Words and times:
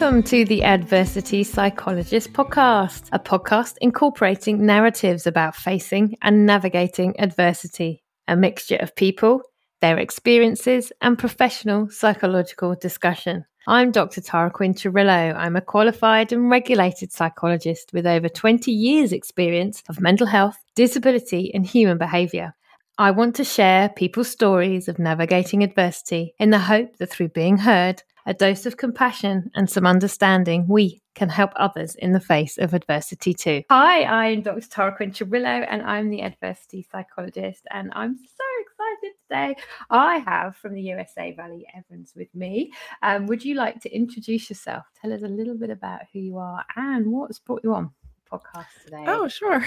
Welcome 0.00 0.22
to 0.22 0.44
the 0.44 0.62
Adversity 0.62 1.42
Psychologist 1.42 2.32
podcast, 2.32 3.08
a 3.10 3.18
podcast 3.18 3.74
incorporating 3.80 4.64
narratives 4.64 5.26
about 5.26 5.56
facing 5.56 6.16
and 6.22 6.46
navigating 6.46 7.18
adversity, 7.18 8.04
a 8.28 8.36
mixture 8.36 8.76
of 8.76 8.94
people, 8.94 9.42
their 9.80 9.98
experiences, 9.98 10.92
and 11.00 11.18
professional 11.18 11.90
psychological 11.90 12.76
discussion. 12.76 13.44
I'm 13.66 13.90
Dr. 13.90 14.20
Tara 14.20 14.52
Quinn 14.52 14.74
Cirillo. 14.74 15.34
I'm 15.34 15.56
a 15.56 15.60
qualified 15.60 16.32
and 16.32 16.48
regulated 16.48 17.10
psychologist 17.10 17.90
with 17.92 18.06
over 18.06 18.28
20 18.28 18.70
years' 18.70 19.12
experience 19.12 19.82
of 19.88 20.00
mental 20.00 20.28
health, 20.28 20.58
disability, 20.76 21.52
and 21.52 21.66
human 21.66 21.98
behavior. 21.98 22.54
I 22.98 23.10
want 23.10 23.34
to 23.36 23.44
share 23.44 23.88
people's 23.88 24.30
stories 24.30 24.86
of 24.86 25.00
navigating 25.00 25.64
adversity 25.64 26.34
in 26.38 26.50
the 26.50 26.58
hope 26.60 26.98
that 26.98 27.10
through 27.10 27.30
being 27.30 27.56
heard, 27.56 28.04
a 28.28 28.34
dose 28.34 28.66
of 28.66 28.76
compassion, 28.76 29.50
and 29.54 29.70
some 29.70 29.86
understanding, 29.86 30.66
we 30.68 31.00
can 31.14 31.30
help 31.30 31.50
others 31.56 31.94
in 31.94 32.12
the 32.12 32.20
face 32.20 32.58
of 32.58 32.74
adversity 32.74 33.32
too. 33.32 33.62
Hi, 33.70 34.04
I'm 34.04 34.42
Dr. 34.42 34.68
Tara 34.68 34.94
Quinn 34.94 35.14
and 35.46 35.82
I'm 35.82 36.10
the 36.10 36.20
adversity 36.20 36.86
psychologist. 36.92 37.66
And 37.70 37.90
I'm 37.94 38.18
so 38.18 38.44
excited 38.60 39.16
today. 39.22 39.62
I 39.88 40.18
have 40.18 40.56
from 40.56 40.74
the 40.74 40.82
USA 40.82 41.32
Valerie 41.32 41.66
Evans 41.74 42.12
with 42.14 42.28
me. 42.34 42.70
Um, 43.02 43.24
would 43.28 43.42
you 43.42 43.54
like 43.54 43.80
to 43.80 43.90
introduce 43.90 44.50
yourself? 44.50 44.84
Tell 45.00 45.10
us 45.10 45.22
a 45.22 45.28
little 45.28 45.56
bit 45.56 45.70
about 45.70 46.02
who 46.12 46.18
you 46.18 46.36
are 46.36 46.62
and 46.76 47.10
what's 47.10 47.38
brought 47.38 47.64
you 47.64 47.74
on 47.74 47.92
podcast 48.30 48.66
today? 48.84 49.04
Oh, 49.06 49.26
sure. 49.26 49.64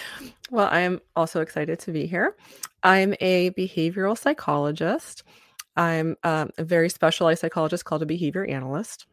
well, 0.50 0.68
I 0.70 0.80
am 0.80 1.02
also 1.14 1.42
excited 1.42 1.78
to 1.80 1.92
be 1.92 2.06
here. 2.06 2.36
I'm 2.82 3.14
a 3.20 3.50
behavioral 3.50 4.16
psychologist. 4.16 5.24
I'm 5.78 6.16
um, 6.24 6.50
a 6.58 6.64
very 6.64 6.90
specialized 6.90 7.40
psychologist 7.40 7.84
called 7.84 8.02
a 8.02 8.06
behavior 8.06 8.44
analyst. 8.44 9.06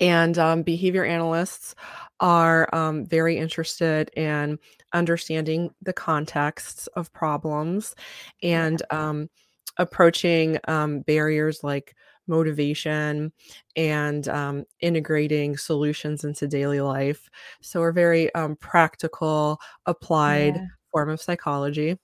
And 0.00 0.38
um, 0.38 0.62
behavior 0.62 1.04
analysts 1.04 1.74
are 2.20 2.74
um, 2.74 3.04
very 3.04 3.36
interested 3.36 4.08
in 4.16 4.58
understanding 4.94 5.74
the 5.82 5.92
contexts 5.92 6.86
of 6.96 7.12
problems 7.12 7.94
and 8.42 8.82
um, 8.90 9.28
approaching 9.76 10.58
um, 10.68 11.00
barriers 11.00 11.62
like 11.62 11.94
motivation 12.26 13.32
and 13.76 14.26
um, 14.28 14.64
integrating 14.80 15.56
solutions 15.56 16.24
into 16.24 16.46
daily 16.46 16.80
life. 16.80 17.28
So, 17.60 17.80
we're 17.80 17.92
very 17.92 18.34
um, 18.34 18.56
practical, 18.56 19.60
applied 19.84 20.54
yeah. 20.56 20.66
form 20.92 21.10
of 21.10 21.20
psychology. 21.20 21.98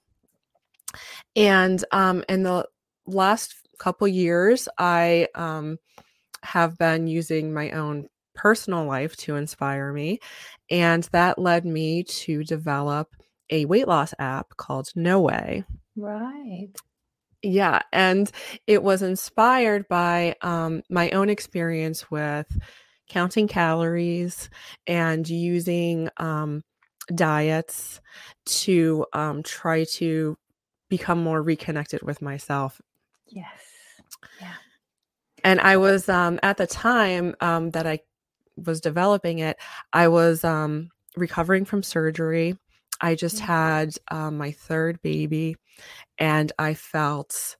And 1.35 1.83
um, 1.93 2.25
in 2.29 2.43
the 2.43 2.67
last 3.07 3.55
couple 3.81 4.07
years, 4.07 4.69
I 4.79 5.27
um, 5.35 5.79
have 6.43 6.79
been 6.79 7.07
using 7.09 7.53
my 7.53 7.73
own 7.73 8.07
personal 8.35 8.85
life 8.85 9.17
to 9.17 9.37
inspire 9.37 9.93
me. 9.93 10.21
And 10.71 11.03
that 11.13 11.39
led 11.39 11.65
me 11.65 12.05
to 12.05 12.45
develop 12.45 13.09
a 13.51 13.65
weight 13.65 13.89
loss 13.89 14.15
app 14.19 14.57
called 14.57 14.89
No 14.95 15.21
Weigh. 15.21 15.65
Right. 15.97 16.69
Yeah. 17.43 17.81
And 17.93 18.31
it 18.67 18.83
was 18.83 19.03
inspired 19.03 19.89
by 19.89 20.37
um, 20.43 20.83
my 20.89 21.11
own 21.11 21.29
experience 21.31 22.11
with 22.11 22.47
counting 23.09 23.49
calories 23.49 24.49
and 24.87 25.29
using 25.29 26.09
um, 26.19 26.63
diets 27.15 28.01
to 28.45 29.07
um, 29.13 29.43
try 29.43 29.85
to 29.85 30.37
become 30.89 31.23
more 31.23 31.43
reconnected 31.43 32.03
with 32.03 32.23
myself. 32.23 32.81
Yes. 33.27 33.70
Yeah. 34.41 34.55
And 35.45 35.61
I 35.61 35.77
was 35.77 36.09
um, 36.09 36.39
at 36.43 36.57
the 36.57 36.67
time 36.67 37.35
um, 37.41 37.71
that 37.71 37.87
I 37.87 38.01
was 38.57 38.81
developing 38.81 39.39
it, 39.39 39.57
I 39.93 40.09
was 40.09 40.45
um, 40.45 40.91
recovering 41.17 41.65
from 41.65 41.83
surgery. 41.83 42.57
I 43.01 43.15
just 43.15 43.39
yeah. 43.39 43.47
had 43.47 43.95
um, 44.11 44.37
my 44.37 44.53
third 44.53 45.01
baby, 45.03 45.57
and 46.19 46.53
I 46.59 46.75
felt 46.75 47.57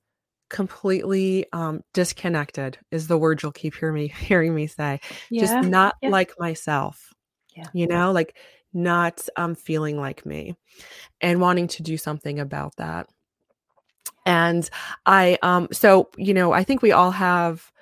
completely 0.51 1.47
um, 1.53 1.83
disconnected. 1.95 2.79
Is 2.91 3.09
the 3.09 3.17
word 3.17 3.43
you'll 3.43 3.53
keep 3.53 3.75
hearing 3.75 3.95
me 3.95 4.09
hearing 4.21 4.55
me 4.55 4.67
say? 4.67 5.01
Yeah. 5.31 5.43
Just 5.43 5.69
not 5.69 5.97
yeah. 6.03 6.11
like 6.11 6.35
myself. 6.39 7.15
Yeah. 7.57 7.67
You 7.73 7.87
know, 7.87 8.13
like 8.13 8.37
not 8.73 9.27
um, 9.37 9.55
feeling 9.55 9.99
like 9.99 10.27
me, 10.27 10.57
and 11.21 11.41
wanting 11.41 11.69
to 11.69 11.83
do 11.83 11.97
something 11.97 12.39
about 12.39 12.77
that. 12.77 13.09
And 14.27 14.69
I, 15.07 15.39
um, 15.43 15.69
so, 15.73 16.09
you 16.17 16.35
know, 16.35 16.53
I 16.53 16.65
think 16.65 16.83
we 16.83 16.93
all 16.93 17.11
have 17.11 17.73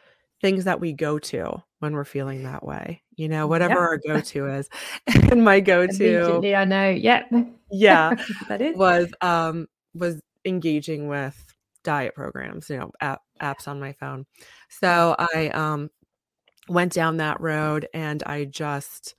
things 0.40 0.64
that 0.64 0.80
we 0.80 0.92
go 0.92 1.18
to 1.18 1.62
when 1.80 1.94
we're 1.94 2.04
feeling 2.04 2.44
that 2.44 2.64
way, 2.64 3.02
you 3.16 3.28
know, 3.28 3.46
whatever 3.46 3.74
yeah. 3.74 3.80
our 3.80 3.98
go 4.06 4.20
to 4.20 4.46
is. 4.46 4.68
and 5.30 5.44
my 5.44 5.60
go 5.60 5.86
to, 5.86 6.54
I 6.54 6.64
know. 6.64 6.90
Yeah. 6.90 7.24
Yeah. 7.70 8.14
that 8.48 8.60
is. 8.60 8.76
Was, 8.76 9.10
um, 9.20 9.66
was 9.94 10.20
engaging 10.44 11.08
with 11.08 11.54
diet 11.84 12.14
programs, 12.14 12.70
you 12.70 12.78
know, 12.78 12.90
app, 13.00 13.22
apps 13.40 13.68
on 13.68 13.80
my 13.80 13.92
phone. 13.92 14.26
So 14.68 15.16
I, 15.18 15.48
um, 15.48 15.90
went 16.68 16.92
down 16.92 17.16
that 17.16 17.40
road 17.40 17.88
and 17.94 18.22
I 18.24 18.44
just, 18.44 19.14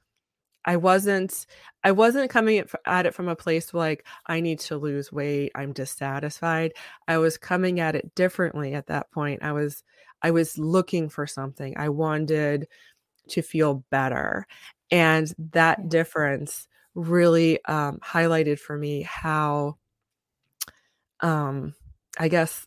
I 0.66 0.78
wasn't 0.78 1.46
I 1.84 1.92
wasn't 1.92 2.30
coming 2.30 2.64
at 2.86 3.06
it 3.06 3.14
from 3.16 3.28
a 3.30 3.36
place 3.36 3.74
like 3.74 4.06
I 4.28 4.42
need 4.42 4.59
to 4.62 4.78
lose 4.78 5.12
weight, 5.12 5.52
I'm 5.56 5.74
dissatisfied. 5.74 6.74
I 7.08 7.18
was 7.18 7.38
coming 7.38 7.80
at 7.80 7.96
it 7.96 8.14
differently 8.16 8.74
at 8.74 8.88
that 8.88 9.12
point. 9.12 9.44
I 9.44 9.53
was 9.53 9.84
I 10.22 10.31
was 10.31 10.58
looking 10.58 11.09
for 11.09 11.25
something. 11.28 11.75
I 11.78 11.90
wanted 11.90 12.68
to 13.30 13.42
feel 13.42 13.86
better. 13.90 14.48
And 14.92 15.31
that 15.53 15.90
difference 15.90 16.68
really 16.96 17.64
um, 17.66 18.00
highlighted 18.03 18.59
for 18.59 18.78
me 18.78 19.03
how 19.03 19.78
um 21.22 21.74
I 22.18 22.28
guess 22.28 22.66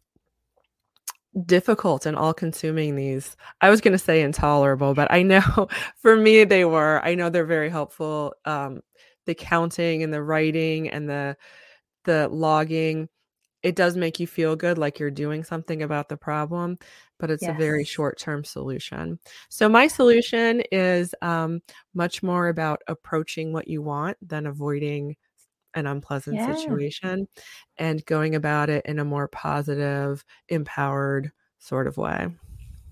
difficult 1.46 2.06
and 2.06 2.16
all 2.16 2.34
consuming 2.34 2.96
these. 2.96 3.36
I 3.60 3.70
was 3.70 3.80
going 3.80 3.92
to 3.92 3.98
say 3.98 4.22
intolerable 4.22 4.94
but 4.94 5.10
i 5.10 5.22
know 5.22 5.68
for 5.96 6.16
me 6.16 6.44
they 6.44 6.64
were. 6.64 7.00
I 7.04 7.14
know 7.14 7.30
they're 7.30 7.44
very 7.44 7.70
helpful 7.70 8.34
um 8.44 8.80
the 9.26 9.34
counting 9.34 10.02
and 10.02 10.12
the 10.12 10.22
writing 10.22 10.88
and 10.88 11.08
the 11.08 11.36
the 12.04 12.28
logging. 12.28 13.08
It 13.62 13.76
does 13.76 13.96
make 13.96 14.18
you 14.18 14.26
feel 14.26 14.56
good 14.56 14.76
like 14.76 14.98
you're 14.98 15.10
doing 15.10 15.44
something 15.44 15.82
about 15.82 16.08
the 16.08 16.16
problem 16.16 16.78
but 17.22 17.30
it's 17.30 17.44
yes. 17.44 17.54
a 17.54 17.58
very 17.58 17.84
short 17.84 18.18
term 18.18 18.44
solution. 18.44 19.16
So 19.48 19.68
my 19.68 19.86
solution 19.86 20.60
is 20.72 21.14
um, 21.22 21.62
much 21.94 22.20
more 22.20 22.48
about 22.48 22.82
approaching 22.88 23.52
what 23.52 23.68
you 23.68 23.80
want 23.80 24.16
than 24.20 24.44
avoiding 24.44 25.14
an 25.74 25.86
unpleasant 25.86 26.36
yeah. 26.36 26.54
situation 26.54 27.26
and 27.78 28.04
going 28.06 28.34
about 28.34 28.70
it 28.70 28.84
in 28.86 28.98
a 28.98 29.04
more 29.04 29.28
positive, 29.28 30.24
empowered 30.48 31.32
sort 31.58 31.86
of 31.86 31.96
way. 31.96 32.28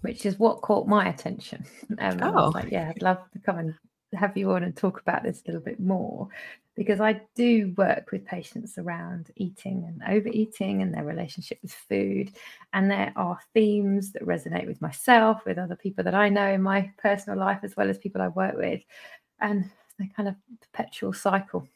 Which 0.03 0.25
is 0.25 0.39
what 0.39 0.63
caught 0.63 0.87
my 0.87 1.09
attention. 1.09 1.65
Um, 1.99 2.21
oh, 2.23 2.51
like, 2.55 2.71
yeah, 2.71 2.89
I'd 2.89 3.03
love 3.03 3.19
to 3.33 3.39
come 3.41 3.59
and 3.59 3.75
have 4.15 4.37
you 4.37 4.51
on 4.53 4.63
and 4.63 4.75
talk 4.75 5.01
about 5.01 5.23
this 5.23 5.43
a 5.43 5.49
little 5.49 5.61
bit 5.61 5.81
more 5.81 6.29
because 6.77 7.01
I 7.01 7.21
do 7.35 7.75
work 7.77 8.11
with 8.11 8.25
patients 8.25 8.79
around 8.79 9.31
eating 9.37 9.85
and 9.87 10.17
overeating 10.17 10.81
and 10.81 10.95
their 10.95 11.05
relationship 11.05 11.59
with 11.61 11.73
food. 11.73 12.33
And 12.73 12.91
there 12.91 13.13
are 13.17 13.39
themes 13.53 14.13
that 14.13 14.23
resonate 14.23 14.67
with 14.67 14.81
myself, 14.81 15.45
with 15.45 15.59
other 15.59 15.77
people 15.77 16.05
that 16.05 16.15
I 16.15 16.31
know 16.31 16.47
in 16.47 16.63
my 16.63 16.91
personal 16.97 17.39
life, 17.39 17.59
as 17.65 17.77
well 17.77 17.91
as 17.91 17.99
people 17.99 18.23
I 18.23 18.29
work 18.29 18.57
with. 18.57 18.81
And 19.41 19.71
they 19.99 20.11
kind 20.17 20.29
of 20.29 20.37
perpetual 20.73 21.13
cycle 21.13 21.69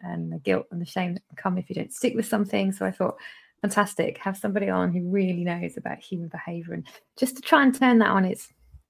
and 0.00 0.32
the 0.32 0.38
guilt 0.38 0.66
and 0.70 0.80
the 0.80 0.86
shame 0.86 1.14
that 1.14 1.22
can 1.28 1.36
come 1.36 1.58
if 1.58 1.68
you 1.68 1.74
don't 1.74 1.92
stick 1.92 2.14
with 2.14 2.26
something. 2.26 2.72
So 2.72 2.86
I 2.86 2.90
thought, 2.90 3.16
fantastic, 3.60 4.18
have 4.18 4.36
somebody 4.36 4.68
on 4.68 4.92
who 4.92 5.08
really 5.08 5.44
knows 5.44 5.76
about 5.76 5.98
human 5.98 6.28
behavior 6.28 6.74
and 6.74 6.86
just 7.16 7.36
to 7.36 7.42
try 7.42 7.62
and 7.62 7.74
turn 7.74 7.98
that 7.98 8.08
on 8.08 8.24
its 8.24 8.48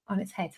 on 0.08 0.20
its 0.20 0.32
head. 0.32 0.50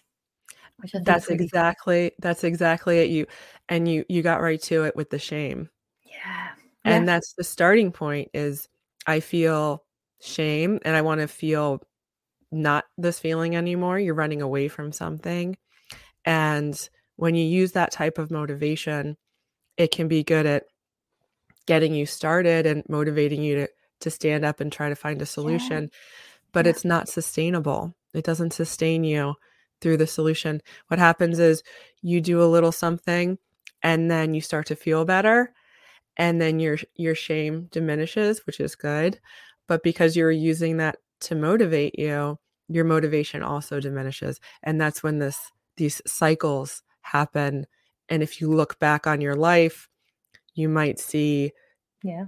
that's 1.05 1.29
really 1.29 1.45
exactly 1.45 2.13
that's 2.19 2.45
exactly 2.45 2.99
it. 2.99 3.11
You 3.11 3.27
and 3.69 3.89
you 3.89 4.05
you 4.09 4.23
got 4.23 4.43
right 4.43 4.61
to 4.63 4.85
it 4.85 4.97
with 4.97 5.11
the 5.11 5.19
shame. 5.19 5.69
Yeah. 6.05 6.49
And 6.85 7.03
yeah. 7.03 7.15
that's 7.15 7.35
the 7.35 7.45
starting 7.45 7.93
point 7.93 8.31
is 8.35 8.69
I 9.07 9.21
feel 9.21 9.85
shame 10.21 10.79
and 10.85 10.97
I 10.97 11.03
want 11.03 11.21
to 11.21 11.29
feel 11.29 11.83
not 12.51 12.85
this 12.99 13.19
feeling 13.19 13.57
anymore. 13.57 13.99
You're 13.99 14.15
running 14.15 14.43
away 14.43 14.69
from 14.69 14.93
something. 14.93 15.57
And 16.25 16.89
when 17.17 17.35
you 17.35 17.45
use 17.45 17.73
that 17.73 17.93
type 17.93 18.19
of 18.19 18.31
motivation, 18.31 19.17
it 19.77 19.91
can 19.91 20.09
be 20.09 20.23
good 20.23 20.47
at 20.47 20.65
getting 21.67 21.95
you 21.95 22.07
started 22.07 22.67
and 22.67 22.83
motivating 22.89 23.43
you 23.43 23.57
to 23.57 23.69
to 24.01 24.11
stand 24.11 24.45
up 24.45 24.61
and 24.61 24.73
try 24.73 24.89
to 24.89 24.97
find 24.97 25.23
a 25.23 25.27
solution 25.27 25.85
yeah. 25.85 25.99
but 26.53 26.67
yeah. 26.67 26.71
it's 26.71 26.85
not 26.85 27.09
sustainable 27.09 27.95
it 28.15 28.25
doesn't 28.25 28.53
sustain 28.53 29.05
you 29.05 29.35
through 29.81 29.97
the 29.97 30.07
solution 30.07 30.61
what 30.89 30.99
happens 30.99 31.39
is 31.39 31.63
you 32.03 32.21
do 32.21 32.43
a 32.43 32.45
little 32.45 32.73
something 32.73 33.39
and 33.83 34.11
then 34.11 34.35
you 34.35 34.41
start 34.41 34.67
to 34.67 34.77
feel 34.77 35.05
better 35.05 35.53
and 36.17 36.41
then 36.41 36.59
your 36.59 36.79
your 36.97 37.15
shame 37.15 37.69
diminishes 37.71 38.45
which 38.47 38.61
is 38.61 38.75
good 38.75 39.21
but 39.69 39.83
because 39.83 40.17
you're 40.17 40.31
using 40.31 40.77
that 40.79 40.97
to 41.21 41.35
motivate 41.35 41.97
you 41.99 42.37
your 42.69 42.85
motivation 42.85 43.43
also 43.43 43.81
diminishes 43.81 44.41
and 44.63 44.81
that's 44.81 45.03
when 45.03 45.19
this 45.19 45.53
these 45.77 46.03
cycles 46.07 46.83
happen 47.03 47.67
and 48.13 48.23
if 48.23 48.41
you 48.41 48.49
look 48.49 48.79
back 48.79 49.07
on 49.07 49.21
your 49.21 49.35
life 49.35 49.89
you 50.55 50.69
might 50.69 51.01
see 51.01 51.53
yeah. 52.03 52.27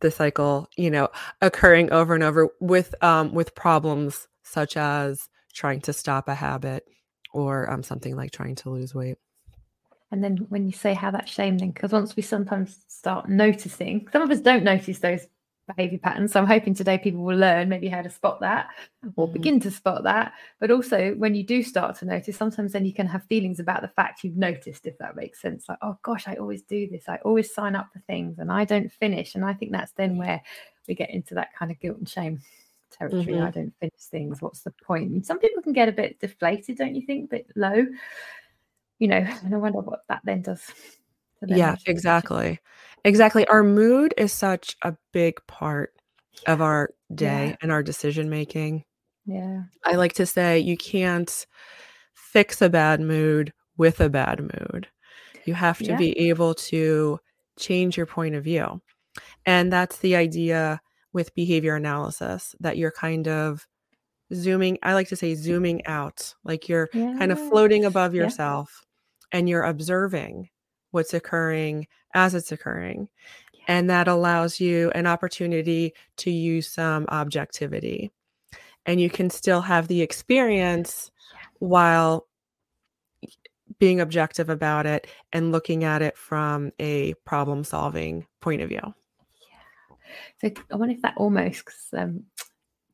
the 0.00 0.10
cycle 0.10 0.68
you 0.76 0.90
know 0.90 1.08
occurring 1.40 1.90
over 1.92 2.14
and 2.14 2.24
over 2.24 2.48
with 2.60 2.94
um 3.02 3.32
with 3.32 3.54
problems 3.54 4.28
such 4.42 4.76
as 4.76 5.28
trying 5.52 5.80
to 5.80 5.92
stop 5.92 6.28
a 6.28 6.34
habit 6.34 6.86
or 7.32 7.70
um, 7.70 7.82
something 7.82 8.16
like 8.16 8.30
trying 8.30 8.54
to 8.56 8.70
lose 8.70 8.94
weight. 8.94 9.16
And 10.12 10.22
then 10.24 10.38
when 10.48 10.66
you 10.66 10.72
say 10.72 10.94
how 10.94 11.12
that 11.12 11.28
shame 11.28 11.58
then 11.58 11.70
because 11.70 11.92
once 11.92 12.16
we 12.16 12.22
sometimes 12.22 12.84
start 12.88 13.28
noticing 13.28 14.08
some 14.12 14.22
of 14.22 14.30
us 14.30 14.40
don't 14.40 14.64
notice 14.64 14.98
those 14.98 15.26
behavior 15.74 15.98
patterns. 15.98 16.32
So 16.32 16.40
I'm 16.40 16.46
hoping 16.46 16.74
today 16.74 16.98
people 16.98 17.22
will 17.22 17.36
learn 17.36 17.68
maybe 17.68 17.88
how 17.88 18.02
to 18.02 18.10
spot 18.10 18.40
that 18.40 18.68
or 19.16 19.28
mm. 19.28 19.32
begin 19.32 19.60
to 19.60 19.70
spot 19.70 20.04
that. 20.04 20.32
But 20.58 20.70
also, 20.70 21.14
when 21.14 21.34
you 21.34 21.44
do 21.44 21.62
start 21.62 21.96
to 21.98 22.04
notice, 22.04 22.36
sometimes 22.36 22.72
then 22.72 22.84
you 22.84 22.92
can 22.92 23.06
have 23.06 23.24
feelings 23.24 23.60
about 23.60 23.82
the 23.82 23.88
fact 23.88 24.24
you've 24.24 24.36
noticed, 24.36 24.86
if 24.86 24.98
that 24.98 25.16
makes 25.16 25.40
sense. 25.40 25.68
Like, 25.68 25.78
oh 25.82 25.98
gosh, 26.02 26.26
I 26.26 26.34
always 26.34 26.62
do 26.62 26.88
this. 26.88 27.08
I 27.08 27.16
always 27.24 27.54
sign 27.54 27.74
up 27.74 27.88
for 27.92 28.00
things 28.00 28.38
and 28.38 28.50
I 28.50 28.64
don't 28.64 28.92
finish. 28.92 29.34
And 29.34 29.44
I 29.44 29.52
think 29.52 29.72
that's 29.72 29.92
then 29.92 30.16
where 30.16 30.42
we 30.88 30.94
get 30.94 31.10
into 31.10 31.34
that 31.34 31.54
kind 31.54 31.70
of 31.70 31.80
guilt 31.80 31.98
and 31.98 32.08
shame 32.08 32.40
territory. 32.90 33.24
Mm-hmm. 33.24 33.44
I 33.44 33.50
don't 33.50 33.74
finish 33.80 34.02
things. 34.10 34.42
What's 34.42 34.62
the 34.62 34.72
point? 34.72 35.10
And 35.10 35.24
some 35.24 35.38
people 35.38 35.62
can 35.62 35.72
get 35.72 35.88
a 35.88 35.92
bit 35.92 36.20
deflated, 36.20 36.78
don't 36.78 36.94
you 36.94 37.02
think? 37.06 37.26
A 37.26 37.36
bit 37.36 37.46
low. 37.56 37.86
You 38.98 39.08
know, 39.08 39.26
and 39.44 39.54
I 39.54 39.58
wonder 39.58 39.80
what 39.80 40.02
that 40.08 40.20
then 40.24 40.42
does 40.42 40.60
yeah, 41.46 41.76
exactly. 41.86 42.58
Exactly. 43.04 43.46
Our 43.46 43.62
mood 43.62 44.14
is 44.16 44.32
such 44.32 44.76
a 44.82 44.94
big 45.12 45.44
part 45.46 45.92
of 46.46 46.60
our 46.60 46.90
day 47.14 47.48
yeah. 47.48 47.56
and 47.62 47.72
our 47.72 47.82
decision 47.82 48.30
making. 48.30 48.84
Yeah. 49.26 49.62
I 49.84 49.96
like 49.96 50.14
to 50.14 50.26
say 50.26 50.58
you 50.58 50.76
can't 50.76 51.46
fix 52.14 52.62
a 52.62 52.68
bad 52.68 53.00
mood 53.00 53.52
with 53.76 54.00
a 54.00 54.08
bad 54.08 54.40
mood. 54.40 54.88
You 55.44 55.54
have 55.54 55.78
to 55.78 55.84
yeah. 55.84 55.96
be 55.96 56.28
able 56.28 56.54
to 56.54 57.18
change 57.58 57.96
your 57.96 58.06
point 58.06 58.34
of 58.34 58.44
view. 58.44 58.80
And 59.46 59.72
that's 59.72 59.98
the 59.98 60.16
idea 60.16 60.80
with 61.12 61.34
behavior 61.34 61.74
analysis 61.74 62.54
that 62.60 62.76
you're 62.76 62.92
kind 62.92 63.26
of 63.26 63.66
zooming, 64.32 64.78
I 64.82 64.94
like 64.94 65.08
to 65.08 65.16
say 65.16 65.34
zooming 65.34 65.84
out, 65.86 66.34
like 66.44 66.68
you're 66.68 66.88
yes. 66.92 67.18
kind 67.18 67.32
of 67.32 67.48
floating 67.48 67.84
above 67.84 68.14
yourself 68.14 68.84
yeah. 69.32 69.38
and 69.38 69.48
you're 69.48 69.64
observing 69.64 70.48
what's 70.90 71.14
occurring 71.14 71.86
as 72.14 72.34
it's 72.34 72.52
occurring. 72.52 73.08
And 73.68 73.88
that 73.90 74.08
allows 74.08 74.58
you 74.58 74.90
an 74.94 75.06
opportunity 75.06 75.94
to 76.18 76.30
use 76.30 76.68
some 76.68 77.06
objectivity. 77.08 78.10
And 78.86 79.00
you 79.00 79.10
can 79.10 79.30
still 79.30 79.60
have 79.60 79.88
the 79.88 80.02
experience 80.02 81.10
while 81.58 82.26
being 83.78 84.00
objective 84.00 84.48
about 84.48 84.86
it 84.86 85.06
and 85.32 85.52
looking 85.52 85.84
at 85.84 86.02
it 86.02 86.16
from 86.16 86.72
a 86.78 87.14
problem 87.24 87.64
solving 87.64 88.26
point 88.40 88.62
of 88.62 88.68
view. 88.68 88.80
Yeah. 88.82 89.96
So 90.40 90.62
I 90.72 90.76
wonder 90.76 90.94
if 90.94 91.02
that 91.02 91.14
almost 91.16 91.68
um, 91.96 92.24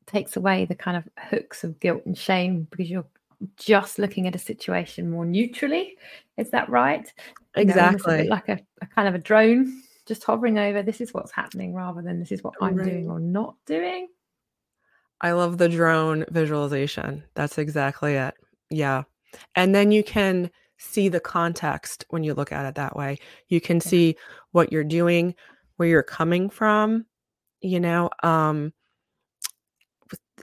takes 0.05 0.37
away 0.37 0.65
the 0.65 0.75
kind 0.75 0.97
of 0.97 1.07
hooks 1.17 1.63
of 1.63 1.79
guilt 1.79 2.03
and 2.05 2.17
shame 2.17 2.67
because 2.69 2.89
you're 2.89 3.05
just 3.57 3.99
looking 3.99 4.27
at 4.27 4.35
a 4.35 4.39
situation 4.39 5.11
more 5.11 5.25
neutrally. 5.25 5.97
Is 6.37 6.49
that 6.51 6.69
right? 6.69 7.11
Exactly. 7.57 8.23
Know, 8.23 8.29
like 8.29 8.49
a, 8.49 8.59
a, 8.81 8.87
kind 8.87 9.07
of 9.07 9.15
a 9.15 9.19
drone 9.19 9.81
just 10.05 10.23
hovering 10.23 10.57
over 10.57 10.81
this 10.81 11.01
is 11.01 11.13
what's 11.13 11.31
happening 11.31 11.73
rather 11.73 12.01
than 12.01 12.19
this 12.19 12.31
is 12.31 12.43
what 12.43 12.53
I'm 12.61 12.75
right. 12.75 12.85
doing 12.85 13.09
or 13.09 13.19
not 13.19 13.55
doing. 13.65 14.07
I 15.19 15.31
love 15.31 15.57
the 15.57 15.69
drone 15.69 16.25
visualization. 16.29 17.23
That's 17.35 17.57
exactly 17.57 18.15
it. 18.15 18.35
Yeah. 18.69 19.03
And 19.55 19.75
then 19.75 19.91
you 19.91 20.03
can 20.03 20.51
see 20.77 21.09
the 21.09 21.19
context 21.19 22.05
when 22.09 22.23
you 22.23 22.33
look 22.33 22.51
at 22.51 22.65
it 22.65 22.75
that 22.75 22.95
way. 22.95 23.19
You 23.49 23.59
can 23.59 23.81
see 23.81 24.15
what 24.51 24.71
you're 24.71 24.83
doing, 24.83 25.35
where 25.75 25.89
you're 25.89 26.03
coming 26.03 26.49
from, 26.49 27.05
you 27.61 27.79
know, 27.79 28.09
um 28.23 28.73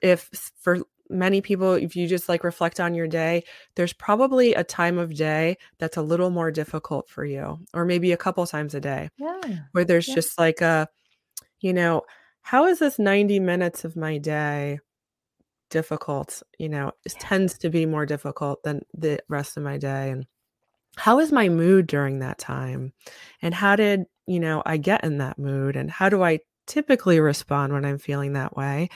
if 0.03 0.29
for 0.61 0.81
many 1.11 1.41
people, 1.41 1.75
if 1.75 1.97
you 1.97 2.07
just 2.07 2.29
like 2.29 2.45
reflect 2.45 2.81
on 2.81 2.95
your 2.95 3.07
day, 3.07 3.45
there's 3.77 3.93
probably 3.93 4.55
a 4.55 4.65
time 4.65 4.99
of 4.99 5.15
day 5.15 5.57
that's 5.79 5.97
a 5.97 6.03
little 6.03 6.31
more 6.31 6.51
difficult 6.51 7.09
for 7.09 7.25
you, 7.25 7.59
or 7.73 7.85
maybe 7.85 8.13
a 8.13 8.17
couple 8.17 8.47
times 8.47 8.75
a 8.75 8.81
day, 8.81 9.11
yeah. 9.19 9.41
where 9.73 9.85
there's 9.85 10.09
yeah. 10.09 10.15
just 10.15 10.39
like 10.39 10.61
a, 10.61 10.89
you 11.61 11.73
know, 11.73 12.03
how 12.43 12.67
is 12.67 12.79
this 12.79 12.99
90 12.99 13.41
minutes 13.41 13.85
of 13.85 13.97
my 13.97 14.19
day 14.19 14.81
difficult? 15.71 16.43
You 16.59 16.69
know, 16.69 16.93
it 17.05 17.15
tends 17.19 17.59
to 17.59 17.71
be 17.71 17.87
more 17.87 18.07
difficult 18.07 18.63
than 18.63 18.83
the 18.93 19.21
rest 19.29 19.57
of 19.57 19.63
my 19.63 19.79
day. 19.79 20.11
And 20.11 20.27
how 20.97 21.19
is 21.21 21.33
my 21.33 21.49
mood 21.49 21.87
during 21.87 22.21
that 22.21 22.39
time? 22.39 22.93
And 23.43 23.55
how 23.55 23.77
did, 23.77 24.05
you 24.27 24.41
know, 24.41 24.63
I 24.65 24.77
get 24.77 25.05
in 25.05 25.19
that 25.19 25.39
mood? 25.39 25.77
And 25.77 25.91
how 25.91 26.09
do 26.09 26.23
I 26.23 26.41
typically 26.67 27.19
respond 27.19 27.73
when 27.73 27.85
I'm 27.85 27.99
feeling 27.99 28.35
that 28.35 28.57
way? 28.57 28.91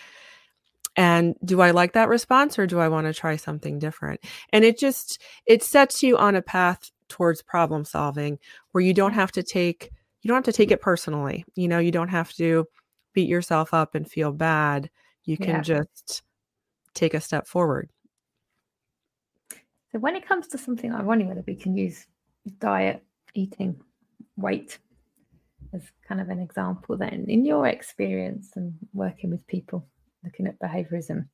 And 0.98 1.34
do 1.44 1.62
i 1.62 1.70
like 1.70 1.94
that 1.94 2.08
response 2.08 2.58
or 2.58 2.66
do 2.66 2.78
i 2.78 2.88
want 2.88 3.06
to 3.06 3.14
try 3.14 3.36
something 3.36 3.78
different? 3.78 4.20
And 4.52 4.64
it 4.64 4.78
just 4.78 5.22
it 5.46 5.62
sets 5.62 6.02
you 6.02 6.18
on 6.18 6.34
a 6.34 6.42
path 6.42 6.90
towards 7.08 7.40
problem 7.40 7.84
solving 7.86 8.38
where 8.72 8.82
you 8.82 8.92
don't 8.92 9.12
mm-hmm. 9.12 9.20
have 9.20 9.32
to 9.32 9.42
take 9.42 9.90
you 10.20 10.28
don't 10.28 10.36
have 10.36 10.44
to 10.44 10.52
take 10.52 10.70
it 10.70 10.82
personally 10.82 11.44
you 11.54 11.68
know 11.68 11.78
you 11.78 11.92
don't 11.92 12.08
have 12.08 12.32
to 12.34 12.66
beat 13.18 13.28
yourself 13.28 13.74
up 13.74 13.96
and 13.96 14.08
feel 14.08 14.30
bad. 14.30 14.90
You 15.24 15.36
can 15.36 15.56
yeah. 15.56 15.60
just 15.60 16.22
take 16.94 17.14
a 17.14 17.20
step 17.20 17.48
forward. 17.48 17.90
So 19.90 19.98
when 19.98 20.14
it 20.14 20.24
comes 20.24 20.46
to 20.48 20.58
something 20.58 20.92
i'm 20.94 21.06
wondering 21.06 21.28
whether 21.28 21.44
we 21.46 21.56
can 21.56 21.76
use 21.76 22.06
diet 22.60 23.02
eating 23.34 23.80
weight 24.36 24.78
as 25.72 25.82
kind 26.06 26.20
of 26.20 26.28
an 26.28 26.38
example 26.38 26.96
then 26.96 27.24
in 27.26 27.44
your 27.44 27.66
experience 27.66 28.52
and 28.54 28.74
working 28.92 29.30
with 29.30 29.46
people 29.46 29.86
looking 30.28 30.46
at 30.46 30.58
behaviorism. 30.58 31.26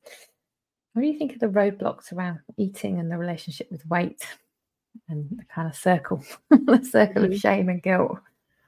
What 0.93 1.01
do 1.01 1.07
you 1.07 1.17
think 1.17 1.33
of 1.33 1.39
the 1.39 1.47
roadblocks 1.47 2.13
around 2.13 2.39
eating 2.57 2.99
and 2.99 3.11
the 3.11 3.17
relationship 3.17 3.67
with 3.69 3.85
weight 3.87 4.25
and 5.09 5.29
the 5.31 5.43
kind 5.53 5.67
of 5.67 5.75
circle, 5.75 6.23
the 6.49 6.87
circle 6.89 7.23
mm-hmm. 7.23 7.33
of 7.33 7.39
shame 7.39 7.67
and 7.69 7.83
guilt? 7.83 8.17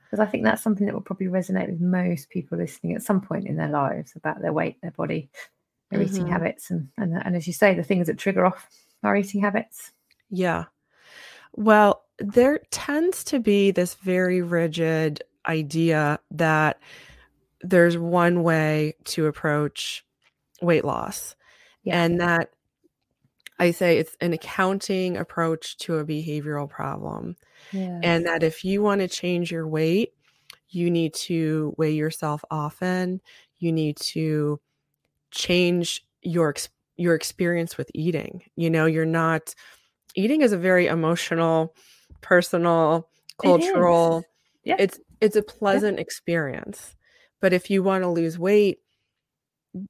Because 0.03 0.19
I 0.19 0.29
think 0.29 0.43
that's 0.43 0.61
something 0.61 0.85
that 0.85 0.93
will 0.93 1.01
probably 1.01 1.27
resonate 1.27 1.69
with 1.69 1.81
most 1.81 2.29
people 2.29 2.57
listening 2.57 2.95
at 2.95 3.03
some 3.03 3.21
point 3.21 3.47
in 3.47 3.55
their 3.55 3.69
lives 3.69 4.13
about 4.15 4.41
their 4.41 4.53
weight, 4.53 4.75
their 4.81 4.91
body, 4.91 5.29
their 5.89 5.99
mm-hmm. 5.99 6.13
eating 6.13 6.27
habits, 6.27 6.69
and, 6.69 6.89
and 6.97 7.13
and 7.13 7.35
as 7.35 7.47
you 7.47 7.53
say, 7.53 7.73
the 7.73 7.83
things 7.83 8.07
that 8.07 8.17
trigger 8.17 8.45
off 8.45 8.69
our 9.03 9.15
eating 9.15 9.41
habits. 9.41 9.91
Yeah. 10.29 10.65
Well, 11.53 12.03
there 12.19 12.59
tends 12.71 13.23
to 13.25 13.39
be 13.39 13.71
this 13.71 13.95
very 13.95 14.41
rigid 14.41 15.23
idea 15.47 16.19
that 16.31 16.79
there's 17.61 17.97
one 17.97 18.43
way 18.43 18.95
to 19.05 19.27
approach 19.27 20.05
weight 20.61 20.85
loss. 20.85 21.35
Yeah. 21.83 22.03
And 22.03 22.19
that 22.19 22.51
I 23.59 23.71
say 23.71 23.97
it's 23.97 24.15
an 24.21 24.33
accounting 24.33 25.17
approach 25.17 25.77
to 25.79 25.95
a 25.95 26.05
behavioral 26.05 26.69
problem. 26.69 27.35
Yes. 27.71 28.01
And 28.03 28.25
that 28.25 28.43
if 28.43 28.63
you 28.63 28.81
want 28.81 29.01
to 29.01 29.07
change 29.07 29.51
your 29.51 29.67
weight, 29.67 30.13
you 30.69 30.91
need 30.91 31.13
to 31.13 31.73
weigh 31.77 31.91
yourself 31.91 32.43
often. 32.51 33.21
You 33.57 33.71
need 33.71 33.97
to 33.97 34.59
change 35.31 36.05
your 36.21 36.55
your 36.97 37.15
experience 37.15 37.77
with 37.77 37.89
eating. 37.93 38.43
You 38.55 38.69
know, 38.69 38.85
you're 38.85 39.05
not 39.05 39.55
eating 40.15 40.41
is 40.41 40.51
a 40.51 40.57
very 40.57 40.87
emotional, 40.87 41.75
personal, 42.21 43.09
cultural. 43.37 44.19
It 44.19 44.25
yeah. 44.69 44.75
It's 44.79 44.99
it's 45.21 45.35
a 45.35 45.43
pleasant 45.43 45.97
yeah. 45.97 46.01
experience. 46.01 46.95
But 47.39 47.53
if 47.53 47.69
you 47.69 47.83
want 47.83 48.03
to 48.03 48.09
lose 48.09 48.37
weight, 48.37 48.79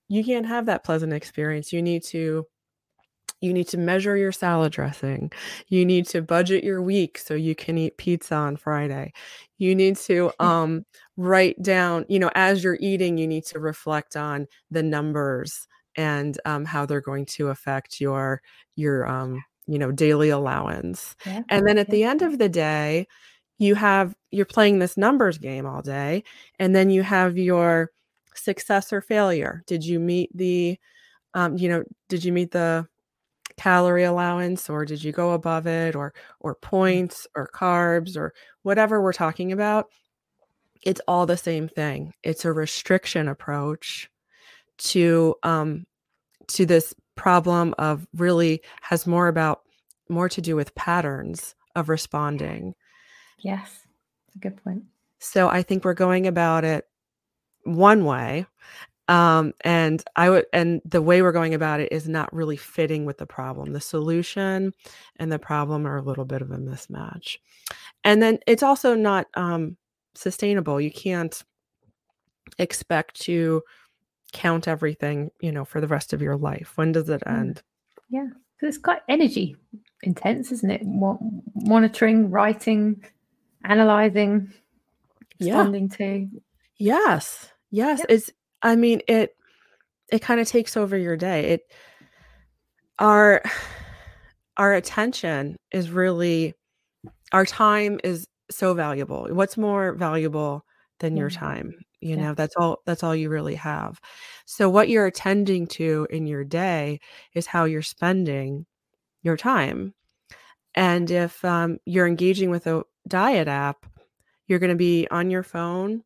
you 0.08 0.24
can't 0.24 0.46
have 0.46 0.66
that 0.66 0.84
pleasant 0.84 1.14
experience. 1.14 1.72
You 1.72 1.82
need 1.82 2.04
to 2.06 2.46
you 3.40 3.54
need 3.54 3.68
to 3.68 3.78
measure 3.78 4.18
your 4.18 4.32
salad 4.32 4.72
dressing. 4.72 5.32
You 5.68 5.86
need 5.86 6.08
to 6.08 6.24
budget 6.24 6.64
your 6.64 6.82
week 6.82 7.20
so 7.20 7.36
you 7.36 7.54
can 7.54 7.78
eat 7.78 7.98
pizza 7.98 8.34
on 8.34 8.58
Friday. 8.58 9.14
You 9.58 9.76
need 9.76 9.98
to 9.98 10.32
um 10.40 10.86
write 11.18 11.62
down, 11.62 12.06
you 12.10 12.20
know, 12.20 12.32
as 12.36 12.64
you're 12.64 12.78
eating, 12.80 13.18
you 13.18 13.28
need 13.28 13.46
to 13.46 13.60
reflect 13.60 14.16
on 14.16 14.48
the 14.72 14.84
numbers 14.84 15.68
and 15.96 16.40
um, 16.46 16.64
how 16.64 16.86
they're 16.86 17.02
going 17.02 17.26
to 17.26 17.50
affect 17.50 18.00
your 18.00 18.42
your 18.76 19.08
um, 19.08 19.44
you 19.68 19.78
know, 19.78 19.92
daily 19.92 20.30
allowance. 20.30 21.16
Yeah. 21.26 21.42
And 21.50 21.68
then 21.68 21.78
at 21.78 21.90
the 21.90 22.04
end 22.04 22.22
of 22.22 22.38
the 22.38 22.50
day, 22.50 23.08
you 23.60 23.76
have 23.76 24.16
you're 24.32 24.46
playing 24.46 24.80
this 24.80 24.98
numbers 24.98 25.38
game 25.38 25.66
all 25.66 25.82
day 25.82 26.24
and 26.60 26.76
then 26.76 26.90
you 26.90 27.04
have 27.04 27.38
your 27.38 27.92
success 28.38 28.92
or 28.94 29.02
failure 29.02 29.64
did 29.68 29.84
you 29.84 30.00
meet 30.00 30.30
the 30.36 30.78
um, 31.34 31.58
you 31.58 31.70
know 31.70 31.84
did 32.10 32.24
you 32.24 32.32
meet 32.32 32.52
the 32.52 32.88
calorie 33.58 34.04
allowance 34.04 34.70
or 34.70 34.86
did 34.86 35.04
you 35.04 35.12
go 35.12 35.32
above 35.32 35.66
it 35.66 35.96
or 35.96 36.14
or 36.40 36.56
mm. 36.56 36.62
points 36.62 37.28
or 37.36 37.50
carbs 37.54 38.16
or 38.16 38.34
whatever 38.64 39.02
we're 39.02 39.14
talking 39.14 39.52
about 39.52 39.88
it's 40.84 41.02
all 41.08 41.26
the 41.26 41.38
same 41.38 41.68
thing 41.68 42.14
it's 42.24 42.46
a 42.46 42.52
restriction 42.52 43.28
approach 43.28 44.10
to 44.78 45.36
um 45.44 45.86
to 46.48 46.66
this 46.66 46.94
problem 47.16 47.74
of 47.78 48.08
really 48.14 48.62
has 48.82 49.06
more 49.06 49.28
about 49.28 49.62
more 50.10 50.30
to 50.30 50.42
do 50.42 50.56
with 50.56 50.74
patterns 50.76 51.56
of 51.76 51.90
responding. 51.90 52.74
Yes, 53.40 53.86
a 54.36 54.40
good 54.40 54.64
point. 54.64 54.84
So 55.20 55.50
I 55.50 55.64
think 55.64 55.84
we're 55.84 55.94
going 55.94 56.28
about 56.28 56.64
it 56.64 56.86
one 57.76 58.06
way. 58.06 58.46
Um, 59.10 59.54
and 59.62 60.04
I 60.18 60.30
would, 60.30 60.46
and 60.52 60.82
the 60.84 61.02
way 61.02 61.22
we're 61.22 61.32
going 61.32 61.54
about 61.54 61.80
it 61.80 61.92
is 61.94 62.10
not 62.10 62.34
really 62.34 62.58
fitting 62.58 63.06
with 63.06 63.18
the 63.18 63.26
problem. 63.26 63.72
The 63.72 63.80
solution 63.80 64.74
and 65.16 65.32
the 65.32 65.40
problem 65.40 65.88
are 65.88 65.96
a 65.98 66.02
little 66.02 66.26
bit 66.26 66.42
of 66.42 66.52
a 66.52 66.58
mismatch. 66.58 67.38
And 68.04 68.22
then 68.22 68.40
it's 68.48 68.64
also 68.64 68.96
not 68.96 69.28
um, 69.36 69.78
sustainable. 70.14 70.82
You 70.82 70.92
can't 70.92 71.42
expect 72.58 73.22
to 73.22 73.64
count 74.34 74.68
everything, 74.68 75.32
you 75.40 75.54
know, 75.54 75.64
for 75.64 75.80
the 75.80 75.88
rest 75.88 76.12
of 76.12 76.22
your 76.22 76.36
life. 76.36 76.74
When 76.76 76.92
does 76.92 77.08
it 77.10 77.22
Mm. 77.22 77.40
end? 77.40 77.64
Yeah, 78.10 78.28
because 78.56 78.76
it's 78.76 78.84
quite 78.84 79.02
energy 79.08 79.56
intense, 80.04 80.52
isn't 80.52 80.70
it? 80.70 80.86
Mo- 80.86 81.20
monitoring, 81.56 82.30
writing, 82.30 83.04
analyzing, 83.64 84.52
Yeah. 85.40 85.56
responding 85.56 85.90
to. 85.90 86.30
Yes. 86.78 87.52
Yes. 87.72 88.00
Yep. 88.00 88.08
It's 88.10 88.32
I 88.62 88.76
mean 88.76 89.02
it 89.08 89.36
it 90.12 90.22
kind 90.22 90.40
of 90.42 90.48
takes 90.48 90.78
over 90.78 90.98
your 90.98 91.18
day. 91.18 91.52
It 91.52 91.62
our 93.00 93.42
our 94.58 94.74
attention 94.74 95.58
is 95.72 95.92
really 95.92 96.54
our 97.34 97.46
time 97.46 98.00
is 98.04 98.28
so 98.52 98.74
valuable. 98.74 99.28
What's 99.32 99.58
more 99.58 99.94
valuable 99.94 100.66
than 101.00 101.18
your 101.18 101.30
time? 101.30 101.74
You 102.02 102.16
Yeah. 102.16 102.24
know, 102.30 102.34
that's 102.36 102.56
all 102.58 102.80
that's 102.86 103.04
all 103.04 103.16
you 103.16 103.30
really 103.30 103.56
have. 103.56 104.00
So 104.46 104.70
what 104.70 104.90
you're 104.90 105.08
attending 105.08 105.68
to 105.68 106.08
in 106.12 106.28
your 106.28 106.44
day 106.44 107.00
is 107.34 107.48
how 107.48 107.66
you're 107.66 107.82
spending 107.84 108.66
your 109.24 109.38
time. 109.38 109.94
And 110.76 111.12
if 111.12 111.44
um, 111.46 111.80
you're 111.86 112.08
engaging 112.08 112.50
with 112.52 112.68
a 112.68 112.84
diet 113.08 113.48
app, 113.48 113.86
you're 114.48 114.60
going 114.60 114.72
to 114.72 114.76
be 114.78 115.08
on 115.12 115.32
your 115.32 115.44
phone. 115.44 116.04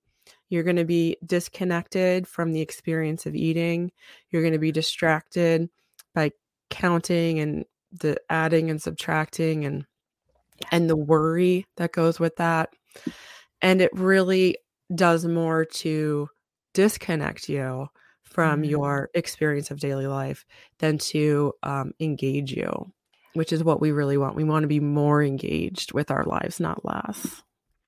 You're 0.51 0.63
going 0.63 0.75
to 0.75 0.86
be 0.86 1.15
disconnected 1.25 2.27
from 2.27 2.51
the 2.51 2.60
experience 2.60 3.25
of 3.25 3.36
eating. 3.36 3.91
You're 4.29 4.41
going 4.41 4.51
to 4.51 4.60
be 4.60 4.74
distracted 4.74 5.70
by 6.13 6.34
counting 6.70 7.39
and 7.39 7.63
the 7.93 8.17
adding 8.29 8.70
and 8.70 8.81
subtracting 8.81 9.63
and 9.63 9.86
and 10.70 10.89
the 10.89 10.96
worry 10.98 11.65
that 11.77 11.93
goes 11.93 12.20
with 12.20 12.36
that. 12.36 12.74
And 13.62 13.81
it 13.81 13.91
really 13.93 14.58
does 14.93 15.25
more 15.25 15.63
to 15.65 16.27
disconnect 16.74 17.48
you 17.48 17.88
from 18.24 18.62
Mm. 18.63 18.70
your 18.70 19.10
experience 19.13 19.72
of 19.72 19.79
daily 19.79 20.05
life 20.08 20.46
than 20.79 20.98
to 20.98 21.53
um, 21.63 21.93
engage 22.01 22.51
you, 22.51 22.91
which 23.34 23.53
is 23.53 23.63
what 23.63 23.79
we 23.79 23.91
really 23.91 24.17
want. 24.17 24.36
We 24.36 24.43
want 24.43 24.63
to 24.63 24.67
be 24.67 24.81
more 24.81 25.24
engaged 25.24 25.93
with 25.93 26.12
our 26.12 26.25
lives, 26.25 26.60
not 26.60 26.84
less. 26.84 27.41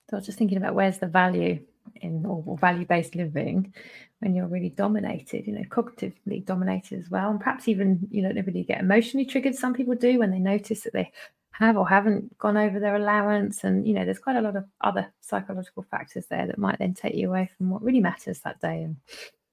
So 0.10 0.14
I 0.14 0.16
was 0.16 0.26
just 0.26 0.38
thinking 0.38 0.58
about 0.58 0.76
where's 0.76 1.00
the 1.00 1.08
value 1.08 1.60
in 1.96 2.26
or 2.26 2.58
value 2.58 2.86
based 2.86 3.16
living 3.16 3.74
when 4.20 4.36
you're 4.36 4.48
really 4.48 4.70
dominated, 4.70 5.46
you 5.48 5.54
know, 5.54 5.64
cognitively 5.64 6.46
dominated 6.46 7.00
as 7.00 7.10
well. 7.10 7.30
And 7.30 7.40
perhaps 7.40 7.68
even 7.68 8.00
you 8.10 8.22
don't 8.22 8.36
really 8.46 8.64
get 8.64 8.80
emotionally 8.80 9.26
triggered. 9.26 9.56
Some 9.56 9.74
people 9.74 9.96
do 9.96 10.20
when 10.20 10.32
they 10.32 10.40
notice 10.40 10.82
that 10.82 10.94
they 10.94 11.12
have 11.52 11.78
or 11.78 11.88
haven't 11.88 12.38
gone 12.38 12.58
over 12.58 12.80
their 12.80 12.96
allowance. 12.96 13.64
And, 13.64 13.88
you 13.88 13.94
know, 13.94 14.06
there's 14.06 14.20
quite 14.20 14.38
a 14.38 14.42
lot 14.42 14.56
of 14.56 14.66
other 14.82 15.12
psychological 15.22 15.84
factors 15.84 16.26
there 16.28 16.48
that 16.48 16.58
might 16.58 16.80
then 16.80 16.94
take 16.94 17.16
you 17.16 17.30
away 17.30 17.50
from 17.58 17.70
what 17.70 17.84
really 17.84 18.00
matters 18.00 18.40
that 18.40 18.60
day. 18.60 18.84
And 18.84 18.96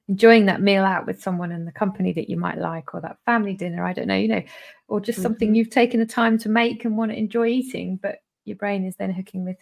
enjoying 0.08 0.46
that 0.46 0.62
meal 0.62 0.84
out 0.84 1.06
with 1.06 1.22
someone 1.22 1.52
and 1.52 1.66
the 1.66 1.72
company 1.72 2.12
that 2.12 2.28
you 2.28 2.36
might 2.36 2.58
like, 2.58 2.94
or 2.94 3.00
that 3.00 3.18
family 3.26 3.54
dinner, 3.54 3.84
I 3.84 3.92
don't 3.92 4.08
know, 4.08 4.16
you 4.16 4.28
know, 4.28 4.42
or 4.88 5.00
just 5.00 5.20
something 5.20 5.52
Mhm. 5.52 5.56
you've 5.56 5.70
taken 5.70 6.00
the 6.00 6.06
time 6.06 6.36
to 6.38 6.48
make 6.48 6.84
and 6.84 6.96
want 6.96 7.12
to 7.12 7.18
enjoy 7.18 7.46
eating, 7.46 7.96
but 7.96 8.18
your 8.44 8.56
brain 8.56 8.84
is 8.84 8.96
then 8.96 9.12
hooking 9.12 9.44
with 9.44 9.58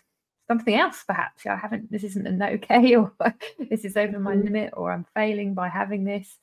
something 0.48 0.74
else 0.74 1.04
perhaps 1.06 1.46
i 1.46 1.54
haven't 1.56 1.90
this 1.92 2.04
isn't 2.04 2.26
an 2.26 2.42
okay 2.54 2.96
or 2.96 3.12
this 3.70 3.84
is 3.84 3.96
over 3.96 4.18
my 4.18 4.34
Mhm. 4.34 4.44
limit 4.44 4.70
or 4.76 4.92
i'm 4.92 5.06
failing 5.14 5.54
by 5.54 5.68
having 5.68 6.04
this 6.04 6.38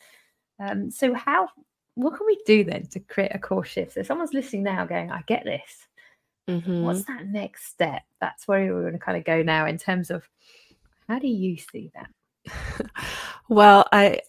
um, 0.59 0.89
so 0.91 1.13
how 1.13 1.49
what 1.95 2.15
can 2.15 2.25
we 2.25 2.39
do 2.45 2.63
then 2.63 2.87
to 2.87 2.99
create 2.99 3.31
a 3.35 3.39
core 3.39 3.65
shift 3.65 3.93
so 3.93 4.03
someone's 4.03 4.33
listening 4.33 4.63
now 4.63 4.85
going 4.85 5.11
i 5.11 5.21
get 5.27 5.43
this 5.43 5.87
Mhm. 6.49 6.83
what's 6.83 7.05
that 7.05 7.25
next 7.27 7.65
step 7.65 8.03
that's 8.21 8.47
where 8.47 8.73
we're 8.73 8.81
going 8.81 8.93
to 8.93 8.99
kind 8.99 9.17
of 9.17 9.25
go 9.25 9.41
now 9.41 9.65
in 9.65 9.77
terms 9.77 10.11
of 10.11 10.27
how 11.07 11.19
do 11.19 11.27
you 11.27 11.57
see 11.57 11.91
that 11.95 12.09
well, 13.49 13.85
I 13.91 14.21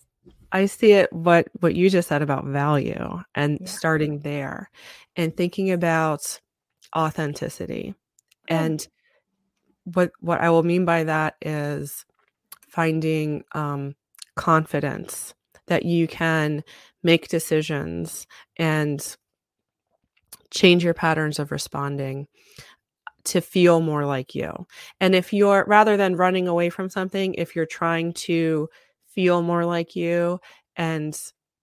I 0.52 0.66
see 0.66 0.92
it 0.92 1.12
what 1.12 1.48
what 1.60 1.74
you 1.74 1.90
just 1.90 2.08
said 2.08 2.22
about 2.22 2.44
value 2.44 3.20
and 3.34 3.58
Yeah. 3.60 3.66
starting 3.66 4.20
there 4.20 4.70
and 5.16 5.36
thinking 5.36 5.70
about 5.72 6.40
authenticity. 6.96 7.94
Yeah. 8.48 8.64
And 8.64 8.88
what 9.94 10.12
what 10.20 10.40
I 10.40 10.50
will 10.50 10.62
mean 10.62 10.84
by 10.84 11.04
that 11.04 11.36
is 11.40 12.04
finding 12.68 13.44
um 13.52 13.94
confidence 14.36 15.34
that 15.66 15.84
you 15.84 16.06
can 16.06 16.62
make 17.02 17.28
decisions 17.28 18.26
and 18.56 19.16
change 20.50 20.84
your 20.84 20.94
patterns 20.94 21.38
of 21.38 21.50
responding 21.50 22.26
to 23.24 23.40
feel 23.40 23.80
more 23.80 24.06
like 24.06 24.34
you. 24.34 24.66
And 25.00 25.14
if 25.14 25.32
you're 25.32 25.64
rather 25.66 25.96
than 25.96 26.16
running 26.16 26.46
away 26.46 26.70
from 26.70 26.88
something, 26.88 27.34
if 27.34 27.56
you're 27.56 27.66
trying 27.66 28.12
to 28.14 28.68
feel 29.08 29.42
more 29.42 29.64
like 29.64 29.96
you 29.96 30.38
and 30.76 31.18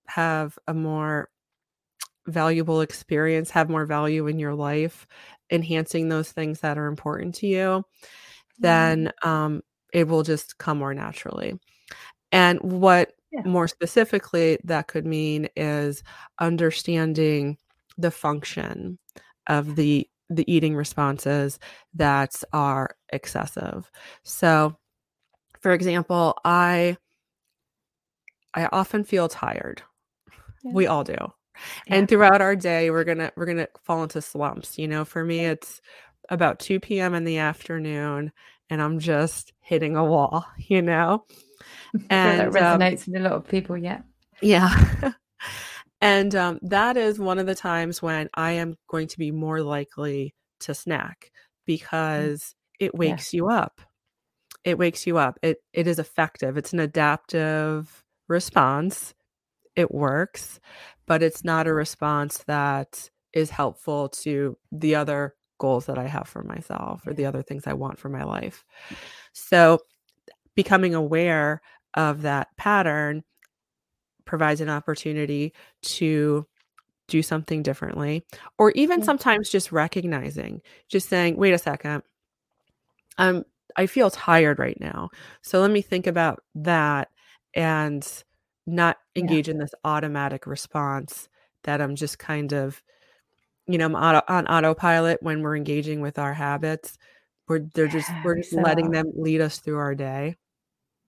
have 0.07 0.57
a 0.67 0.73
more 0.73 1.29
valuable 2.27 2.81
experience, 2.81 3.49
have 3.51 3.69
more 3.69 3.85
value 3.85 4.27
in 4.27 4.39
your 4.39 4.55
life, 4.55 5.07
enhancing 5.51 6.09
those 6.09 6.31
things 6.31 6.61
that 6.61 6.77
are 6.77 6.87
important 6.87 7.35
to 7.35 7.47
you, 7.47 7.85
then 8.59 9.11
um, 9.23 9.61
it 9.93 10.07
will 10.07 10.23
just 10.23 10.57
come 10.57 10.79
more 10.79 10.93
naturally. 10.93 11.59
And 12.31 12.59
what 12.61 13.13
Yeah. 13.31 13.43
more 13.45 13.67
specifically 13.67 14.59
that 14.65 14.87
could 14.87 15.05
mean 15.05 15.49
is 15.55 16.03
understanding 16.39 17.57
the 17.97 18.11
function 18.11 18.99
of 19.47 19.75
the 19.75 20.07
the 20.29 20.51
eating 20.51 20.75
responses 20.75 21.59
that 21.95 22.35
are 22.53 22.95
excessive. 23.11 23.91
So, 24.23 24.75
for 25.61 25.73
example, 25.73 26.37
I 26.45 26.97
I 28.53 28.65
often 28.71 29.03
feel 29.03 29.29
tired. 29.29 29.81
Yeah. 30.63 30.71
We 30.73 30.87
all 30.87 31.03
do. 31.03 31.15
Yeah. 31.87 31.95
And 31.95 32.09
throughout 32.09 32.41
our 32.41 32.55
day, 32.55 32.89
we're 32.89 33.03
gonna 33.03 33.31
we're 33.35 33.45
gonna 33.45 33.67
fall 33.83 34.03
into 34.03 34.21
slumps. 34.21 34.77
You 34.77 34.87
know, 34.87 35.05
for 35.05 35.23
me, 35.23 35.45
it's 35.45 35.81
about 36.29 36.59
2 36.59 36.79
p.m. 36.79 37.13
in 37.13 37.23
the 37.23 37.37
afternoon, 37.37 38.31
and 38.69 38.81
I'm 38.81 38.99
just 38.99 39.53
hitting 39.59 39.95
a 39.95 40.03
wall, 40.03 40.45
you 40.57 40.81
know? 40.81 41.25
And 42.09 42.53
that 42.53 42.61
um, 42.61 42.79
resonates 42.79 43.07
with 43.07 43.17
a 43.17 43.19
lot 43.19 43.33
of 43.33 43.47
people 43.47 43.77
yeah 43.77 44.01
yeah. 44.43 45.13
and 46.01 46.35
um, 46.35 46.59
that 46.63 46.97
is 46.97 47.17
one 47.19 47.39
of 47.39 47.45
the 47.45 47.55
times 47.55 48.01
when 48.01 48.29
I 48.33 48.51
am 48.53 48.75
going 48.87 49.07
to 49.07 49.17
be 49.17 49.31
more 49.31 49.61
likely 49.61 50.35
to 50.61 50.73
snack 50.73 51.31
because 51.65 52.53
it 52.79 52.93
wakes 52.93 53.33
you 53.33 53.49
up. 53.49 53.81
It 54.63 54.77
wakes 54.77 55.07
you 55.07 55.17
up. 55.17 55.39
It 55.41 55.57
it 55.73 55.87
is 55.87 55.99
effective. 55.99 56.57
It's 56.57 56.73
an 56.73 56.79
adaptive 56.79 58.03
response. 58.27 59.13
It 59.75 59.91
works, 59.93 60.59
but 61.07 61.23
it's 61.23 61.43
not 61.43 61.67
a 61.67 61.73
response 61.73 62.39
that 62.47 63.09
is 63.33 63.49
helpful 63.49 64.09
to 64.09 64.57
the 64.71 64.95
other 64.95 65.35
goals 65.59 65.85
that 65.87 65.97
I 65.97 66.07
have 66.07 66.27
for 66.27 66.43
myself 66.43 67.05
or 67.07 67.13
the 67.13 67.25
other 67.25 67.41
things 67.41 67.65
I 67.65 67.73
want 67.73 67.97
for 67.97 68.09
my 68.09 68.23
life. 68.23 68.63
So 69.33 69.79
becoming 70.55 70.93
aware 70.95 71.61
of 71.95 72.23
that 72.23 72.49
pattern 72.57 73.23
provides 74.25 74.61
an 74.61 74.69
opportunity 74.69 75.53
to 75.81 76.47
do 77.07 77.21
something 77.21 77.61
differently 77.63 78.25
or 78.57 78.71
even 78.71 78.99
Yeah. 78.99 79.05
sometimes 79.05 79.49
just 79.49 79.71
recognizing 79.71 80.61
just 80.87 81.09
saying 81.09 81.35
wait 81.35 81.53
a 81.53 81.57
second 81.57 82.01
um 83.17 83.43
i 83.75 83.85
feel 83.85 84.09
tired 84.09 84.59
right 84.59 84.79
now 84.79 85.09
so 85.41 85.59
let 85.59 85.71
me 85.71 85.81
think 85.81 86.07
about 86.07 86.41
that 86.55 87.09
and 87.53 88.23
not 88.65 88.97
Yeah. 89.15 89.21
engage 89.21 89.49
in 89.49 89.57
this 89.57 89.73
automatic 89.83 90.47
response 90.47 91.29
that 91.63 91.81
i'm 91.81 91.95
just 91.95 92.19
kind 92.19 92.53
of 92.53 92.81
you 93.67 93.77
know 93.77 93.85
i'm 93.85 93.95
auto, 93.95 94.21
on 94.27 94.47
autopilot 94.47 95.21
when 95.21 95.41
we're 95.41 95.55
engaging 95.55 96.01
with 96.01 96.19
our 96.19 96.33
habits 96.33 96.97
we're 97.47 97.59
they're 97.73 97.87
just 97.87 98.11
we're 98.23 98.37
just 98.37 98.51
so 98.51 98.61
letting 98.61 98.91
them 98.91 99.11
lead 99.15 99.41
us 99.41 99.59
through 99.59 99.77
our 99.77 99.95
day 99.95 100.35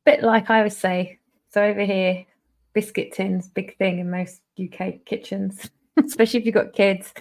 bit 0.06 0.24
like 0.24 0.50
I 0.50 0.64
would 0.64 0.74
say. 0.74 1.20
So 1.52 1.64
over 1.64 1.84
here, 1.84 2.26
biscuit 2.74 3.12
tins, 3.14 3.50
big 3.50 3.78
thing 3.78 4.00
in 4.00 4.10
most 4.10 4.42
UK 4.62 5.06
kitchens, 5.06 5.70
especially 6.06 6.40
if 6.40 6.46
you've 6.46 6.56
got 6.56 6.74
kids. 6.74 7.14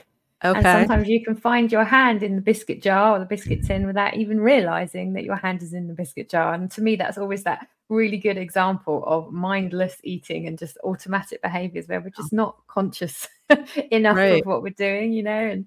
And 0.42 0.58
okay 0.58 0.72
sometimes 0.72 1.08
you 1.08 1.24
can 1.24 1.34
find 1.34 1.72
your 1.72 1.84
hand 1.84 2.22
in 2.22 2.36
the 2.36 2.42
biscuit 2.42 2.82
jar 2.82 3.16
or 3.16 3.18
the 3.18 3.24
biscuit 3.24 3.64
tin 3.64 3.86
without 3.86 4.14
even 4.16 4.38
realizing 4.38 5.14
that 5.14 5.24
your 5.24 5.36
hand 5.36 5.62
is 5.62 5.72
in 5.72 5.88
the 5.88 5.94
biscuit 5.94 6.28
jar. 6.28 6.52
And 6.52 6.70
to 6.72 6.82
me, 6.82 6.96
that's 6.96 7.16
always 7.16 7.44
that 7.44 7.66
really 7.88 8.16
good 8.16 8.38
example 8.38 9.04
of 9.06 9.32
mindless 9.32 9.96
eating 10.02 10.46
and 10.46 10.58
just 10.58 10.78
automatic 10.84 11.42
behaviors 11.42 11.86
where 11.86 12.00
we're 12.00 12.10
just 12.10 12.32
not 12.32 12.56
conscious 12.66 13.28
enough 13.90 14.16
Right. 14.16 14.40
of 14.40 14.46
what 14.46 14.62
we're 14.62 14.70
doing, 14.70 15.12
you 15.12 15.22
know. 15.22 15.30
And 15.32 15.66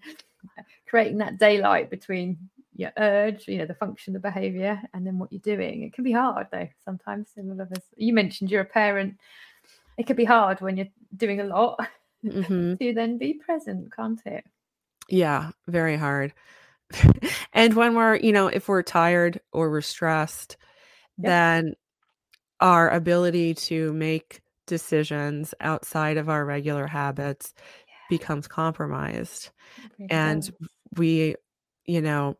creating 0.88 1.18
that 1.20 1.38
daylight 1.38 1.90
between 1.90 2.38
your 2.76 2.92
urge, 2.98 3.48
you 3.48 3.58
know, 3.58 3.66
the 3.66 3.74
function, 3.74 4.14
the 4.14 4.20
behavior, 4.20 4.82
and 4.94 5.06
then 5.06 5.20
what 5.20 5.32
you're 5.32 5.42
doing. 5.42 5.84
It 5.84 5.94
can 5.94 6.04
be 6.04 6.12
hard 6.12 6.48
though. 6.52 6.70
Sometimes 6.84 7.30
a 7.38 7.42
lot 7.42 7.60
of 7.60 7.72
us. 7.72 7.84
You 7.96 8.14
mentioned 8.14 8.52
you're 8.52 8.62
a 8.62 8.66
parent. 8.66 9.18
It 9.98 10.06
could 10.06 10.18
be 10.18 10.26
hard 10.26 10.62
when 10.62 10.78
you're 10.78 10.88
doing 11.16 11.42
a 11.42 11.46
lot 11.46 11.80
mm-hmm. 12.24 12.76
to 12.80 12.94
then 12.94 13.18
be 13.18 13.34
present, 13.34 13.94
can't 13.96 14.22
it? 14.26 14.46
Yeah, 15.10 15.52
very 15.68 15.98
hard. 15.98 16.34
and 17.54 17.74
when 17.74 17.96
we're, 17.96 18.16
you 18.16 18.32
know, 18.32 18.48
if 18.48 18.68
we're 18.68 18.84
tired 18.84 19.42
or 19.52 19.70
we're 19.70 19.82
stressed, 19.82 20.58
yep. 21.18 21.28
then 21.28 21.76
our 22.60 22.90
ability 22.90 23.54
to 23.54 23.94
make 23.94 24.42
decisions 24.66 25.54
outside 25.62 26.18
of 26.18 26.30
our 26.30 26.46
regular 26.46 26.88
habits 26.88 27.54
yeah. 27.88 27.94
becomes 28.10 28.48
compromised. 28.48 29.50
and 30.10 30.52
we, 30.96 31.36
you 31.86 32.02
know, 32.02 32.36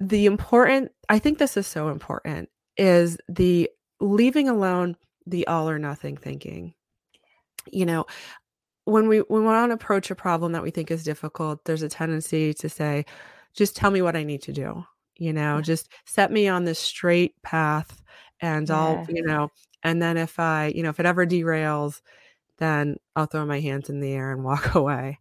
the 0.00 0.26
important, 0.26 0.92
I 1.08 1.18
think 1.18 1.38
this 1.38 1.56
is 1.56 1.66
so 1.66 1.88
important, 1.88 2.48
is 2.76 3.16
the 3.28 3.70
leaving 4.00 4.48
alone 4.48 4.96
the 5.26 5.46
all 5.46 5.68
or 5.70 5.78
nothing 5.78 6.16
thinking. 6.16 6.74
You 7.72 7.86
know, 7.86 8.06
when 8.84 9.08
we 9.08 9.18
when 9.20 9.42
we 9.42 9.46
want 9.46 9.70
to 9.70 9.74
approach 9.74 10.10
a 10.10 10.14
problem 10.14 10.52
that 10.52 10.62
we 10.62 10.70
think 10.70 10.90
is 10.90 11.02
difficult, 11.02 11.64
there's 11.64 11.82
a 11.82 11.88
tendency 11.88 12.52
to 12.54 12.68
say, 12.68 13.06
just 13.54 13.76
tell 13.76 13.90
me 13.90 14.02
what 14.02 14.16
I 14.16 14.24
need 14.24 14.42
to 14.42 14.52
do. 14.52 14.84
You 15.16 15.32
know, 15.32 15.56
yeah. 15.56 15.62
just 15.62 15.88
set 16.06 16.32
me 16.32 16.48
on 16.48 16.64
this 16.64 16.78
straight 16.78 17.40
path 17.42 18.02
and 18.40 18.68
yeah. 18.68 18.78
I'll, 18.78 19.06
you 19.08 19.22
know, 19.22 19.50
and 19.82 20.02
then 20.02 20.16
if 20.16 20.38
I, 20.38 20.72
you 20.74 20.82
know, 20.82 20.88
if 20.90 20.98
it 21.00 21.06
ever 21.06 21.26
derails, 21.26 22.00
then 22.58 22.96
I'll 23.14 23.26
throw 23.26 23.46
my 23.46 23.60
hands 23.60 23.88
in 23.90 24.00
the 24.00 24.12
air 24.12 24.32
and 24.32 24.44
walk 24.44 24.74
away. 24.74 25.18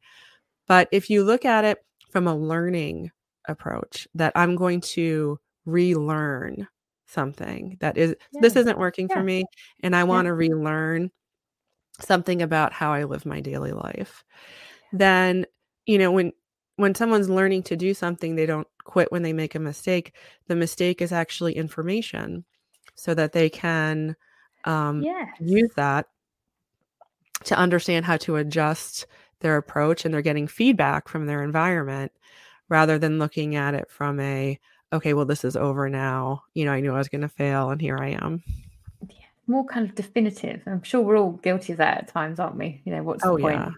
But 0.67 0.87
if 0.91 1.09
you 1.09 1.23
look 1.23 1.45
at 1.45 1.65
it 1.65 1.79
from 2.11 2.27
a 2.27 2.35
learning 2.35 3.11
approach, 3.47 4.07
that 4.15 4.31
I'm 4.35 4.55
going 4.55 4.81
to 4.81 5.39
relearn 5.65 6.67
something 7.05 7.77
that 7.79 7.97
is 7.97 8.15
yeah. 8.31 8.41
this 8.41 8.55
isn't 8.55 8.77
working 8.77 9.07
for 9.07 9.21
me 9.21 9.45
and 9.83 9.95
I 9.95 10.03
want 10.03 10.25
to 10.25 10.33
relearn 10.33 11.11
something 11.99 12.41
about 12.41 12.73
how 12.73 12.91
I 12.91 13.03
live 13.03 13.25
my 13.25 13.39
daily 13.39 13.71
life. 13.71 14.23
Then, 14.91 15.45
you 15.85 15.97
know, 15.97 16.11
when 16.11 16.31
when 16.75 16.95
someone's 16.95 17.29
learning 17.29 17.63
to 17.63 17.75
do 17.75 17.93
something, 17.93 18.35
they 18.35 18.45
don't 18.45 18.67
quit 18.83 19.11
when 19.11 19.21
they 19.21 19.33
make 19.33 19.55
a 19.55 19.59
mistake. 19.59 20.13
The 20.47 20.55
mistake 20.55 21.01
is 21.01 21.11
actually 21.11 21.53
information 21.53 22.45
so 22.95 23.13
that 23.13 23.33
they 23.33 23.49
can 23.49 24.15
um, 24.65 25.01
yes. 25.01 25.29
use 25.39 25.71
that 25.75 26.07
to 27.45 27.57
understand 27.57 28.05
how 28.05 28.17
to 28.17 28.37
adjust 28.37 29.05
their 29.41 29.57
approach 29.57 30.05
and 30.05 30.13
they're 30.13 30.21
getting 30.21 30.47
feedback 30.47 31.09
from 31.09 31.25
their 31.25 31.43
environment 31.43 32.11
rather 32.69 32.97
than 32.97 33.19
looking 33.19 33.55
at 33.55 33.73
it 33.73 33.91
from 33.91 34.19
a 34.21 34.57
okay 34.93 35.13
well 35.13 35.25
this 35.25 35.43
is 35.43 35.57
over 35.57 35.89
now 35.89 36.41
you 36.53 36.63
know 36.63 36.71
i 36.71 36.79
knew 36.79 36.93
i 36.93 36.97
was 36.97 37.09
going 37.09 37.19
to 37.19 37.27
fail 37.27 37.69
and 37.69 37.81
here 37.81 37.97
i 37.97 38.07
am 38.07 38.41
more 39.47 39.65
kind 39.65 39.87
of 39.87 39.95
definitive. 39.95 40.61
I'm 40.65 40.83
sure 40.83 41.01
we're 41.01 41.17
all 41.17 41.31
guilty 41.31 41.73
of 41.73 41.77
that 41.77 41.97
at 41.97 42.07
times, 42.07 42.39
aren't 42.39 42.57
we? 42.57 42.81
You 42.85 42.95
know, 42.95 43.03
what's 43.03 43.25
oh, 43.25 43.35
the 43.35 43.41
point? 43.41 43.59
Yeah. 43.59 43.71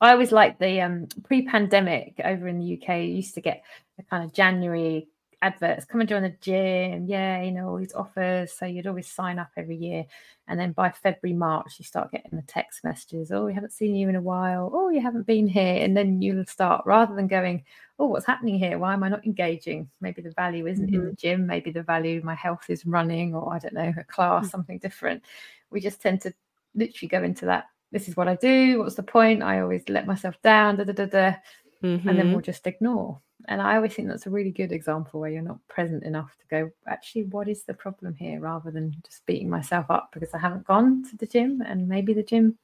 I 0.00 0.12
always 0.12 0.32
like 0.32 0.58
the 0.58 0.80
um, 0.80 1.08
pre-pandemic 1.24 2.20
over 2.24 2.48
in 2.48 2.58
the 2.58 2.80
UK. 2.80 2.98
You 3.00 3.16
used 3.16 3.34
to 3.34 3.40
get 3.40 3.62
the 3.96 4.02
kind 4.04 4.24
of 4.24 4.32
January 4.32 5.08
adverts 5.42 5.86
come 5.86 6.00
and 6.00 6.08
join 6.08 6.22
the 6.22 6.36
gym 6.40 7.06
yeah 7.06 7.42
you 7.42 7.50
know 7.50 7.68
all 7.68 7.78
these 7.78 7.94
offers 7.94 8.52
so 8.52 8.66
you'd 8.66 8.86
always 8.86 9.10
sign 9.10 9.38
up 9.38 9.48
every 9.56 9.76
year 9.76 10.04
and 10.48 10.60
then 10.60 10.72
by 10.72 10.90
february 10.90 11.36
march 11.36 11.76
you 11.78 11.84
start 11.84 12.12
getting 12.12 12.30
the 12.32 12.42
text 12.42 12.84
messages 12.84 13.32
oh 13.32 13.46
we 13.46 13.54
haven't 13.54 13.72
seen 13.72 13.94
you 13.94 14.08
in 14.08 14.16
a 14.16 14.20
while 14.20 14.70
oh 14.74 14.90
you 14.90 15.00
haven't 15.00 15.26
been 15.26 15.48
here 15.48 15.82
and 15.82 15.96
then 15.96 16.20
you'll 16.20 16.44
start 16.44 16.84
rather 16.84 17.14
than 17.14 17.26
going 17.26 17.64
oh 17.98 18.06
what's 18.06 18.26
happening 18.26 18.58
here 18.58 18.78
why 18.78 18.92
am 18.92 19.02
i 19.02 19.08
not 19.08 19.24
engaging 19.24 19.88
maybe 20.02 20.20
the 20.20 20.30
value 20.32 20.66
isn't 20.66 20.86
mm-hmm. 20.86 20.94
in 20.94 21.00
the 21.00 21.06
mm-hmm. 21.06 21.16
gym 21.16 21.46
maybe 21.46 21.70
the 21.70 21.82
value 21.82 22.20
my 22.22 22.34
health 22.34 22.68
is 22.68 22.84
running 22.84 23.34
or 23.34 23.52
i 23.54 23.58
don't 23.58 23.74
know 23.74 23.94
a 23.96 24.04
class 24.04 24.42
mm-hmm. 24.42 24.50
something 24.50 24.78
different 24.78 25.22
we 25.70 25.80
just 25.80 26.02
tend 26.02 26.20
to 26.20 26.32
literally 26.74 27.08
go 27.08 27.22
into 27.22 27.46
that 27.46 27.64
this 27.92 28.08
is 28.08 28.16
what 28.16 28.28
i 28.28 28.34
do 28.36 28.78
what's 28.78 28.94
the 28.94 29.02
point 29.02 29.42
i 29.42 29.60
always 29.60 29.82
let 29.88 30.06
myself 30.06 30.40
down 30.42 30.76
da, 30.76 30.84
da, 30.84 30.92
da, 30.92 31.06
da. 31.06 31.34
Mm-hmm. 31.82 32.08
and 32.08 32.18
then 32.18 32.26
mm-hmm. 32.26 32.32
we'll 32.32 32.42
just 32.42 32.66
ignore 32.66 33.20
and 33.48 33.60
I 33.60 33.76
always 33.76 33.94
think 33.94 34.08
that's 34.08 34.26
a 34.26 34.30
really 34.30 34.50
good 34.50 34.72
example 34.72 35.20
where 35.20 35.30
you're 35.30 35.42
not 35.42 35.66
present 35.68 36.04
enough 36.04 36.36
to 36.38 36.46
go, 36.48 36.70
actually, 36.86 37.24
what 37.24 37.48
is 37.48 37.64
the 37.64 37.74
problem 37.74 38.14
here? 38.14 38.40
Rather 38.40 38.70
than 38.70 38.94
just 39.04 39.24
beating 39.26 39.48
myself 39.48 39.86
up 39.88 40.10
because 40.12 40.34
I 40.34 40.38
haven't 40.38 40.66
gone 40.66 41.04
to 41.10 41.16
the 41.16 41.26
gym 41.26 41.62
and 41.66 41.88
maybe 41.88 42.12
the 42.12 42.22
gym 42.22 42.58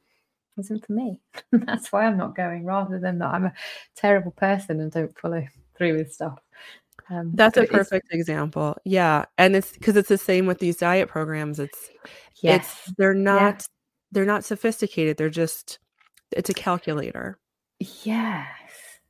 isn't 0.59 0.87
for 0.87 0.93
me. 0.93 1.21
that's 1.53 1.93
why 1.93 2.07
I'm 2.07 2.17
not 2.17 2.37
going, 2.37 2.65
rather 2.65 2.99
than 2.99 3.19
that 3.19 3.35
I'm 3.35 3.47
a 3.47 3.53
terrible 3.95 4.33
person 4.33 4.81
and 4.81 4.93
don't 4.93 5.19
follow 5.19 5.47
through 5.77 5.97
with 5.97 6.13
stuff. 6.13 6.39
Um, 7.09 7.31
that's 7.35 7.57
a 7.57 7.67
perfect 7.67 8.09
example. 8.13 8.77
Yeah. 8.85 9.27
And 9.39 9.55
it's 9.55 9.73
because 9.73 9.97
it's 9.97 10.09
the 10.09 10.19
same 10.19 10.47
with 10.47 10.59
these 10.59 10.77
diet 10.77 11.09
programs. 11.09 11.61
It's, 11.61 11.91
yes, 12.43 12.83
it's, 12.87 12.97
they're 12.97 13.15
not. 13.15 13.67
They're 14.13 14.25
not 14.25 14.45
sophisticated. 14.45 15.17
They're 15.17 15.31
just, 15.31 15.79
it's 16.33 16.51
a 16.51 16.55
calculator. 16.55 17.39
Yes. 17.79 18.49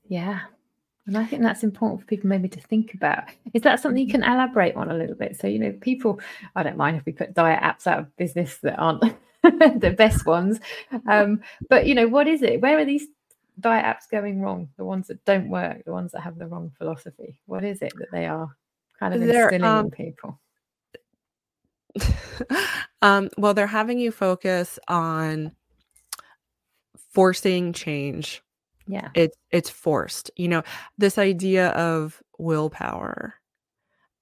Yeah. 0.09 0.41
And 1.07 1.17
I 1.17 1.25
think 1.25 1.43
that's 1.43 1.63
important 1.63 2.01
for 2.01 2.07
people 2.07 2.29
maybe 2.29 2.49
to 2.49 2.61
think 2.61 2.95
about. 2.95 3.25
Is 3.55 3.63
that 3.63 3.81
something 3.81 4.05
you 4.05 4.11
can 4.11 4.25
elaborate 4.25 4.75
on 4.75 4.91
a 4.91 4.95
little 4.95 5.15
bit? 5.15 5.37
So, 5.37 5.47
you 5.47 5.59
know, 5.59 5.73
people, 5.81 6.21
I 6.57 6.65
don't 6.65 6.77
mind 6.77 6.97
if 6.97 7.07
we 7.07 7.13
put 7.13 7.35
diet 7.35 7.63
apps 7.63 7.87
out 7.87 8.01
of 8.01 8.17
business 8.17 8.59
that 8.59 8.77
aren't 8.77 9.03
the 9.43 9.95
best 9.97 10.27
ones. 10.27 10.59
Um, 11.09 11.41
but, 11.69 11.87
you 11.87 11.95
know, 11.95 12.09
what 12.09 12.27
is 12.27 12.43
it? 12.43 12.61
Where 12.61 12.79
are 12.79 12.85
these 12.85 13.07
diet 13.61 13.85
apps 13.85 14.11
going 14.11 14.41
wrong? 14.41 14.69
The 14.77 14.85
ones 14.85 15.07
that 15.07 15.25
don't 15.25 15.49
work, 15.49 15.85
the 15.85 15.93
ones 15.93 16.11
that 16.11 16.23
have 16.23 16.39
the 16.39 16.49
wrong 16.49 16.73
philosophy? 16.77 17.39
What 17.47 17.63
is 17.63 17.83
it 17.83 17.93
that 17.99 18.11
they 18.11 18.27
are 18.27 18.49
kind 18.99 19.15
of 19.15 19.23
instilling 19.23 19.63
um, 19.63 19.87
in 19.87 19.91
people? 19.93 20.41
um, 23.03 23.29
well, 23.39 23.55
they're 23.55 23.67
having 23.67 23.99
you 23.99 24.11
focus 24.11 24.79
on 24.89 25.53
forcing 27.13 27.73
change. 27.73 28.43
Yeah. 28.87 29.09
It's 29.15 29.37
it's 29.51 29.71
forced. 29.71 30.31
You 30.37 30.49
know 30.49 30.63
this 30.99 31.19
idea 31.19 31.71
of 31.71 32.23
willpower 32.39 33.35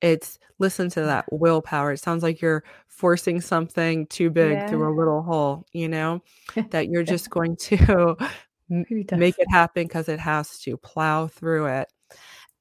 it's 0.04 0.38
listen 0.58 0.90
to 0.90 1.00
that 1.00 1.24
willpower. 1.32 1.92
It 1.92 1.98
sounds 1.98 2.22
like 2.22 2.42
you're 2.42 2.62
forcing 2.88 3.40
something 3.40 4.06
too 4.08 4.28
big 4.28 4.52
yeah. 4.52 4.66
through 4.66 4.86
a 4.86 4.94
little 4.94 5.22
hole 5.22 5.64
you 5.72 5.88
know 5.88 6.22
that 6.70 6.88
you're 6.88 7.02
just 7.02 7.30
going 7.30 7.56
to 7.56 8.14
make 8.68 9.38
it 9.38 9.50
happen 9.50 9.84
because 9.84 10.10
it 10.10 10.20
has 10.20 10.58
to 10.60 10.76
plow 10.76 11.26
through 11.26 11.66
it. 11.66 11.88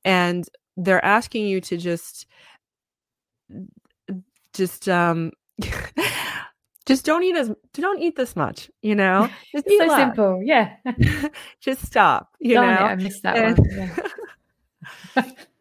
And 0.06 0.48
they're 0.78 1.04
asking 1.04 1.46
you 1.46 1.60
to 1.62 1.78
just 1.78 2.28
just 4.54 4.88
um 4.88 5.32
just 6.86 7.06
don't 7.06 7.24
eat 7.24 7.36
as 7.36 7.52
don't 7.74 8.02
eat 8.02 8.16
this 8.16 8.36
much 8.36 8.70
you 8.82 8.96
know 8.96 9.30
it's 9.54 9.78
so 9.78 9.86
less. 9.86 10.00
simple 10.00 10.42
yeah 10.44 10.76
just 11.62 11.86
stop 11.86 12.36
you 12.40 12.56
Darn 12.56 12.76
know 12.76 12.86
it, 12.86 12.90
i 12.90 12.96
missed 12.96 13.24
that 13.24 13.38
and, 13.38 13.58
one 13.58 13.70
yeah. 13.72 13.96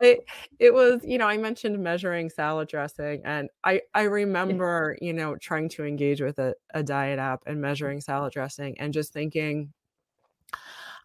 it, 0.01 0.25
it 0.59 0.75
was 0.75 1.01
you 1.05 1.19
know 1.19 1.27
i 1.27 1.37
mentioned 1.37 1.79
measuring 1.79 2.29
salad 2.29 2.69
dressing 2.69 3.23
and 3.25 3.49
i 3.65 3.81
i 3.95 4.03
remember 4.03 4.97
yeah. 5.01 5.07
you 5.07 5.13
know 5.13 5.37
trying 5.37 5.69
to 5.69 5.85
engage 5.85 6.21
with 6.21 6.39
a, 6.39 6.55
a 6.75 6.83
diet 6.83 7.19
app 7.19 7.43
and 7.47 7.61
measuring 7.61 8.01
salad 8.01 8.33
dressing 8.33 8.79
and 8.81 8.93
just 8.93 9.13
thinking 9.13 9.73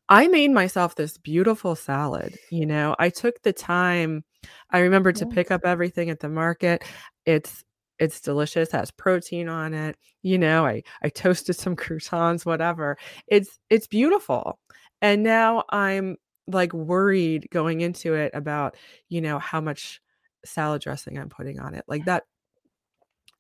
i 0.10 0.28
made 0.28 0.50
myself 0.50 0.96
this 0.96 1.18
beautiful 1.18 1.76
salad 1.76 2.36
you 2.50 2.66
know 2.66 2.96
i 2.98 3.10
took 3.10 3.42
the 3.44 3.54
time 3.54 4.24
i 4.72 4.80
remember 4.80 5.12
to 5.12 5.26
pick 5.28 5.52
up 5.52 5.62
everything 5.64 6.10
at 6.10 6.22
the 6.22 6.30
market 6.30 6.84
it's 7.26 7.66
it's 8.00 8.22
delicious 8.22 8.72
has 8.72 8.92
protein 8.92 9.48
on 9.48 9.74
it 9.74 9.96
you 10.22 10.38
know 10.38 10.66
i 10.66 10.82
i 11.04 11.10
toasted 11.10 11.56
some 11.56 11.76
croutons 11.84 12.46
whatever. 12.46 12.98
It's 13.28 13.60
it's 13.70 13.88
beautiful. 13.88 14.60
And 15.02 15.24
now 15.24 15.64
i'm 15.70 16.18
like 16.48 16.74
worried 16.74 17.48
going 17.52 17.82
into 17.82 18.14
it 18.14 18.32
about 18.34 18.76
you 19.10 19.22
know 19.22 19.38
how 19.38 19.60
much 19.62 20.02
salad 20.46 20.82
dressing 20.82 21.18
i'm 21.18 21.28
putting 21.28 21.60
on 21.60 21.74
it 21.74 21.84
like 21.90 22.06
that 22.06 22.24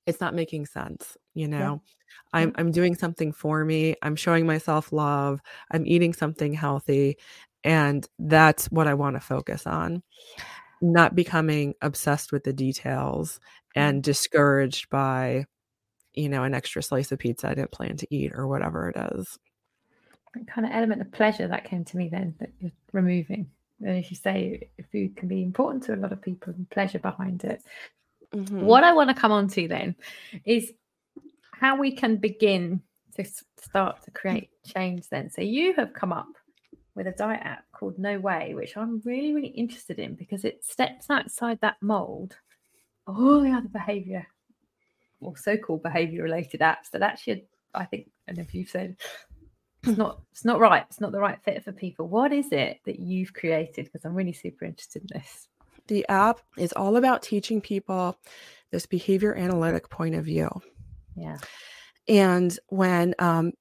it's 0.05 0.19
not 0.19 0.35
making 0.35 0.65
sense 0.65 1.15
you 1.33 1.47
know? 1.47 1.81
Yeah. 2.33 2.39
i'm 2.41 2.51
i'm 2.57 2.71
doing 2.71 2.95
something 2.95 3.31
for 3.31 3.63
me 3.63 3.95
i'm 4.01 4.17
showing 4.17 4.45
myself 4.45 4.91
love 4.91 5.39
i'm 5.71 5.87
eating 5.87 6.11
something 6.11 6.53
healthy 6.53 7.17
and 7.63 8.07
that's 8.19 8.65
what 8.67 8.87
i 8.87 8.93
want 8.93 9.15
to 9.15 9.19
focus 9.19 9.67
on. 9.67 10.03
Not 10.81 11.15
becoming 11.15 11.73
obsessed 11.81 12.31
with 12.31 12.43
the 12.43 12.53
details 12.53 13.39
and 13.77 14.03
discouraged 14.03 14.89
by 14.89 15.45
you 16.13 16.29
know 16.29 16.43
an 16.43 16.53
extra 16.53 16.81
slice 16.81 17.11
of 17.11 17.19
pizza 17.19 17.49
i 17.49 17.53
didn't 17.53 17.71
plan 17.71 17.95
to 17.95 18.07
eat 18.13 18.31
or 18.33 18.47
whatever 18.47 18.89
it 18.89 18.97
is. 19.15 19.37
Kind 20.47 20.67
of 20.67 20.73
element 20.73 21.01
of 21.01 21.11
pleasure 21.11 21.47
that 21.47 21.63
came 21.63 21.83
to 21.85 21.97
me 21.97 22.09
then 22.09 22.35
that 22.39 22.51
you're 22.59 22.71
removing. 22.91 23.49
And 23.81 23.97
as 23.97 24.09
you 24.11 24.15
say 24.15 24.69
food 24.91 25.15
can 25.15 25.27
be 25.27 25.41
important 25.41 25.83
to 25.85 25.95
a 25.95 25.97
lot 25.97 26.11
of 26.11 26.21
people 26.21 26.53
and 26.53 26.69
pleasure 26.69 26.99
behind 26.99 27.43
it. 27.43 27.61
Mm-hmm. 28.33 28.59
what 28.59 28.83
i 28.83 28.91
want 28.91 29.09
to 29.09 29.15
come 29.15 29.31
on 29.31 29.47
to 29.47 29.69
then 29.69 29.95
is 30.43 30.73
how 31.53 31.77
we 31.77 31.93
can 31.93 32.17
begin 32.17 32.81
to 33.15 33.25
start 33.59 34.03
to 34.03 34.11
create 34.11 34.49
change 34.65 35.09
then. 35.09 35.29
So 35.29 35.41
you 35.41 35.73
have 35.73 35.93
come 35.93 36.13
up 36.13 36.27
with 36.95 37.07
a 37.07 37.11
diet 37.11 37.41
app 37.43 37.65
called 37.71 37.99
No 37.99 38.19
Weigh, 38.19 38.53
which 38.53 38.77
I'm 38.77 39.01
really, 39.05 39.33
really 39.33 39.49
interested 39.49 39.99
in 39.99 40.15
because 40.15 40.45
it 40.45 40.63
steps 40.63 41.09
outside 41.09 41.59
that 41.61 41.77
mold 41.81 42.37
all 43.07 43.41
the 43.41 43.51
other 43.51 43.69
behavior 43.69 44.27
or 45.21 45.35
so-called 45.37 45.81
behavior 45.81 46.23
related 46.23 46.59
apps 46.59 46.91
that 46.91 47.01
actually 47.01 47.45
I 47.73 47.85
think 47.85 48.09
and 48.27 48.37
if 48.37 48.53
you've 48.53 48.69
said 48.69 48.97
it's 49.83 49.97
not 49.97 50.21
it's 50.31 50.45
not 50.45 50.59
right, 50.59 50.85
it's 50.89 50.99
not 50.99 51.11
the 51.11 51.19
right 51.19 51.39
fit 51.43 51.63
for 51.63 51.71
people. 51.71 52.07
What 52.07 52.33
is 52.33 52.51
it 52.51 52.79
that 52.85 52.99
you've 52.99 53.33
created? 53.33 53.85
Because 53.85 54.05
I'm 54.05 54.15
really 54.15 54.33
super 54.33 54.65
interested 54.65 55.03
in 55.03 55.19
this. 55.19 55.47
The 55.87 56.05
app 56.09 56.41
is 56.57 56.73
all 56.73 56.97
about 56.97 57.21
teaching 57.21 57.61
people 57.61 58.17
this 58.71 58.85
behavior 58.85 59.35
analytic 59.35 59.89
point 59.89 60.15
of 60.15 60.25
view. 60.25 60.49
Yeah. 61.15 61.37
And 62.07 62.57
when 62.67 63.15
um, 63.19 63.53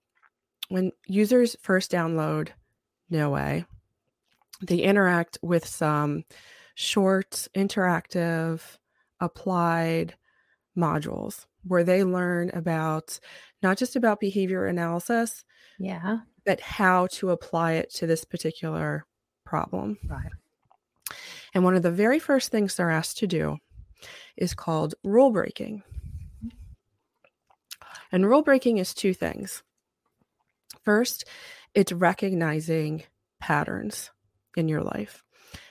when 0.68 0.92
users 1.06 1.56
first 1.62 1.92
download 1.92 2.48
No 3.10 3.30
Weigh, 3.30 3.64
they 4.62 4.78
interact 4.78 5.38
with 5.42 5.66
some 5.66 6.24
short, 6.74 7.48
interactive, 7.54 8.60
applied 9.20 10.14
modules 10.76 11.46
where 11.64 11.84
they 11.84 12.04
learn 12.04 12.50
about 12.52 13.18
not 13.62 13.78
just 13.78 13.96
about 13.96 14.20
behavior 14.20 14.66
analysis, 14.66 15.44
yeah, 15.78 16.18
but 16.44 16.60
how 16.60 17.06
to 17.08 17.30
apply 17.30 17.72
it 17.72 17.92
to 17.94 18.06
this 18.06 18.24
particular 18.24 19.06
problem. 19.44 19.98
Right. 20.06 20.30
And 21.54 21.64
one 21.64 21.74
of 21.74 21.82
the 21.82 21.90
very 21.90 22.18
first 22.18 22.50
things 22.50 22.76
they're 22.76 22.90
asked 22.90 23.18
to 23.18 23.26
do 23.26 23.58
is 24.36 24.54
called 24.54 24.94
rule 25.02 25.30
breaking. 25.30 25.82
And 28.12 28.28
rule 28.28 28.42
breaking 28.42 28.78
is 28.78 28.94
two 28.94 29.14
things. 29.14 29.62
First, 30.82 31.24
it's 31.74 31.92
recognizing 31.92 33.04
patterns 33.40 34.10
in 34.56 34.68
your 34.68 34.82
life. 34.82 35.24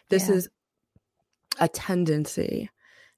This 0.09 0.29
yeah. 0.29 0.35
is 0.35 0.49
a 1.59 1.67
tendency 1.67 2.69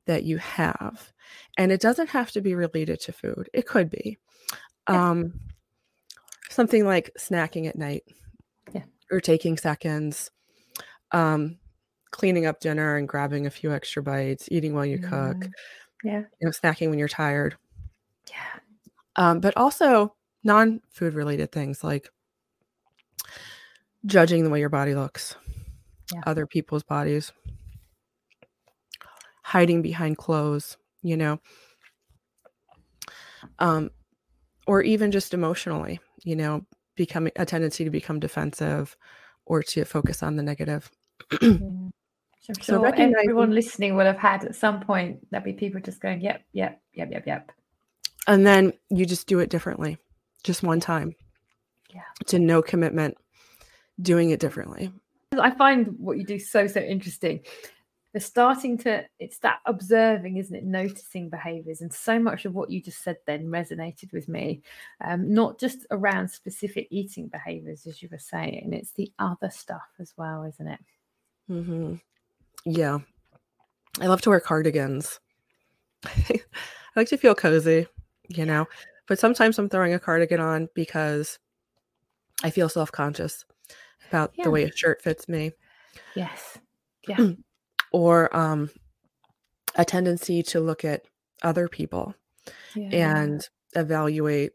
that 0.08 0.24
you 0.24 0.38
have. 0.38 1.12
And 1.58 1.72
it 1.72 1.82
doesn't 1.82 2.10
have 2.10 2.32
to 2.32 2.42
be 2.42 2.56
related 2.56 3.00
to 3.02 3.12
food, 3.12 3.50
it 3.54 3.68
could 3.68 3.90
be. 3.90 4.18
Yeah. 4.90 5.10
Um, 5.10 5.34
something 6.50 6.86
like 6.86 7.12
snacking 7.20 7.68
at 7.68 7.78
night 7.78 8.04
yeah. 8.74 8.84
or 9.12 9.20
taking 9.20 9.58
seconds, 9.58 10.32
um, 11.12 11.58
cleaning 12.12 12.46
up 12.46 12.60
dinner 12.60 12.96
and 12.96 13.08
grabbing 13.08 13.46
a 13.46 13.52
few 13.52 13.74
extra 13.74 14.02
bites, 14.02 14.48
eating 14.52 14.74
while 14.74 14.86
you 14.86 15.00
yeah. 15.02 15.10
cook, 15.10 15.50
yeah, 16.04 16.20
you 16.40 16.48
know, 16.48 16.52
snacking 16.52 16.90
when 16.90 17.00
you're 17.00 17.08
tired. 17.08 17.58
Yeah. 18.30 18.60
Um, 19.16 19.40
but 19.40 19.56
also 19.58 20.16
non 20.44 20.82
food 20.90 21.14
related 21.14 21.52
things 21.52 21.84
like 21.84 22.10
judging 24.06 24.44
the 24.44 24.50
way 24.50 24.60
your 24.60 24.70
body 24.70 24.96
looks, 24.96 25.36
yeah. 26.14 26.22
other 26.26 26.46
people's 26.46 26.84
bodies, 26.84 27.34
hiding 29.48 29.82
behind 29.82 30.18
clothes, 30.18 30.76
you 31.04 31.16
know, 31.16 31.40
um, 33.60 33.90
or 34.68 34.82
even 34.82 35.10
just 35.10 35.34
emotionally, 35.34 36.02
you 36.26 36.36
know, 36.36 36.66
becoming 36.98 37.32
a 37.38 37.46
tendency 37.46 37.86
to 37.86 37.90
become 37.90 38.20
defensive 38.20 38.98
or 39.46 39.64
to 39.64 39.86
focus 39.86 40.22
on 40.22 40.36
the 40.36 40.44
negative. 40.44 40.92
Sure 42.40 42.56
so 42.62 42.84
everyone 42.86 43.52
listening 43.52 43.98
will 43.98 44.06
have 44.06 44.18
had 44.18 44.46
at 44.46 44.56
some 44.56 44.80
point 44.80 45.20
there'll 45.32 45.44
be 45.44 45.52
people 45.52 45.82
just 45.82 46.00
going, 46.00 46.22
yep, 46.22 46.44
yep, 46.54 46.80
yep, 46.94 47.10
yep, 47.12 47.28
yep. 47.28 47.52
And 48.26 48.48
then 48.48 48.72
you 48.90 49.06
just 49.06 49.28
do 49.28 49.40
it 49.40 49.50
differently, 49.50 49.98
just 50.46 50.64
one 50.64 50.80
time. 50.80 51.14
Yeah. 51.94 52.04
To 52.28 52.40
no 52.40 52.62
commitment, 52.62 53.18
doing 54.02 54.30
it 54.30 54.40
differently. 54.40 54.94
I 55.38 55.52
find 55.52 55.88
what 55.98 56.18
you 56.18 56.24
do 56.24 56.40
so, 56.40 56.68
so 56.68 56.80
interesting 56.80 57.42
they're 58.18 58.22
starting 58.22 58.80
to 58.80 59.06
it's 59.20 59.38
that 59.38 59.60
observing 59.68 60.38
isn't 60.38 60.56
it? 60.56 60.64
Noticing 60.64 61.30
behaviors. 61.30 61.82
And 61.82 61.94
so 61.94 62.18
much 62.18 62.46
of 62.46 62.56
what 62.56 62.72
you 62.72 62.82
just 62.82 63.04
said 63.04 63.18
then 63.28 63.46
resonated 63.46 64.12
with 64.12 64.28
me. 64.28 64.64
Um, 65.06 65.32
not 65.32 65.60
just 65.60 65.86
around 65.92 66.28
specific 66.30 66.88
eating 66.90 67.28
behaviors 67.28 67.86
as 67.86 68.02
you 68.02 68.10
were 68.12 68.18
saying 68.18 68.74
it's 68.74 68.92
the 68.94 69.12
other 69.20 69.52
stuff 69.52 69.88
as 70.00 70.16
well 70.18 70.44
isn't 70.46 70.68
it? 70.68 70.80
Mm-hmm. 71.48 71.94
yeah. 72.66 72.98
I 74.02 74.08
love 74.08 74.22
to 74.22 74.32
wear 74.32 74.40
cardigans. 74.40 75.20
I 76.06 76.40
like 76.96 77.10
to 77.10 77.18
feel 77.18 77.36
cozy 77.36 77.86
you 78.30 78.48
know? 78.48 78.66
But 79.08 79.20
sometimes 79.20 79.60
i'm 79.60 79.70
throwing 79.70 79.94
a 79.94 80.00
cardigan 80.00 80.40
on 80.40 80.70
because 80.74 81.38
i 82.44 82.50
feel 82.50 82.68
self-conscious 82.68 83.46
about 84.10 84.32
yeah. 84.36 84.44
the 84.44 84.52
way 84.52 84.64
a 84.64 84.76
shirt 84.76 85.04
fits 85.04 85.30
me. 85.30 85.52
Yes. 86.16 86.58
Yeah 87.08 87.34
or 87.92 88.36
um, 88.36 88.70
a 89.76 89.86
tendency 89.86 90.44
to 90.44 90.60
look 90.60 90.84
at 90.84 91.04
other 91.44 91.68
people 91.68 92.16
yeah. 92.76 92.90
and 93.18 93.48
evaluate 93.76 94.52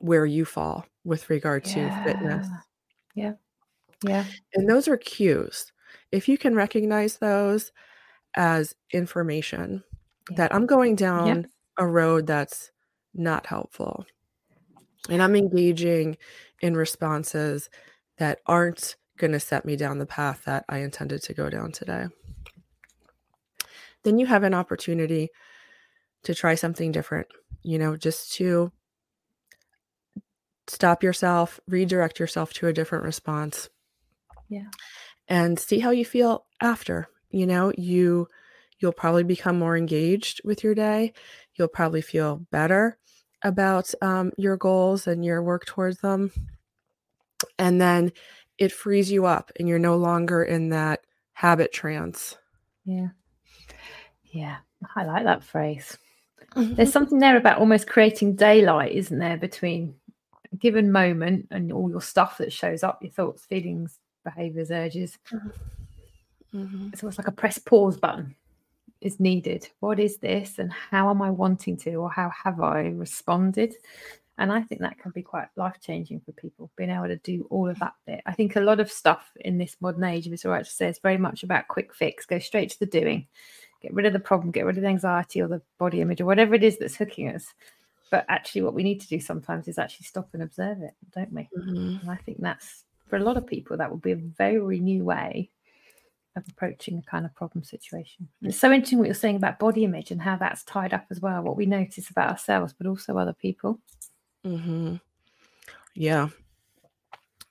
where 0.00 0.26
you 0.26 0.44
fall 0.44 0.86
with 1.04 1.30
regard 1.30 1.64
to 1.64 1.80
yeah. 1.80 2.04
fitness. 2.04 2.46
Yeah. 3.14 3.32
Yeah. 4.02 4.24
And 4.54 4.68
those 4.68 4.88
are 4.88 4.96
cues. 4.96 5.72
If 6.12 6.28
you 6.28 6.36
can 6.36 6.54
recognize 6.54 7.18
those 7.18 7.72
as 8.34 8.74
information 8.92 9.82
yeah. 10.30 10.36
that 10.36 10.54
I'm 10.54 10.66
going 10.66 10.96
down 10.96 11.48
a 11.78 11.86
road 11.86 12.26
that's 12.26 12.70
not 13.14 13.46
helpful 13.46 14.04
and 15.08 15.22
I'm 15.22 15.36
engaging 15.36 16.16
in 16.60 16.76
responses 16.76 17.68
that 18.18 18.40
aren't 18.46 18.96
going 19.18 19.32
to 19.32 19.40
set 19.40 19.64
me 19.64 19.76
down 19.76 19.98
the 19.98 20.06
path 20.06 20.42
that 20.46 20.64
I 20.68 20.78
intended 20.78 21.22
to 21.22 21.34
go 21.34 21.48
down 21.48 21.72
today. 21.72 22.06
Then 24.02 24.18
you 24.18 24.26
have 24.26 24.42
an 24.42 24.54
opportunity 24.54 25.30
to 26.24 26.34
try 26.34 26.54
something 26.54 26.92
different, 26.92 27.28
you 27.62 27.78
know, 27.78 27.96
just 27.96 28.32
to 28.34 28.72
stop 30.66 31.02
yourself, 31.02 31.60
redirect 31.66 32.18
yourself 32.18 32.52
to 32.54 32.66
a 32.66 32.72
different 32.72 33.04
response. 33.04 33.68
Yeah. 34.48 34.68
And 35.28 35.58
see 35.58 35.78
how 35.78 35.90
you 35.90 36.04
feel 36.04 36.46
after. 36.60 37.08
You 37.30 37.46
know, 37.46 37.72
you 37.76 38.28
you'll 38.78 38.92
probably 38.92 39.24
become 39.24 39.58
more 39.58 39.76
engaged 39.76 40.40
with 40.44 40.62
your 40.62 40.74
day. 40.74 41.12
You'll 41.54 41.68
probably 41.68 42.02
feel 42.02 42.46
better 42.50 42.98
about 43.42 43.92
um, 44.02 44.32
your 44.36 44.56
goals 44.56 45.06
and 45.06 45.24
your 45.24 45.42
work 45.42 45.66
towards 45.66 45.98
them. 45.98 46.30
And 47.58 47.80
then 47.80 48.12
it 48.58 48.72
frees 48.72 49.10
you 49.10 49.26
up 49.26 49.52
and 49.58 49.68
you're 49.68 49.78
no 49.78 49.96
longer 49.96 50.42
in 50.42 50.70
that 50.70 51.00
habit 51.32 51.72
trance. 51.72 52.36
Yeah. 52.84 53.08
Yeah. 54.24 54.56
I 54.94 55.04
like 55.04 55.24
that 55.24 55.42
phrase. 55.42 55.98
Mm-hmm. 56.54 56.74
There's 56.74 56.92
something 56.92 57.18
there 57.18 57.36
about 57.36 57.58
almost 57.58 57.88
creating 57.88 58.36
daylight, 58.36 58.92
isn't 58.92 59.18
there, 59.18 59.36
between 59.36 59.94
a 60.52 60.56
given 60.56 60.92
moment 60.92 61.48
and 61.50 61.72
all 61.72 61.90
your 61.90 62.02
stuff 62.02 62.38
that 62.38 62.52
shows 62.52 62.82
up, 62.82 63.02
your 63.02 63.10
thoughts, 63.10 63.44
feelings, 63.44 63.98
behaviors, 64.24 64.70
urges. 64.70 65.18
Mm-hmm. 65.32 66.58
mm-hmm. 66.58 66.88
It's 66.92 67.02
almost 67.02 67.18
like 67.18 67.28
a 67.28 67.32
press 67.32 67.58
pause 67.58 67.96
button 67.96 68.36
is 69.00 69.20
needed. 69.20 69.68
What 69.80 69.98
is 69.98 70.18
this 70.18 70.58
and 70.58 70.72
how 70.72 71.10
am 71.10 71.22
I 71.22 71.30
wanting 71.30 71.76
to 71.78 71.94
or 71.96 72.10
how 72.10 72.30
have 72.44 72.60
I 72.60 72.88
responded? 72.88 73.74
And 74.36 74.52
I 74.52 74.62
think 74.62 74.80
that 74.80 74.98
can 74.98 75.12
be 75.12 75.22
quite 75.22 75.46
life 75.56 75.76
changing 75.80 76.20
for 76.20 76.32
people, 76.32 76.70
being 76.76 76.90
able 76.90 77.06
to 77.06 77.16
do 77.18 77.46
all 77.50 77.68
of 77.68 77.78
that 77.78 77.94
bit. 78.06 78.20
I 78.26 78.32
think 78.32 78.56
a 78.56 78.60
lot 78.60 78.80
of 78.80 78.90
stuff 78.90 79.30
in 79.40 79.58
this 79.58 79.76
modern 79.80 80.02
age, 80.02 80.26
if 80.26 80.32
it's 80.32 80.44
all 80.44 80.50
right 80.50 80.64
to 80.64 80.70
say, 80.70 80.88
is 80.88 80.98
very 80.98 81.18
much 81.18 81.44
about 81.44 81.68
quick 81.68 81.94
fix, 81.94 82.26
go 82.26 82.40
straight 82.40 82.70
to 82.70 82.78
the 82.80 82.86
doing, 82.86 83.28
get 83.80 83.94
rid 83.94 84.06
of 84.06 84.12
the 84.12 84.18
problem, 84.18 84.50
get 84.50 84.64
rid 84.64 84.76
of 84.76 84.82
the 84.82 84.88
anxiety 84.88 85.40
or 85.40 85.46
the 85.46 85.62
body 85.78 86.00
image 86.00 86.20
or 86.20 86.24
whatever 86.24 86.54
it 86.54 86.64
is 86.64 86.78
that's 86.78 86.96
hooking 86.96 87.28
us. 87.28 87.46
But 88.10 88.26
actually, 88.28 88.62
what 88.62 88.74
we 88.74 88.82
need 88.82 89.00
to 89.02 89.08
do 89.08 89.20
sometimes 89.20 89.68
is 89.68 89.78
actually 89.78 90.06
stop 90.06 90.28
and 90.32 90.42
observe 90.42 90.82
it, 90.82 90.94
don't 91.14 91.32
we? 91.32 91.48
Mm-hmm. 91.56 92.00
And 92.00 92.10
I 92.10 92.16
think 92.16 92.40
that's 92.40 92.84
for 93.06 93.16
a 93.16 93.22
lot 93.22 93.36
of 93.36 93.46
people, 93.46 93.76
that 93.76 93.90
would 93.90 94.02
be 94.02 94.12
a 94.12 94.16
very 94.16 94.80
new 94.80 95.04
way 95.04 95.50
of 96.36 96.42
approaching 96.48 96.98
a 96.98 97.10
kind 97.10 97.24
of 97.24 97.34
problem 97.36 97.62
situation. 97.62 98.28
And 98.40 98.50
it's 98.50 98.58
so 98.58 98.72
interesting 98.72 98.98
what 98.98 99.06
you're 99.06 99.14
saying 99.14 99.36
about 99.36 99.60
body 99.60 99.84
image 99.84 100.10
and 100.10 100.20
how 100.20 100.36
that's 100.36 100.64
tied 100.64 100.92
up 100.92 101.06
as 101.10 101.20
well, 101.20 101.42
what 101.42 101.56
we 101.56 101.66
notice 101.66 102.10
about 102.10 102.30
ourselves, 102.30 102.74
but 102.76 102.88
also 102.88 103.16
other 103.16 103.32
people. 103.32 103.78
Mm-hmm. 104.44 104.96
Yeah. 105.94 106.28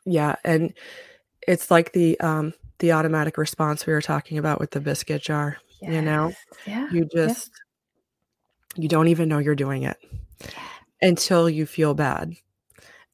Yeah. 0.06 0.36
And 0.44 0.74
it's 1.48 1.72
like 1.72 1.94
the 1.94 2.20
um 2.20 2.54
the 2.80 2.92
automatic 2.92 3.38
response 3.38 3.86
we 3.86 3.94
were 3.94 4.02
talking 4.02 4.38
about 4.38 4.60
with 4.60 4.72
the 4.72 4.82
biscuit 4.82 5.22
jar. 5.22 5.58
You 5.82 6.02
know? 6.02 6.32
Yeah. 6.66 6.90
You 6.92 7.06
just 7.14 7.52
you 8.76 8.88
don't 8.88 9.10
even 9.10 9.28
know 9.30 9.40
you're 9.40 9.56
doing 9.56 9.84
it 9.84 9.98
until 11.02 11.50
you 11.50 11.66
feel 11.66 11.94
bad. 11.94 12.34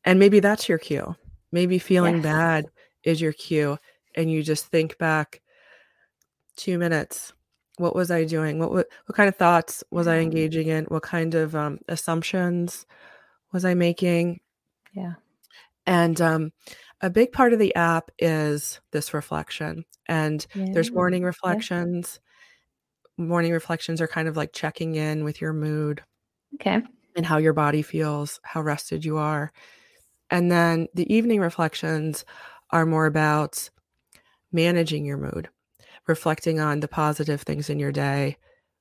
And 0.05 0.19
maybe 0.19 0.39
that's 0.39 0.69
your 0.69 0.77
cue. 0.77 1.15
Maybe 1.51 1.79
feeling 1.79 2.15
yes. 2.15 2.23
bad 2.23 2.65
is 3.03 3.19
your 3.19 3.33
cue. 3.33 3.77
And 4.15 4.31
you 4.31 4.43
just 4.43 4.67
think 4.67 4.97
back 4.97 5.41
two 6.55 6.77
minutes. 6.77 7.33
What 7.77 7.95
was 7.95 8.11
I 8.11 8.25
doing? 8.25 8.59
What 8.59 8.71
what, 8.71 8.87
what 9.05 9.15
kind 9.15 9.29
of 9.29 9.35
thoughts 9.35 9.83
was 9.89 10.07
I 10.07 10.15
mm-hmm. 10.15 10.23
engaging 10.23 10.67
in? 10.67 10.85
What 10.85 11.03
kind 11.03 11.33
of 11.33 11.55
um, 11.55 11.79
assumptions? 11.87 12.85
Was 13.51 13.65
I 13.65 13.73
making? 13.73 14.39
Yeah. 14.93 15.13
And 15.85 16.19
um, 16.21 16.51
a 17.01 17.09
big 17.09 17.31
part 17.31 17.53
of 17.53 17.59
the 17.59 17.73
app 17.75 18.11
is 18.19 18.79
this 18.91 19.13
reflection. 19.13 19.85
And 20.07 20.45
yeah. 20.53 20.67
there's 20.73 20.91
morning 20.91 21.23
reflections. 21.23 22.19
Yeah. 23.17 23.25
Morning 23.25 23.51
reflections 23.51 24.01
are 24.01 24.07
kind 24.07 24.27
of 24.27 24.37
like 24.37 24.53
checking 24.53 24.95
in 24.95 25.23
with 25.23 25.41
your 25.41 25.53
mood. 25.53 26.03
Okay. 26.55 26.81
And 27.15 27.25
how 27.25 27.37
your 27.37 27.53
body 27.53 27.81
feels, 27.81 28.39
how 28.43 28.61
rested 28.61 29.03
you 29.03 29.17
are. 29.17 29.51
And 30.29 30.51
then 30.51 30.87
the 30.93 31.11
evening 31.13 31.39
reflections 31.39 32.23
are 32.71 32.85
more 32.85 33.07
about 33.07 33.69
managing 34.51 35.05
your 35.05 35.17
mood, 35.17 35.49
reflecting 36.07 36.59
on 36.59 36.79
the 36.79 36.87
positive 36.87 37.41
things 37.41 37.69
in 37.69 37.79
your 37.79 37.91
day, 37.91 38.37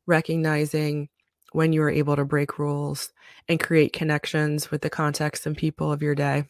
recognizing 0.07 1.09
when 1.53 1.73
you 1.73 1.83
are 1.83 1.91
able 1.91 2.17
to 2.17 2.25
break 2.25 2.59
rules 2.59 3.13
and 3.49 3.61
create 3.61 3.93
connections 3.93 4.71
with 4.71 4.83
the 4.83 4.91
context 4.91 5.47
and 5.47 5.57
people 5.57 5.93
of 5.93 6.03
your 6.03 6.15
day. 6.15 6.45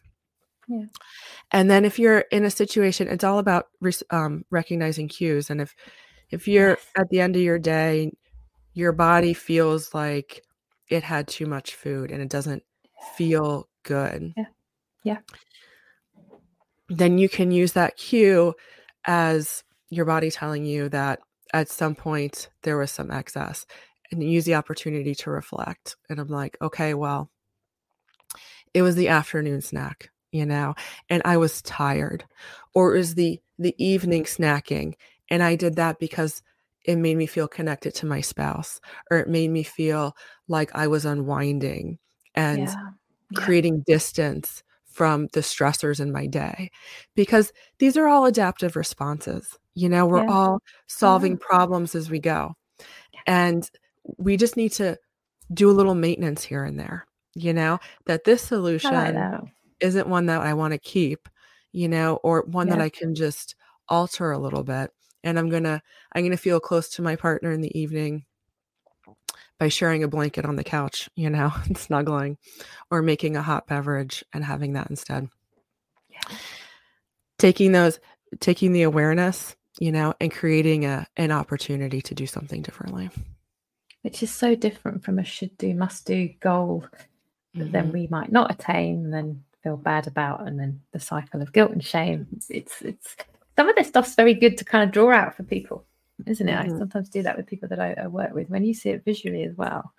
Yeah. 0.68 0.86
And 1.50 1.70
then 1.70 1.84
if 1.84 1.98
you're 1.98 2.20
in 2.30 2.44
a 2.44 2.50
situation, 2.50 3.08
it's 3.08 3.24
all 3.24 3.38
about 3.38 3.68
um, 4.10 4.44
recognizing 4.50 5.08
cues. 5.08 5.50
And 5.50 5.60
if 5.60 5.74
if 6.30 6.46
you're 6.46 6.70
yes. 6.70 6.86
at 6.96 7.08
the 7.08 7.20
end 7.20 7.36
of 7.36 7.42
your 7.42 7.58
day, 7.58 8.12
your 8.74 8.92
body 8.92 9.32
feels 9.32 9.94
like 9.94 10.42
it 10.88 11.02
had 11.02 11.26
too 11.26 11.46
much 11.46 11.74
food 11.74 12.10
and 12.10 12.20
it 12.20 12.28
doesn't 12.28 12.62
feel 13.16 13.68
good. 13.82 14.34
Yeah. 14.36 14.44
Yeah. 15.04 15.18
Then 16.90 17.18
you 17.18 17.28
can 17.28 17.50
use 17.50 17.72
that 17.72 17.96
cue 17.96 18.54
as 19.04 19.64
your 19.88 20.04
body 20.04 20.30
telling 20.30 20.66
you 20.66 20.88
that 20.90 21.20
at 21.54 21.68
some 21.70 21.94
point 21.94 22.50
there 22.62 22.76
was 22.76 22.90
some 22.90 23.10
excess 23.10 23.64
and 24.10 24.22
use 24.22 24.44
the 24.44 24.54
opportunity 24.54 25.14
to 25.14 25.30
reflect. 25.30 25.96
And 26.08 26.18
I'm 26.18 26.28
like, 26.28 26.56
okay, 26.62 26.94
well, 26.94 27.30
it 28.74 28.82
was 28.82 28.96
the 28.96 29.08
afternoon 29.08 29.60
snack, 29.60 30.10
you 30.32 30.46
know, 30.46 30.74
and 31.08 31.22
I 31.24 31.36
was 31.36 31.62
tired. 31.62 32.24
Or 32.74 32.96
is 32.96 33.14
the 33.14 33.40
the 33.58 33.74
evening 33.82 34.24
snacking 34.24 34.94
and 35.28 35.42
I 35.42 35.56
did 35.56 35.76
that 35.76 35.98
because 35.98 36.42
it 36.84 36.96
made 36.96 37.16
me 37.16 37.26
feel 37.26 37.48
connected 37.48 37.94
to 37.96 38.06
my 38.06 38.20
spouse 38.20 38.80
or 39.10 39.18
it 39.18 39.28
made 39.28 39.50
me 39.50 39.62
feel 39.62 40.16
like 40.46 40.70
I 40.74 40.86
was 40.86 41.04
unwinding 41.04 41.98
and 42.34 42.60
yeah. 42.60 42.74
Yeah. 43.30 43.40
creating 43.40 43.82
distance 43.86 44.62
from 44.84 45.28
the 45.32 45.40
stressors 45.40 46.00
in 46.00 46.12
my 46.12 46.26
day 46.26 46.70
because 47.14 47.52
these 47.78 47.96
are 47.96 48.08
all 48.08 48.24
adaptive 48.26 48.74
responses 48.74 49.58
you 49.74 49.88
know 49.88 50.06
we're 50.06 50.24
yeah. 50.24 50.32
all 50.32 50.62
solving 50.86 51.32
yeah. 51.32 51.46
problems 51.46 51.94
as 51.94 52.10
we 52.10 52.18
go 52.18 52.54
and 53.26 53.70
we 54.16 54.36
just 54.36 54.56
need 54.56 54.72
to 54.72 54.96
do 55.52 55.70
a 55.70 55.72
little 55.72 55.94
maintenance 55.94 56.42
here 56.42 56.64
and 56.64 56.78
there 56.78 57.06
you 57.34 57.52
know 57.52 57.78
that 58.06 58.24
this 58.24 58.42
solution 58.42 58.92
like 58.92 59.40
isn't 59.80 60.08
one 60.08 60.26
that 60.26 60.40
i 60.40 60.54
want 60.54 60.72
to 60.72 60.78
keep 60.78 61.28
you 61.72 61.88
know 61.88 62.16
or 62.22 62.42
one 62.42 62.68
yeah. 62.68 62.76
that 62.76 62.82
i 62.82 62.88
can 62.88 63.14
just 63.14 63.54
alter 63.88 64.30
a 64.30 64.38
little 64.38 64.64
bit 64.64 64.90
and 65.24 65.38
i'm 65.38 65.48
gonna 65.48 65.82
i'm 66.12 66.24
gonna 66.24 66.36
feel 66.36 66.60
close 66.60 66.88
to 66.88 67.02
my 67.02 67.16
partner 67.16 67.52
in 67.52 67.60
the 67.60 67.78
evening 67.78 68.24
by 69.58 69.68
sharing 69.68 70.04
a 70.04 70.08
blanket 70.08 70.44
on 70.44 70.56
the 70.56 70.64
couch, 70.64 71.08
you 71.16 71.28
know, 71.28 71.52
and 71.64 71.76
snuggling, 71.76 72.38
or 72.90 73.02
making 73.02 73.36
a 73.36 73.42
hot 73.42 73.66
beverage 73.66 74.24
and 74.32 74.44
having 74.44 74.74
that 74.74 74.90
instead. 74.90 75.28
Yeah. 76.08 76.36
Taking 77.38 77.72
those, 77.72 78.00
taking 78.40 78.72
the 78.72 78.82
awareness, 78.82 79.56
you 79.78 79.92
know, 79.92 80.14
and 80.20 80.32
creating 80.32 80.84
a 80.84 81.06
an 81.16 81.30
opportunity 81.30 82.02
to 82.02 82.14
do 82.14 82.26
something 82.26 82.62
differently. 82.62 83.10
Which 84.08 84.22
is 84.22 84.34
so 84.34 84.54
different 84.54 85.04
from 85.04 85.18
a 85.18 85.24
should 85.24 85.56
do, 85.58 85.74
must 85.74 86.06
do 86.06 86.30
goal 86.40 86.86
that 87.54 87.60
mm-hmm. 87.60 87.72
then 87.72 87.92
we 87.92 88.06
might 88.06 88.32
not 88.32 88.50
attain 88.50 89.04
and 89.04 89.12
then 89.12 89.44
feel 89.62 89.76
bad 89.76 90.06
about 90.06 90.46
and 90.46 90.58
then 90.58 90.80
the 90.92 91.00
cycle 91.00 91.42
of 91.42 91.52
guilt 91.52 91.72
and 91.72 91.84
shame. 91.84 92.26
It's 92.34 92.48
it's, 92.48 92.82
it's 92.82 93.16
some 93.56 93.68
of 93.68 93.76
this 93.76 93.88
stuff's 93.88 94.14
very 94.14 94.34
good 94.34 94.56
to 94.58 94.64
kind 94.64 94.84
of 94.84 94.92
draw 94.92 95.12
out 95.12 95.36
for 95.36 95.42
people 95.42 95.84
isn't 96.26 96.48
it? 96.48 96.52
Mm-hmm. 96.52 96.74
I 96.74 96.78
sometimes 96.78 97.08
do 97.08 97.22
that 97.22 97.36
with 97.36 97.46
people 97.46 97.68
that 97.68 97.80
I, 97.80 97.92
I, 97.92 98.06
work 98.08 98.34
with 98.34 98.48
when 98.48 98.64
you 98.64 98.74
see 98.74 98.90
it 98.90 99.04
visually 99.04 99.44
as 99.44 99.56
well. 99.56 99.92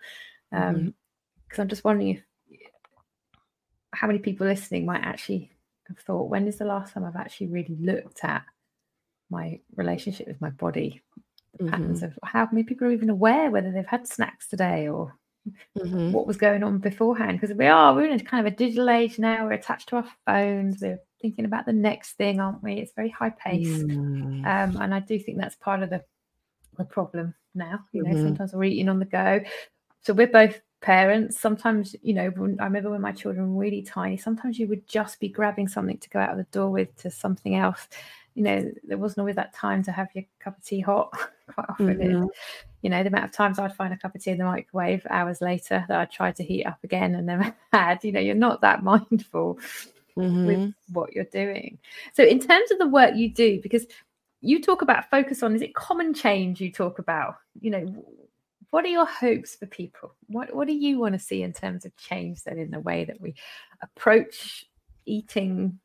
Because 0.51 0.69
um, 0.69 0.75
mm-hmm. 0.75 1.61
I'm 1.61 1.67
just 1.67 1.83
wondering 1.83 2.09
if 2.09 2.23
how 3.93 4.07
many 4.07 4.19
people 4.19 4.45
listening 4.45 4.85
might 4.85 5.03
actually 5.03 5.51
have 5.87 5.97
thought, 5.99 6.29
when 6.29 6.47
is 6.47 6.57
the 6.57 6.65
last 6.65 6.93
time 6.93 7.05
I've 7.05 7.15
actually 7.15 7.47
really 7.47 7.77
looked 7.79 8.23
at 8.23 8.43
my 9.29 9.59
relationship 9.75 10.27
with 10.27 10.41
my 10.41 10.49
body? 10.49 11.01
The 11.57 11.65
mm-hmm. 11.65 11.71
patterns 11.71 12.03
of 12.03 12.17
how 12.23 12.47
many 12.51 12.63
people 12.63 12.87
are 12.87 12.91
even 12.91 13.09
aware 13.09 13.49
whether 13.49 13.71
they've 13.71 13.85
had 13.85 14.07
snacks 14.07 14.47
today 14.47 14.87
or 14.87 15.15
mm-hmm. 15.77 16.11
what 16.11 16.27
was 16.27 16.37
going 16.37 16.63
on 16.63 16.77
beforehand 16.77 17.39
because 17.39 17.55
we 17.55 17.65
are 17.65 17.93
we're 17.93 18.05
in 18.05 18.19
a 18.19 18.23
kind 18.23 18.45
of 18.45 18.53
a 18.53 18.55
digital 18.55 18.89
age 18.89 19.17
now 19.17 19.45
we're 19.45 19.53
attached 19.53 19.89
to 19.89 19.95
our 19.97 20.05
phones 20.25 20.81
we're 20.81 20.99
thinking 21.21 21.45
about 21.45 21.65
the 21.65 21.73
next 21.73 22.13
thing, 22.13 22.39
aren't 22.39 22.63
we? 22.63 22.73
It's 22.73 22.93
very 22.93 23.09
high 23.09 23.31
paced. 23.31 23.87
Mm. 23.87 24.45
Um, 24.45 24.81
and 24.81 24.93
I 24.93 24.99
do 24.99 25.19
think 25.19 25.37
that's 25.37 25.55
part 25.55 25.83
of 25.83 25.89
the, 25.89 26.03
the 26.77 26.85
problem 26.85 27.33
now. 27.53 27.79
You 27.91 28.03
know, 28.03 28.11
mm-hmm. 28.11 28.23
sometimes 28.23 28.53
we're 28.53 28.65
eating 28.65 28.89
on 28.89 28.99
the 28.99 29.05
go. 29.05 29.41
So 30.01 30.13
we're 30.13 30.27
both 30.27 30.61
parents. 30.81 31.39
Sometimes, 31.39 31.95
you 32.01 32.13
know, 32.13 32.31
I 32.59 32.65
remember 32.65 32.91
when 32.91 33.01
my 33.01 33.11
children 33.11 33.53
were 33.53 33.61
really 33.61 33.81
tiny, 33.81 34.17
sometimes 34.17 34.57
you 34.57 34.67
would 34.67 34.87
just 34.87 35.19
be 35.19 35.29
grabbing 35.29 35.67
something 35.67 35.97
to 35.97 36.09
go 36.09 36.19
out 36.19 36.31
of 36.31 36.37
the 36.37 36.47
door 36.51 36.69
with 36.69 36.95
to 36.97 37.11
something 37.11 37.55
else. 37.55 37.87
You 38.35 38.43
know, 38.43 38.71
there 38.83 38.97
wasn't 38.97 39.19
always 39.19 39.35
that 39.35 39.53
time 39.53 39.83
to 39.83 39.91
have 39.91 40.07
your 40.13 40.23
cup 40.39 40.57
of 40.57 40.63
tea 40.63 40.79
hot 40.79 41.11
quite 41.53 41.69
often. 41.69 41.97
Mm-hmm. 41.97 42.25
you 42.81 42.89
know, 42.89 43.03
the 43.03 43.09
amount 43.09 43.25
of 43.25 43.31
times 43.31 43.59
I'd 43.59 43.75
find 43.75 43.93
a 43.93 43.97
cup 43.97 44.15
of 44.15 44.23
tea 44.23 44.31
in 44.31 44.37
the 44.37 44.45
microwave 44.45 45.05
hours 45.09 45.41
later 45.41 45.85
that 45.87 45.99
I 45.99 46.05
tried 46.05 46.35
to 46.37 46.43
heat 46.43 46.65
up 46.65 46.79
again 46.83 47.15
and 47.15 47.27
never 47.27 47.53
had, 47.73 48.03
you 48.03 48.11
know, 48.11 48.19
you're 48.19 48.35
not 48.35 48.61
that 48.61 48.83
mindful 48.83 49.59
mm-hmm. 50.17 50.45
with 50.45 50.73
what 50.91 51.13
you're 51.13 51.25
doing. 51.25 51.77
So, 52.13 52.23
in 52.23 52.39
terms 52.39 52.71
of 52.71 52.79
the 52.79 52.87
work 52.87 53.15
you 53.15 53.29
do, 53.29 53.59
because 53.61 53.85
you 54.41 54.61
talk 54.61 54.81
about 54.81 55.09
focus 55.09 55.43
on, 55.43 55.55
is 55.55 55.61
it 55.61 55.75
common 55.75 56.13
change 56.13 56.61
you 56.61 56.71
talk 56.71 56.99
about? 56.99 57.35
You 57.59 57.71
know, 57.71 58.05
what 58.71 58.85
are 58.85 58.89
your 58.89 59.05
hopes 59.05 59.55
for 59.55 59.65
people? 59.65 60.15
What 60.27 60.53
What 60.55 60.67
do 60.67 60.73
you 60.73 60.99
want 60.99 61.13
to 61.13 61.19
see 61.19 61.43
in 61.43 61.53
terms 61.53 61.85
of 61.85 61.95
change 61.97 62.43
then 62.43 62.57
in 62.57 62.71
the 62.71 62.79
way 62.79 63.05
that 63.05 63.19
we 63.19 63.35
approach 63.81 64.65
eating, 65.05 65.79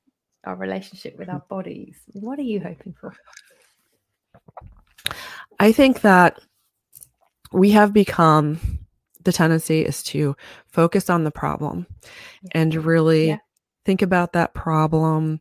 our 0.44 0.56
relationship 0.56 1.18
with 1.18 1.28
our 1.28 1.42
bodies? 1.48 1.96
What 2.12 2.38
are 2.38 2.42
you 2.42 2.60
hoping 2.60 2.94
for? 3.00 3.14
I 5.58 5.72
think 5.72 6.02
that 6.02 6.38
we 7.52 7.70
have 7.70 7.92
become 7.92 8.80
the 9.22 9.32
tendency 9.32 9.82
is 9.82 10.02
to 10.02 10.36
focus 10.66 11.08
on 11.08 11.24
the 11.24 11.30
problem 11.30 11.86
and 12.52 12.74
really 12.74 13.28
yeah 13.28 13.38
think 13.84 14.02
about 14.02 14.32
that 14.32 14.54
problem 14.54 15.40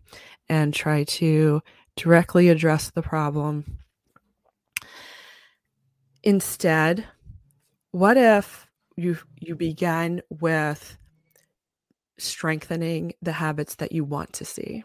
and 0.49 0.73
try 0.73 1.03
to 1.05 1.61
directly 1.95 2.49
address 2.49 2.89
the 2.89 3.01
problem. 3.01 3.79
Instead, 6.23 7.05
what 7.91 8.17
if 8.17 8.67
you 8.95 9.17
you 9.39 9.55
began 9.55 10.21
with 10.29 10.97
strengthening 12.17 13.13
the 13.21 13.33
habits 13.33 13.75
that 13.75 13.91
you 13.91 14.03
want 14.03 14.33
to 14.33 14.45
see? 14.45 14.83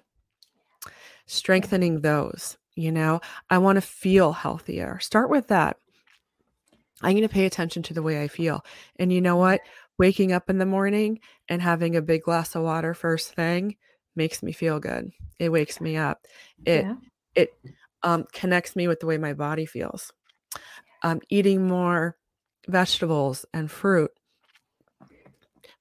Strengthening 1.26 2.00
those, 2.00 2.56
you 2.78 2.92
know, 2.92 3.20
I 3.50 3.58
want 3.58 3.76
to 3.76 3.82
feel 3.82 4.32
healthier. 4.32 4.98
Start 5.00 5.30
with 5.30 5.48
that. 5.48 5.76
I'm 7.02 7.12
going 7.12 7.22
to 7.22 7.28
pay 7.28 7.46
attention 7.46 7.82
to 7.84 7.94
the 7.94 8.02
way 8.02 8.22
I 8.22 8.28
feel. 8.28 8.64
And 8.96 9.12
you 9.12 9.20
know 9.20 9.36
what? 9.36 9.60
waking 9.98 10.32
up 10.32 10.48
in 10.48 10.58
the 10.58 10.66
morning 10.66 11.20
and 11.48 11.60
having 11.60 11.96
a 11.96 12.02
big 12.02 12.22
glass 12.22 12.54
of 12.54 12.62
water 12.62 12.94
first 12.94 13.34
thing 13.34 13.76
makes 14.16 14.42
me 14.42 14.52
feel 14.52 14.80
good. 14.80 15.10
It 15.38 15.50
wakes 15.50 15.80
me 15.80 15.96
up. 15.96 16.26
It 16.64 16.84
yeah. 16.84 16.94
it 17.34 17.54
um, 18.02 18.26
connects 18.32 18.76
me 18.76 18.88
with 18.88 19.00
the 19.00 19.06
way 19.06 19.18
my 19.18 19.34
body 19.34 19.66
feels. 19.66 20.12
Um, 21.02 21.20
eating 21.28 21.66
more 21.66 22.16
vegetables 22.66 23.44
and 23.52 23.70
fruit 23.70 24.10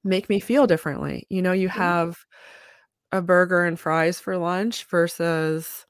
make 0.03 0.29
me 0.29 0.39
feel 0.39 0.67
differently. 0.67 1.25
You 1.29 1.41
know, 1.41 1.51
you 1.53 1.69
have 1.69 2.17
a 3.12 3.21
burger 3.21 3.65
and 3.65 3.79
fries 3.79 4.19
for 4.19 4.38
lunch 4.38 4.86
versus 4.86 5.86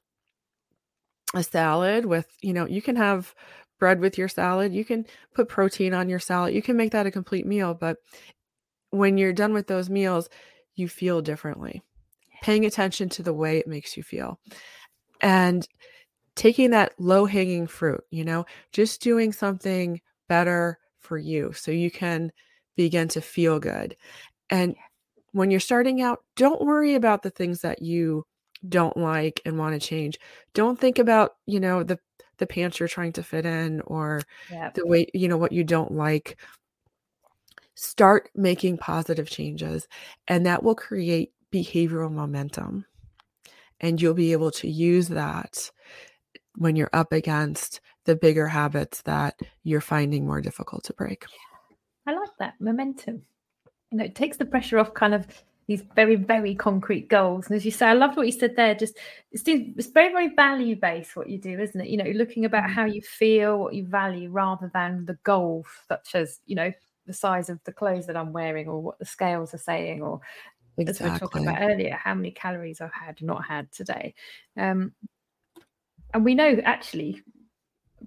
a 1.34 1.42
salad 1.42 2.06
with, 2.06 2.26
you 2.40 2.52
know, 2.52 2.66
you 2.66 2.82
can 2.82 2.96
have 2.96 3.34
bread 3.78 4.00
with 4.00 4.18
your 4.18 4.28
salad. 4.28 4.72
You 4.72 4.84
can 4.84 5.06
put 5.34 5.48
protein 5.48 5.94
on 5.94 6.08
your 6.08 6.18
salad. 6.18 6.54
You 6.54 6.62
can 6.62 6.76
make 6.76 6.92
that 6.92 7.06
a 7.06 7.10
complete 7.10 7.46
meal. 7.46 7.74
But 7.74 7.98
when 8.90 9.18
you're 9.18 9.32
done 9.32 9.52
with 9.52 9.66
those 9.66 9.90
meals, 9.90 10.28
you 10.74 10.88
feel 10.88 11.20
differently. 11.20 11.82
Paying 12.42 12.64
attention 12.64 13.08
to 13.10 13.22
the 13.22 13.32
way 13.32 13.58
it 13.58 13.66
makes 13.66 13.96
you 13.96 14.02
feel. 14.02 14.38
And 15.20 15.66
taking 16.34 16.70
that 16.70 16.92
low 16.98 17.26
hanging 17.26 17.66
fruit, 17.66 18.02
you 18.10 18.24
know, 18.24 18.46
just 18.72 19.00
doing 19.00 19.32
something 19.32 20.00
better 20.28 20.78
for 21.00 21.18
you 21.18 21.52
so 21.52 21.70
you 21.70 21.90
can 21.90 22.30
begin 22.76 23.08
to 23.08 23.20
feel 23.20 23.58
good. 23.58 23.96
And 24.50 24.76
when 25.32 25.50
you're 25.50 25.60
starting 25.60 26.00
out, 26.00 26.20
don't 26.36 26.64
worry 26.64 26.94
about 26.94 27.22
the 27.22 27.30
things 27.30 27.60
that 27.62 27.82
you 27.82 28.24
don't 28.66 28.96
like 28.96 29.40
and 29.44 29.58
want 29.58 29.80
to 29.80 29.86
change. 29.86 30.18
Don't 30.54 30.78
think 30.78 30.98
about, 30.98 31.36
you 31.46 31.60
know, 31.60 31.82
the 31.82 31.98
the 32.38 32.46
pants 32.46 32.78
you're 32.78 32.88
trying 32.88 33.12
to 33.12 33.22
fit 33.22 33.44
in 33.44 33.80
or 33.82 34.22
yep. 34.50 34.74
the 34.74 34.86
way 34.86 35.06
you 35.12 35.28
know 35.28 35.36
what 35.36 35.52
you 35.52 35.64
don't 35.64 35.92
like 35.92 36.38
start 37.74 38.30
making 38.34 38.76
positive 38.78 39.28
changes 39.28 39.88
and 40.28 40.46
that 40.46 40.62
will 40.62 40.74
create 40.74 41.32
behavioral 41.52 42.10
momentum 42.10 42.84
and 43.80 44.00
you'll 44.00 44.14
be 44.14 44.32
able 44.32 44.50
to 44.50 44.68
use 44.68 45.08
that 45.08 45.70
when 46.56 46.76
you're 46.76 46.90
up 46.92 47.12
against 47.12 47.80
the 48.04 48.16
bigger 48.16 48.48
habits 48.48 49.02
that 49.02 49.38
you're 49.62 49.80
finding 49.80 50.26
more 50.26 50.40
difficult 50.40 50.82
to 50.84 50.92
break. 50.94 51.24
I 52.06 52.12
like 52.12 52.30
that 52.38 52.54
momentum. 52.58 53.22
You 53.90 53.98
know, 53.98 54.04
it 54.04 54.14
takes 54.14 54.36
the 54.36 54.44
pressure 54.44 54.78
off 54.78 54.94
kind 54.94 55.14
of 55.14 55.26
these 55.68 55.82
very, 55.94 56.16
very 56.16 56.54
concrete 56.54 57.08
goals. 57.08 57.46
And 57.46 57.54
as 57.54 57.64
you 57.64 57.70
say, 57.70 57.86
I 57.86 57.92
loved 57.92 58.16
what 58.16 58.24
you 58.24 58.32
said 58.32 58.56
there. 58.56 58.74
Just 58.74 58.96
it's, 59.30 59.42
it's 59.46 59.88
very, 59.88 60.10
very 60.10 60.34
value 60.34 60.74
based 60.74 61.14
what 61.14 61.28
you 61.28 61.38
do, 61.38 61.60
isn't 61.60 61.80
it? 61.80 61.88
You 61.88 61.98
know, 61.98 62.10
looking 62.12 62.46
about 62.46 62.64
mm. 62.64 62.72
how 62.72 62.86
you 62.86 63.02
feel, 63.02 63.58
what 63.58 63.74
you 63.74 63.86
value, 63.86 64.30
rather 64.30 64.70
than 64.72 65.04
the 65.04 65.18
goal, 65.24 65.66
such 65.86 66.14
as 66.14 66.40
you 66.46 66.56
know 66.56 66.72
the 67.06 67.12
size 67.12 67.50
of 67.50 67.60
the 67.64 67.72
clothes 67.72 68.06
that 68.06 68.16
I'm 68.16 68.32
wearing, 68.32 68.66
or 68.66 68.80
what 68.80 68.98
the 68.98 69.04
scales 69.04 69.52
are 69.52 69.58
saying, 69.58 70.02
or 70.02 70.20
exactly. 70.78 70.88
as 70.88 71.00
we 71.00 71.12
were 71.12 71.18
talking 71.18 71.46
about 71.46 71.62
earlier, 71.62 72.00
how 72.02 72.14
many 72.14 72.30
calories 72.30 72.80
I've 72.80 72.92
had, 72.92 73.20
not 73.20 73.44
had 73.44 73.70
today. 73.70 74.14
Um, 74.56 74.92
and 76.14 76.24
we 76.24 76.34
know 76.34 76.58
actually 76.64 77.22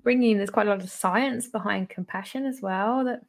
bringing 0.02 0.38
there's 0.38 0.50
quite 0.50 0.66
a 0.66 0.70
lot 0.70 0.82
of 0.82 0.90
science 0.90 1.48
behind 1.48 1.90
compassion 1.90 2.48
as 2.48 2.60
well 2.60 3.04
that 3.04 3.22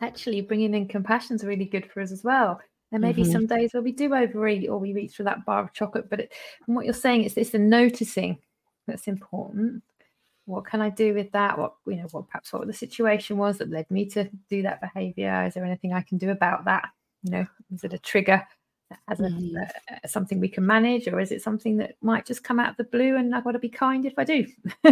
actually 0.00 0.40
bringing 0.40 0.72
in 0.72 0.88
compassion 0.88 1.36
is 1.36 1.44
really 1.44 1.66
good 1.66 1.84
for 1.90 2.00
us 2.00 2.10
as 2.10 2.24
well 2.24 2.58
there 2.90 3.00
may 3.00 3.12
mm-hmm. 3.12 3.22
be 3.22 3.30
some 3.32 3.46
days 3.46 3.72
where 3.72 3.82
we 3.82 3.92
do 3.92 4.14
overeat 4.14 4.68
or 4.68 4.78
we 4.78 4.92
reach 4.92 5.16
for 5.16 5.22
that 5.22 5.44
bar 5.44 5.62
of 5.62 5.72
chocolate 5.72 6.10
but 6.10 6.20
it, 6.20 6.32
from 6.64 6.74
what 6.74 6.84
you're 6.84 6.94
saying 6.94 7.24
it's 7.24 7.36
it's 7.36 7.50
the 7.50 7.58
noticing 7.58 8.38
that's 8.90 9.08
important. 9.08 9.82
What 10.46 10.64
can 10.64 10.80
i 10.80 10.90
do 10.90 11.14
with 11.14 11.30
that? 11.32 11.56
What 11.56 11.74
you 11.86 11.96
know 11.96 12.08
what 12.10 12.28
perhaps 12.28 12.52
what 12.52 12.66
the 12.66 12.72
situation 12.72 13.38
was 13.38 13.58
that 13.58 13.70
led 13.70 13.90
me 13.90 14.06
to 14.06 14.28
do 14.48 14.62
that 14.62 14.80
behavior? 14.80 15.44
Is 15.46 15.54
there 15.54 15.64
anything 15.64 15.92
i 15.92 16.02
can 16.02 16.18
do 16.18 16.30
about 16.30 16.64
that? 16.64 16.88
You 17.22 17.30
know 17.30 17.46
is 17.72 17.84
it 17.84 17.92
a 17.92 17.98
trigger 17.98 18.44
as 19.06 19.20
a, 19.20 19.30
something 20.08 20.40
we 20.40 20.48
can 20.48 20.66
manage 20.66 21.06
or 21.06 21.20
is 21.20 21.30
it 21.30 21.40
something 21.40 21.76
that 21.76 21.94
might 22.02 22.26
just 22.26 22.42
come 22.42 22.58
out 22.58 22.70
of 22.70 22.76
the 22.76 22.82
blue 22.82 23.14
and 23.14 23.32
i've 23.32 23.44
got 23.44 23.52
to 23.52 23.58
be 23.60 23.68
kind 23.68 24.04
if 24.04 24.14
i 24.18 24.24
do 24.24 24.44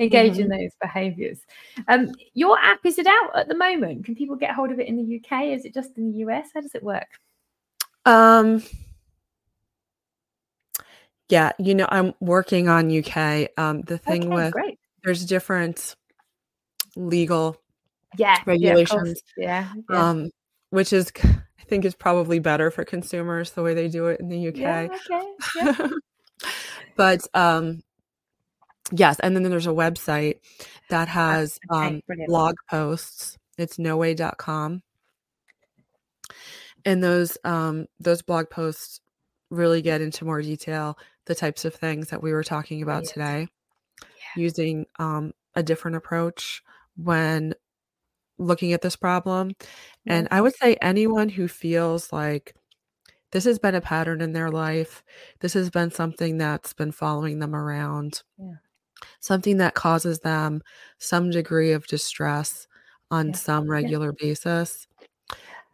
engage 0.00 0.32
mm-hmm. 0.32 0.40
in 0.40 0.48
those 0.48 0.72
behaviors? 0.82 1.38
Um, 1.86 2.10
your 2.34 2.58
app 2.58 2.84
is 2.84 2.98
it 2.98 3.06
out 3.06 3.36
at 3.36 3.46
the 3.46 3.56
moment? 3.56 4.04
Can 4.04 4.16
people 4.16 4.34
get 4.34 4.50
hold 4.50 4.72
of 4.72 4.80
it 4.80 4.88
in 4.88 4.96
the 4.96 5.20
uk 5.20 5.44
is 5.44 5.64
it 5.64 5.74
just 5.74 5.96
in 5.96 6.10
the 6.10 6.18
us 6.24 6.48
how 6.54 6.60
does 6.60 6.74
it 6.74 6.82
work 6.82 7.06
um 8.06 8.62
yeah 11.28 11.52
you 11.58 11.74
know 11.74 11.86
i'm 11.90 12.14
working 12.20 12.68
on 12.68 12.96
uk 12.98 13.16
um 13.58 13.82
the 13.82 13.98
thing 13.98 14.26
okay, 14.26 14.34
with 14.34 14.52
great. 14.52 14.78
there's 15.04 15.24
different 15.26 15.96
legal 16.96 17.60
yeah 18.16 18.40
regulations 18.46 19.20
yeah, 19.36 19.70
yeah, 19.90 20.08
um 20.08 20.30
which 20.70 20.92
is 20.92 21.12
I 21.66 21.68
think 21.68 21.84
is 21.84 21.94
probably 21.96 22.38
better 22.38 22.70
for 22.70 22.84
consumers 22.84 23.50
the 23.50 23.62
way 23.62 23.74
they 23.74 23.88
do 23.88 24.06
it 24.06 24.20
in 24.20 24.28
the 24.28 24.48
UK. 24.48 24.56
Yeah, 24.56 24.88
okay. 25.10 25.32
Yeah. 25.56 25.88
but 26.96 27.26
um, 27.34 27.82
yes, 28.92 29.18
and 29.20 29.34
then 29.34 29.42
there's 29.42 29.66
a 29.66 29.70
website 29.70 30.40
that 30.90 31.08
has 31.08 31.58
okay, 31.72 31.86
um, 31.86 32.02
blog 32.26 32.54
posts. 32.70 33.36
It's 33.58 33.78
noweigh.com. 33.78 34.82
And 36.86 37.04
those 37.04 37.36
um, 37.44 37.86
those 38.00 38.22
blog 38.22 38.48
posts 38.48 39.00
really 39.50 39.82
get 39.82 40.00
into 40.00 40.24
more 40.24 40.40
detail 40.40 40.98
the 41.26 41.34
types 41.34 41.64
of 41.64 41.74
things 41.74 42.08
that 42.08 42.22
we 42.22 42.32
were 42.32 42.44
talking 42.44 42.82
about 42.82 43.02
yes. 43.02 43.12
today, 43.12 43.48
yeah. 44.00 44.42
using 44.42 44.86
um, 44.98 45.32
a 45.54 45.62
different 45.62 45.96
approach 45.96 46.62
when 46.96 47.54
looking 48.38 48.72
at 48.72 48.82
this 48.82 48.96
problem. 48.96 49.52
And 50.06 50.28
I 50.30 50.40
would 50.40 50.54
say 50.54 50.76
anyone 50.80 51.28
who 51.28 51.48
feels 51.48 52.12
like 52.12 52.54
this 53.32 53.44
has 53.44 53.58
been 53.58 53.74
a 53.74 53.80
pattern 53.80 54.20
in 54.20 54.32
their 54.32 54.50
life, 54.50 55.02
this 55.40 55.54
has 55.54 55.68
been 55.70 55.90
something 55.90 56.38
that's 56.38 56.72
been 56.72 56.92
following 56.92 57.38
them 57.38 57.54
around, 57.54 58.22
yeah. 58.38 58.54
something 59.20 59.56
that 59.56 59.74
causes 59.74 60.20
them 60.20 60.62
some 60.98 61.30
degree 61.30 61.72
of 61.72 61.86
distress 61.86 62.68
on 63.10 63.28
yeah. 63.28 63.34
some 63.34 63.68
regular 63.68 64.12
basis, 64.12 64.86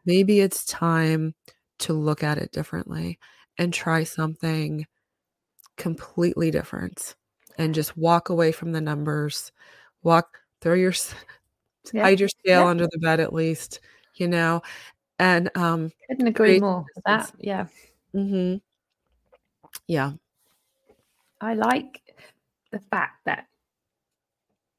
maybe 0.04 0.40
it's 0.40 0.64
time 0.64 1.34
to 1.80 1.92
look 1.92 2.22
at 2.22 2.38
it 2.38 2.52
differently 2.52 3.18
and 3.58 3.72
try 3.72 4.04
something 4.04 4.86
completely 5.76 6.50
different 6.50 7.14
and 7.58 7.74
just 7.74 7.96
walk 7.96 8.28
away 8.28 8.52
from 8.52 8.72
the 8.72 8.80
numbers 8.80 9.52
walk 10.02 10.38
throw 10.60 10.74
your 10.74 10.92
yeah. 11.92 12.02
hide 12.02 12.20
your 12.20 12.28
scale 12.28 12.62
yeah. 12.62 12.66
under 12.66 12.86
the 12.86 12.98
bed 12.98 13.20
at 13.20 13.32
least, 13.32 13.80
you 14.14 14.28
know. 14.28 14.62
And 15.18 15.50
um 15.56 15.90
couldn't 16.08 16.26
agree 16.26 16.60
more 16.60 16.84
with 16.94 17.04
that. 17.04 17.32
Yeah. 17.38 17.66
Mm-hmm. 18.14 18.56
Yeah. 19.86 20.12
I 21.40 21.54
like 21.54 22.00
the 22.70 22.80
fact 22.90 23.24
that 23.26 23.46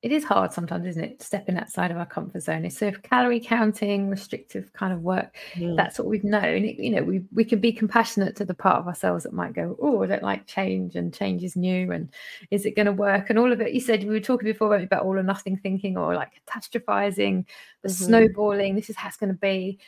it 0.04 0.12
is 0.12 0.26
hard 0.26 0.52
sometimes, 0.52 0.86
isn't 0.86 1.04
it? 1.04 1.24
Stepping 1.24 1.58
outside 1.58 1.89
of 1.89 1.96
our 1.96 2.06
comfort 2.06 2.42
zone. 2.42 2.70
So 2.70 2.88
if 2.88 3.02
calorie 3.04 3.39
counting, 3.39 4.10
restrictive 4.10 4.72
kind 4.74 4.92
of 4.92 5.02
work, 5.02 5.34
mm. 5.54 5.78
that's 5.78 5.98
what 5.98 6.10
we've 6.10 6.26
known. 6.26 6.66
you 6.66 6.89
know, 6.89 7.04
we 7.04 7.22
we 7.32 7.46
can 7.46 7.62
be 7.62 7.72
compassionate 7.72 8.36
to 8.36 8.46
the 8.46 8.54
part 8.54 8.80
of 8.80 8.88
ourselves 8.88 9.24
that 9.24 9.32
might 9.32 9.54
go, 9.54 9.78
oh, 9.82 10.04
I 10.04 10.08
don't 10.08 10.22
like 10.22 10.46
change, 10.46 10.98
and 10.98 11.13
change 11.13 11.42
is 11.42 11.56
new, 11.56 11.94
and 11.94 12.10
is 12.52 12.66
it 12.66 12.76
going 12.76 12.88
to 12.88 12.92
work? 12.92 13.30
And 13.30 13.39
all 13.39 13.54
of 13.54 13.62
it. 13.62 13.72
You 13.72 13.80
said 13.80 14.04
we 14.04 14.10
were 14.10 14.20
talking 14.20 14.46
before 14.46 14.76
about 14.76 15.04
all 15.04 15.18
or 15.18 15.24
nothing 15.24 15.56
thinking, 15.56 15.98
or 15.98 16.13
like 16.16 16.34
catastrophizing, 16.46 17.46
the 17.82 17.88
mm-hmm. 17.88 18.04
snowballing. 18.04 18.76
This 18.76 18.89
is 18.89 18.98
how 18.98 19.08
it's 19.08 19.18
going 19.18 19.32
to 19.32 19.39
be. 19.39 19.80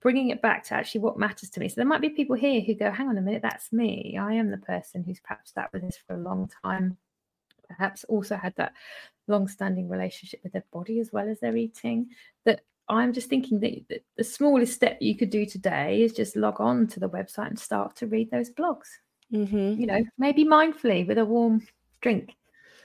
Bringing 0.00 0.28
it 0.28 0.40
back 0.40 0.62
to 0.64 0.74
actually 0.74 1.00
what 1.00 1.18
matters 1.18 1.50
to 1.50 1.58
me. 1.58 1.68
So 1.68 1.74
there 1.76 1.86
might 1.86 2.02
be 2.02 2.10
people 2.10 2.36
here 2.36 2.60
who 2.60 2.74
go, 2.74 2.92
hang 2.92 3.08
on 3.08 3.18
a 3.18 3.20
minute, 3.20 3.42
that's 3.42 3.72
me. 3.72 4.16
I 4.20 4.34
am 4.34 4.52
the 4.52 4.58
person 4.58 5.02
who's 5.02 5.18
perhaps 5.18 5.52
sat 5.54 5.72
with 5.72 5.82
this 5.82 5.98
for 6.06 6.14
a 6.14 6.20
long 6.20 6.48
time 6.62 6.96
perhaps 7.66 8.04
also 8.04 8.36
had 8.36 8.54
that 8.56 8.72
long-standing 9.28 9.88
relationship 9.88 10.40
with 10.42 10.52
their 10.52 10.64
body 10.72 11.00
as 11.00 11.12
well 11.12 11.28
as 11.28 11.40
their 11.40 11.56
eating 11.56 12.08
that 12.44 12.60
i'm 12.88 13.12
just 13.12 13.28
thinking 13.28 13.60
that, 13.60 14.02
the 14.16 14.24
smallest 14.24 14.72
step 14.72 14.96
you 15.00 15.16
could 15.16 15.30
do 15.30 15.44
today 15.44 16.02
is 16.02 16.12
just 16.12 16.36
log 16.36 16.60
on 16.60 16.86
to 16.86 17.00
the 17.00 17.08
website 17.08 17.48
and 17.48 17.58
start 17.58 17.94
to 17.96 18.06
read 18.06 18.30
those 18.30 18.50
blogs 18.50 18.88
mm-hmm. 19.32 19.80
you 19.80 19.86
know 19.86 20.04
maybe 20.18 20.44
mindfully 20.44 21.06
with 21.06 21.18
a 21.18 21.24
warm 21.24 21.66
drink 22.00 22.34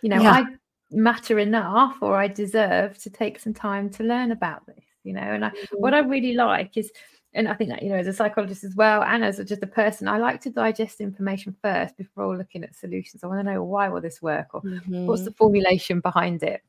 you 0.02 0.10
know 0.10 0.22
yeah. 0.22 0.32
i 0.32 0.46
matter 0.92 1.40
enough 1.40 1.98
or 2.02 2.18
i 2.18 2.28
deserve 2.28 2.98
to 2.98 3.10
take 3.10 3.40
some 3.40 3.54
time 3.54 3.90
to 3.90 4.04
learn 4.04 4.32
about 4.32 4.66
this 4.66 4.84
you 5.04 5.14
know 5.14 5.22
and 5.22 5.46
I, 5.46 5.50
mm-hmm. 5.50 5.78
what 5.78 5.94
i 5.94 6.00
really 6.00 6.34
like 6.34 6.76
is 6.76 6.92
and 7.34 7.48
I 7.48 7.54
think 7.54 7.70
that 7.70 7.82
you 7.82 7.90
know, 7.90 7.96
as 7.96 8.08
a 8.08 8.14
psychologist 8.14 8.64
as 8.64 8.76
well, 8.76 9.04
and 9.04 9.24
as 9.24 9.38
just 9.46 9.64
a 9.64 9.68
person, 9.68 10.08
I 10.08 10.18
like 10.18 10.42
to 10.42 10.50
digest 10.50 11.00
information 11.00 11.56
first 11.62 11.96
before 11.98 12.38
looking 12.38 12.64
at 12.64 12.76
solutions. 12.76 13.24
I 13.24 13.28
want 13.28 13.40
to 13.40 13.52
know 13.52 13.64
why 13.64 13.88
will 13.88 14.02
this 14.02 14.22
work, 14.22 14.54
or 14.54 14.62
mm-hmm. 14.62 15.06
what's 15.06 15.24
the 15.24 15.32
formulation 15.32 16.02
behind 16.02 16.44
it. 16.44 16.62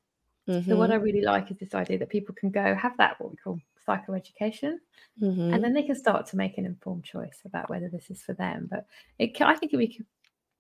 Mm-hmm. 0.49 0.71
So 0.71 0.77
what 0.77 0.91
I 0.91 0.95
mm-hmm. 0.95 1.05
really 1.05 1.23
like 1.23 1.51
is 1.51 1.59
this 1.59 1.75
idea 1.75 1.99
that 1.99 2.09
people 2.09 2.35
can 2.35 2.51
go 2.51 2.75
have 2.75 2.97
that 2.99 3.21
what 3.21 3.31
we 3.31 3.37
call 3.37 3.59
psychoeducation, 3.87 4.77
mm-hmm. 5.21 5.53
and 5.53 5.65
then 5.65 5.75
they 5.75 5.83
can 5.83 5.97
start 5.97 6.27
to 6.27 6.37
make 6.37 6.59
an 6.59 6.67
informed 6.67 7.05
choice 7.05 7.41
about 7.45 7.69
whether 7.69 7.89
this 7.89 8.11
is 8.11 8.23
for 8.23 8.35
them. 8.35 8.69
But 8.71 8.87
it, 9.19 9.41
I 9.41 9.57
think 9.57 9.73
it 9.73 9.77
would 9.77 9.89
be 9.89 10.01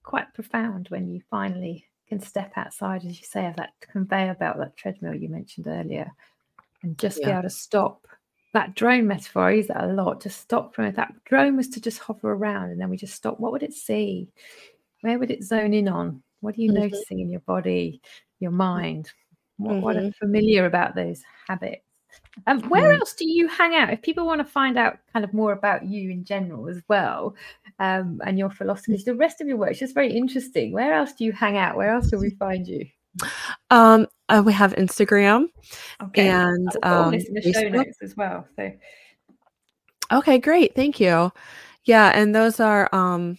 quite 0.03 0.35
profound 0.35 0.89
when 0.89 1.09
you 1.09 1.23
finally 1.31 1.87
can 2.09 2.19
step 2.19 2.53
outside, 2.57 3.05
as 3.05 3.21
you 3.21 3.27
say, 3.27 3.47
of 3.47 3.55
that 3.57 3.71
conveyor 3.81 4.35
belt, 4.35 4.59
that 4.59 4.77
treadmill 4.77 5.15
you 5.15 5.29
mentioned 5.29 5.69
earlier, 5.69 6.11
and 6.83 6.99
just 6.99 7.21
yeah. 7.21 7.27
be 7.27 7.33
able 7.33 7.43
to 7.43 7.51
stop 7.51 8.09
that 8.53 8.75
drone 8.75 9.07
metaphor, 9.07 9.49
I 9.49 9.53
use 9.53 9.69
that 9.69 9.85
a 9.85 9.93
lot 9.93 10.21
to 10.23 10.31
stop 10.31 10.75
from 10.75 10.85
it. 10.87 10.97
That 10.97 11.13
drone 11.25 11.57
was 11.57 11.69
to 11.71 11.81
just 11.81 11.99
hover 11.99 12.33
around 12.33 12.71
and 12.71 12.81
then 12.81 12.91
we 12.91 12.97
just 12.97 13.15
stop. 13.15 13.41
What 13.41 13.53
would 13.53 13.63
it 13.63 13.73
see? 13.73 14.29
Where 15.01 15.19
would 15.19 15.31
it 15.31 15.43
zone 15.43 15.75
in 15.75 15.89
on? 15.89 16.23
What 16.41 16.57
are 16.57 16.61
you 16.61 16.71
mm-hmm. 16.71 16.83
noticing 16.83 17.21
in 17.21 17.31
your 17.31 17.41
body, 17.41 18.01
your 18.41 18.51
mind? 18.51 19.11
What, 19.57 19.73
mm-hmm. 19.73 19.81
what 19.81 19.97
are 19.97 20.13
familiar 20.13 20.67
about 20.67 20.95
those 20.95 21.23
habits? 21.49 21.83
Um, 22.47 22.61
where 22.69 22.93
mm. 22.95 22.99
else 22.99 23.15
do 23.15 23.29
you 23.29 23.49
hang 23.49 23.75
out? 23.75 23.91
If 23.91 24.03
people 24.03 24.27
want 24.27 24.41
to 24.41 24.45
find 24.45 24.79
out 24.79 24.99
kind 25.13 25.25
of 25.25 25.33
more 25.33 25.53
about 25.53 25.85
you 25.85 26.11
in 26.11 26.25
general 26.25 26.69
as 26.69 26.83
well, 26.89 27.35
um, 27.79 28.21
and 28.25 28.39
your 28.39 28.51
philosophies, 28.51 29.05
the 29.05 29.15
rest 29.15 29.41
of 29.41 29.49
your 29.49 29.57
work 29.57 29.73
is 29.73 29.79
just 29.79 29.95
very 29.95 30.13
interesting. 30.13 30.73
Where 30.73 30.95
else 30.95 31.13
do 31.13 31.25
you 31.25 31.33
hang 31.33 31.57
out? 31.57 31.77
Where 31.77 31.91
else 31.91 32.11
will 32.11 32.21
we 32.21 32.31
find 32.31 32.67
you? 32.67 32.87
Um, 33.73 34.07
uh, 34.29 34.43
we 34.45 34.53
have 34.53 34.75
Instagram 34.75 35.47
okay. 36.03 36.29
and 36.29 36.69
um, 36.83 37.15
in 37.15 37.25
the 37.33 37.53
show 37.53 37.69
notes 37.71 37.97
as 38.03 38.15
well. 38.15 38.47
So, 38.55 38.71
okay, 40.13 40.39
great, 40.39 40.75
thank 40.75 41.01
you. 41.01 41.33
Yeah, 41.85 42.13
and 42.15 42.35
those 42.35 42.61
are 42.61 42.95
um, 42.95 43.39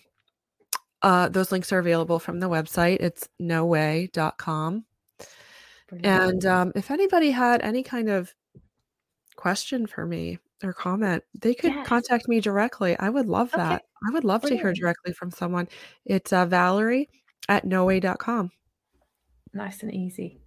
uh, 1.03 1.29
those 1.29 1.51
links 1.51 1.71
are 1.71 1.77
available 1.77 2.17
from 2.17 2.39
the 2.39 2.49
website. 2.49 2.97
It's 2.99 3.29
noweigh.com. 3.39 4.86
And 6.03 6.45
um, 6.47 6.71
if 6.75 6.89
anybody 6.89 7.29
had 7.29 7.61
any 7.61 7.84
kind 7.84 8.09
of 8.09 8.34
question 9.36 9.86
for 9.86 10.07
me 10.07 10.39
or 10.63 10.73
comment, 10.73 11.23
they 11.39 11.53
could 11.53 11.73
yes. 11.73 11.88
contact 11.88 12.27
me 12.27 12.39
directly. 12.39 12.97
I 12.97 13.09
would 13.09 13.27
love 13.27 13.51
that. 13.51 13.73
Okay. 13.73 13.84
I 14.09 14.13
would 14.13 14.23
love 14.23 14.41
Brilliant. 14.41 14.61
to 14.61 14.65
hear 14.65 14.73
directly 14.73 15.13
from 15.13 15.29
someone. 15.29 15.67
It's 16.05 16.34
uh, 16.34 16.47
Valerie 16.47 17.09
at 17.47 17.67
noweigh.com 17.67 18.51
nice 19.54 19.84
and 19.84 19.93
easy. 19.93 20.39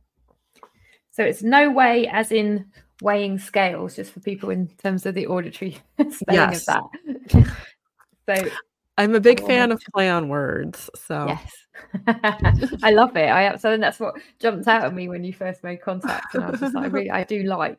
So 1.10 1.24
it's 1.24 1.42
No 1.42 1.70
Weigh 1.70 2.06
as 2.08 2.30
in 2.30 2.66
weighing 3.02 3.38
scales, 3.38 3.96
just 3.96 4.12
for 4.12 4.20
people 4.20 4.50
in 4.50 4.68
terms 4.82 5.06
of 5.06 5.14
the 5.14 5.26
auditory 5.26 5.78
spelling 6.10 6.54
of 6.54 6.64
that. 6.66 7.56
so 8.44 8.50
I'm 8.98 9.14
a 9.14 9.20
big 9.20 9.44
fan 9.44 9.72
of 9.72 9.82
play 9.94 10.08
on 10.08 10.28
words. 10.28 10.88
So 10.94 11.26
yes, 11.26 11.52
I 12.82 12.90
love 12.90 13.16
it. 13.16 13.28
I 13.28 13.56
so 13.56 13.76
that's 13.76 14.00
what 14.00 14.14
jumped 14.38 14.66
out 14.68 14.84
at 14.84 14.94
me 14.94 15.08
when 15.08 15.24
you 15.24 15.32
first 15.32 15.62
made 15.62 15.82
contact, 15.82 16.34
and 16.34 16.44
I 16.44 16.50
was 16.50 16.60
just 16.60 16.74
like, 16.74 16.84
I 16.84 16.88
really, 16.88 17.10
I 17.10 17.24
do 17.24 17.42
like 17.42 17.78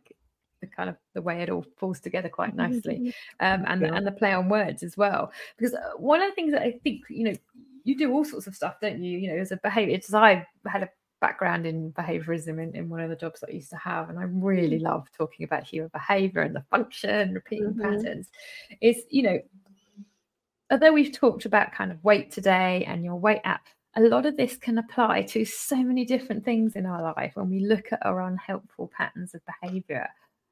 the 0.61 0.67
kind 0.67 0.89
of 0.89 0.95
the 1.13 1.21
way 1.21 1.41
it 1.41 1.49
all 1.49 1.65
falls 1.77 1.99
together 1.99 2.29
quite 2.29 2.55
nicely, 2.55 3.13
um, 3.39 3.63
and 3.67 3.81
yeah. 3.81 3.89
the, 3.89 3.93
and 3.95 4.07
the 4.07 4.11
play 4.11 4.33
on 4.33 4.49
words 4.49 4.83
as 4.83 4.95
well. 4.95 5.31
Because 5.57 5.73
uh, 5.73 5.91
one 5.97 6.21
of 6.21 6.29
the 6.29 6.35
things 6.35 6.53
that 6.53 6.61
I 6.61 6.73
think 6.83 7.03
you 7.09 7.25
know, 7.25 7.33
you 7.83 7.97
do 7.97 8.11
all 8.11 8.25
sorts 8.25 8.47
of 8.47 8.55
stuff, 8.55 8.75
don't 8.81 9.01
you? 9.01 9.17
You 9.17 9.29
know, 9.33 9.37
as 9.37 9.51
a 9.51 9.57
behavior, 9.57 9.97
because 9.97 10.13
I 10.13 10.47
had 10.67 10.83
a 10.83 10.89
background 11.19 11.65
in 11.65 11.91
behaviorism 11.93 12.61
in, 12.61 12.75
in 12.75 12.89
one 12.89 12.99
of 12.99 13.09
the 13.09 13.15
jobs 13.15 13.39
that 13.39 13.49
I 13.49 13.53
used 13.53 13.71
to 13.71 13.77
have, 13.77 14.09
and 14.09 14.19
I 14.19 14.23
really 14.23 14.79
mm. 14.79 14.83
love 14.83 15.07
talking 15.11 15.43
about 15.43 15.65
human 15.65 15.89
behavior 15.93 16.41
and 16.41 16.55
the 16.55 16.65
function, 16.69 17.33
repeating 17.33 17.73
mm-hmm. 17.73 17.81
patterns. 17.81 18.29
Is 18.81 19.03
you 19.09 19.23
know 19.23 19.39
although 20.71 20.91
we've 20.91 21.13
talked 21.13 21.45
about 21.45 21.71
kind 21.71 21.91
of 21.91 22.03
weight 22.03 22.31
today 22.31 22.83
and 22.87 23.03
your 23.03 23.15
weight 23.15 23.41
app, 23.43 23.67
a 23.95 24.01
lot 24.01 24.25
of 24.25 24.37
this 24.37 24.57
can 24.57 24.77
apply 24.77 25.23
to 25.23 25.45
so 25.45 25.75
many 25.77 26.05
different 26.05 26.45
things 26.45 26.75
in 26.75 26.85
our 26.85 27.01
life 27.17 27.31
when 27.35 27.49
we 27.49 27.61
look 27.61 27.91
at 27.91 28.05
our 28.05 28.21
unhelpful 28.21 28.91
patterns 28.95 29.33
of 29.33 29.41
behavior. 29.45 30.07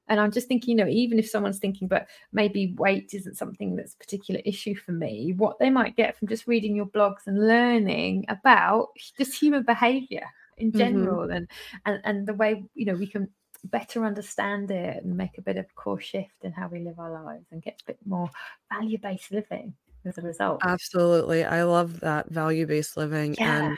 And 0.07 0.19
I'm 0.19 0.31
just 0.31 0.47
thinking, 0.47 0.77
you 0.77 0.83
know, 0.83 0.89
even 0.89 1.17
if 1.17 1.29
someone's 1.29 1.59
thinking, 1.59 1.87
but 1.87 2.07
maybe 2.31 2.75
weight 2.77 3.13
isn't 3.13 3.37
something 3.37 3.75
that's 3.75 3.93
a 3.93 3.97
particular 3.97 4.41
issue 4.45 4.75
for 4.75 4.91
me, 4.91 5.33
what 5.35 5.57
they 5.59 5.69
might 5.69 5.95
get 5.95 6.17
from 6.17 6.27
just 6.27 6.47
reading 6.47 6.75
your 6.75 6.85
blogs 6.85 7.27
and 7.27 7.47
learning 7.47 8.25
about 8.29 8.89
just 9.17 9.39
human 9.39 9.63
behavior 9.63 10.25
in 10.57 10.69
mm-hmm. 10.69 10.77
general 10.77 11.23
mm-hmm. 11.23 11.31
and, 11.31 11.47
and 11.85 12.01
and 12.03 12.27
the 12.27 12.33
way, 12.33 12.63
you 12.73 12.85
know, 12.85 12.95
we 12.95 13.07
can 13.07 13.29
better 13.65 14.05
understand 14.05 14.69
it 14.69 15.03
and 15.03 15.17
make 15.17 15.37
a 15.37 15.41
bit 15.41 15.57
of 15.57 15.65
a 15.65 15.73
core 15.73 15.99
shift 15.99 16.43
in 16.43 16.51
how 16.51 16.67
we 16.67 16.79
live 16.79 16.99
our 16.99 17.11
lives 17.11 17.45
and 17.51 17.63
get 17.63 17.81
a 17.81 17.85
bit 17.85 17.97
more 18.05 18.29
value-based 18.71 19.31
living 19.31 19.73
as 20.05 20.17
a 20.17 20.21
result. 20.21 20.61
Absolutely. 20.63 21.43
I 21.43 21.63
love 21.63 21.99
that 22.01 22.29
value-based 22.29 22.95
living 22.95 23.35
yeah. 23.39 23.63
and 23.63 23.77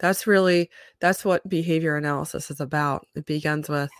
that's 0.00 0.26
really 0.26 0.70
that's 1.00 1.24
what 1.24 1.48
behavior 1.48 1.96
analysis 1.96 2.50
is 2.50 2.60
about. 2.60 3.06
It 3.14 3.26
begins 3.26 3.68
with 3.68 3.90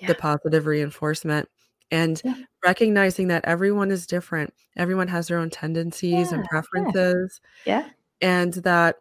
yeah. 0.00 0.08
the 0.08 0.14
positive 0.14 0.66
reinforcement 0.66 1.48
and 1.90 2.20
yeah. 2.24 2.34
recognizing 2.64 3.28
that 3.28 3.44
everyone 3.44 3.90
is 3.90 4.06
different. 4.06 4.54
Everyone 4.76 5.08
has 5.08 5.28
their 5.28 5.38
own 5.38 5.50
tendencies 5.50 6.32
and 6.32 6.44
preferences. 6.44 7.40
Yeah. 7.64 7.88
And 8.20 8.54
that 8.54 8.96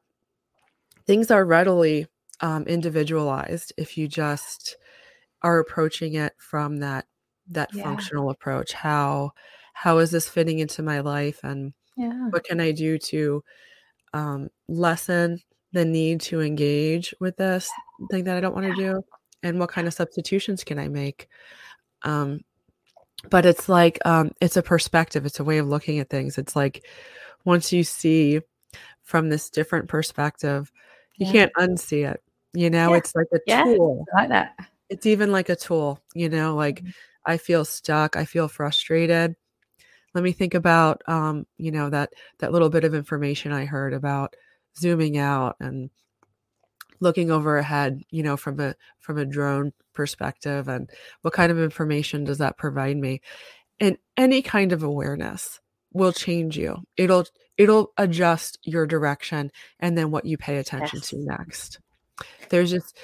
things 1.05 1.31
are 1.31 1.45
readily 1.45 2.07
um, 2.41 2.63
individualized 2.63 3.73
if 3.77 3.97
you 3.97 4.07
just 4.07 4.77
are 5.41 5.59
approaching 5.59 6.15
it 6.15 6.33
from 6.37 6.77
that 6.77 7.05
that 7.47 7.71
functional 7.73 8.29
approach. 8.29 8.73
How 8.73 9.31
how 9.73 9.99
is 9.99 10.11
this 10.11 10.27
fitting 10.27 10.59
into 10.59 10.81
my 10.81 11.01
life 11.01 11.39
and 11.43 11.73
yeah. 11.95 12.27
What 12.29 12.43
can 12.43 12.59
I 12.59 12.71
do 12.71 12.97
to 12.97 13.43
um, 14.13 14.49
lessen 14.67 15.41
the 15.71 15.85
need 15.85 16.21
to 16.21 16.41
engage 16.41 17.13
with 17.19 17.37
this 17.37 17.69
thing 18.11 18.25
that 18.25 18.37
I 18.37 18.41
don't 18.41 18.55
want 18.55 18.67
to 18.67 18.75
do? 18.75 19.03
And 19.43 19.59
what 19.59 19.69
kind 19.69 19.87
of 19.87 19.93
substitutions 19.93 20.63
can 20.63 20.79
I 20.79 20.87
make? 20.87 21.27
Um, 22.01 22.41
but 23.29 23.45
it's 23.45 23.69
like 23.69 23.99
um, 24.05 24.31
it's 24.41 24.57
a 24.57 24.61
perspective, 24.61 25.25
it's 25.25 25.39
a 25.39 25.43
way 25.43 25.57
of 25.57 25.67
looking 25.67 25.99
at 25.99 26.09
things. 26.09 26.37
It's 26.37 26.55
like 26.55 26.85
once 27.45 27.71
you 27.71 27.83
see 27.83 28.41
from 29.03 29.29
this 29.29 29.49
different 29.49 29.87
perspective, 29.87 30.71
you 31.17 31.27
yeah. 31.27 31.31
can't 31.31 31.53
unsee 31.53 32.09
it. 32.11 32.21
You 32.55 32.69
know, 32.69 32.91
yeah. 32.91 32.97
it's 32.97 33.13
like 33.15 33.27
a 33.33 33.39
yeah, 33.45 33.63
tool. 33.63 34.05
like 34.13 34.29
that. 34.29 34.55
It's 34.89 35.05
even 35.05 35.31
like 35.31 35.49
a 35.49 35.55
tool, 35.55 35.99
you 36.13 36.29
know, 36.29 36.55
like 36.55 36.81
mm-hmm. 36.81 36.89
I 37.25 37.37
feel 37.37 37.65
stuck, 37.65 38.15
I 38.15 38.25
feel 38.25 38.47
frustrated 38.47 39.35
let 40.15 40.23
me 40.23 40.31
think 40.31 40.53
about 40.53 41.03
um, 41.07 41.45
you 41.57 41.71
know 41.71 41.89
that 41.91 42.13
that 42.39 42.51
little 42.51 42.69
bit 42.69 42.85
of 42.85 42.95
information 42.95 43.51
i 43.51 43.65
heard 43.65 43.93
about 43.93 44.33
zooming 44.77 45.17
out 45.17 45.57
and 45.59 45.91
looking 47.01 47.29
over 47.29 47.57
ahead 47.57 48.01
you 48.09 48.23
know 48.23 48.37
from 48.37 48.59
a 48.59 48.73
from 48.99 49.17
a 49.17 49.25
drone 49.25 49.73
perspective 49.93 50.67
and 50.67 50.89
what 51.21 51.33
kind 51.33 51.51
of 51.51 51.59
information 51.59 52.23
does 52.23 52.39
that 52.39 52.57
provide 52.57 52.97
me 52.97 53.21
and 53.79 53.97
any 54.17 54.41
kind 54.41 54.71
of 54.71 54.81
awareness 54.81 55.59
will 55.93 56.13
change 56.13 56.57
you 56.57 56.77
it'll 56.97 57.25
it'll 57.57 57.91
adjust 57.97 58.57
your 58.63 58.87
direction 58.87 59.51
and 59.79 59.97
then 59.97 60.11
what 60.11 60.25
you 60.25 60.37
pay 60.37 60.57
attention 60.57 60.99
yes. 60.99 61.09
to 61.09 61.17
next 61.19 61.79
there's 62.49 62.71
just 62.71 62.97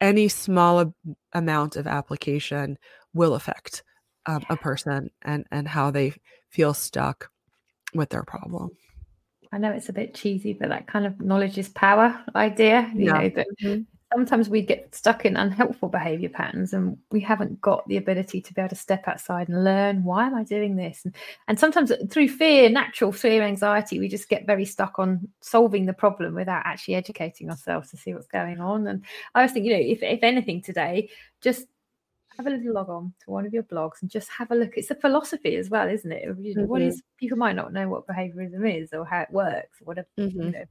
any 0.00 0.28
small 0.28 0.94
amount 1.32 1.76
of 1.76 1.86
application 1.86 2.78
will 3.14 3.34
affect 3.34 3.82
um, 4.26 4.44
a 4.50 4.56
person 4.56 5.10
and 5.22 5.44
and 5.50 5.66
how 5.66 5.90
they 5.90 6.12
feel 6.50 6.74
stuck 6.74 7.30
with 7.94 8.10
their 8.10 8.22
problem. 8.22 8.70
I 9.52 9.58
know 9.58 9.72
it's 9.72 9.88
a 9.88 9.94
bit 9.94 10.14
cheesy, 10.14 10.52
but 10.52 10.68
that 10.68 10.86
kind 10.86 11.06
of 11.06 11.20
knowledge 11.20 11.56
is 11.56 11.70
power 11.70 12.22
idea, 12.34 12.90
you 12.94 13.06
yeah. 13.06 13.12
know, 13.12 13.28
that 13.30 13.46
mm-hmm. 13.62 13.82
Sometimes 14.12 14.48
we 14.48 14.62
get 14.62 14.94
stuck 14.94 15.24
in 15.24 15.36
unhelpful 15.36 15.88
behavior 15.88 16.28
patterns 16.28 16.72
and 16.72 16.96
we 17.10 17.20
haven't 17.20 17.60
got 17.60 17.86
the 17.88 17.96
ability 17.96 18.40
to 18.40 18.54
be 18.54 18.60
able 18.60 18.70
to 18.70 18.74
step 18.74 19.06
outside 19.06 19.48
and 19.48 19.64
learn 19.64 20.02
why 20.04 20.26
am 20.26 20.34
I 20.34 20.44
doing 20.44 20.76
this? 20.76 21.04
And, 21.04 21.14
and 21.46 21.60
sometimes 21.60 21.92
through 22.10 22.28
fear, 22.28 22.70
natural 22.70 23.12
fear, 23.12 23.42
anxiety, 23.42 23.98
we 23.98 24.08
just 24.08 24.28
get 24.28 24.46
very 24.46 24.64
stuck 24.64 24.98
on 24.98 25.28
solving 25.40 25.86
the 25.86 25.92
problem 25.92 26.34
without 26.34 26.62
actually 26.64 26.94
educating 26.94 27.50
ourselves 27.50 27.90
to 27.90 27.96
see 27.96 28.14
what's 28.14 28.26
going 28.26 28.60
on. 28.60 28.86
And 28.86 29.04
I 29.34 29.42
was 29.42 29.52
thinking, 29.52 29.72
you 29.72 29.76
know, 29.76 29.92
if, 29.92 30.02
if 30.02 30.22
anything 30.22 30.62
today, 30.62 31.10
just 31.40 31.66
have 32.38 32.46
a 32.46 32.50
little 32.50 32.72
log 32.72 32.88
on 32.88 33.12
to 33.24 33.30
one 33.30 33.44
of 33.44 33.52
your 33.52 33.64
blogs 33.64 34.00
and 34.00 34.10
just 34.10 34.28
have 34.30 34.50
a 34.52 34.54
look. 34.54 34.76
It's 34.76 34.92
a 34.92 34.94
philosophy 34.94 35.56
as 35.56 35.68
well, 35.68 35.88
isn't 35.88 36.10
it? 36.10 36.24
mm-hmm. 36.28 36.66
What 36.66 36.80
is 36.80 37.02
people 37.18 37.36
might 37.36 37.56
not 37.56 37.72
know 37.72 37.88
what 37.88 38.06
behaviorism 38.06 38.80
is 38.80 38.92
or 38.92 39.04
how 39.04 39.22
it 39.22 39.30
works, 39.30 39.80
or 39.80 39.84
what 39.84 39.98
a 39.98 40.06
mm-hmm. 40.18 40.42
you 40.42 40.50
know, 40.52 40.64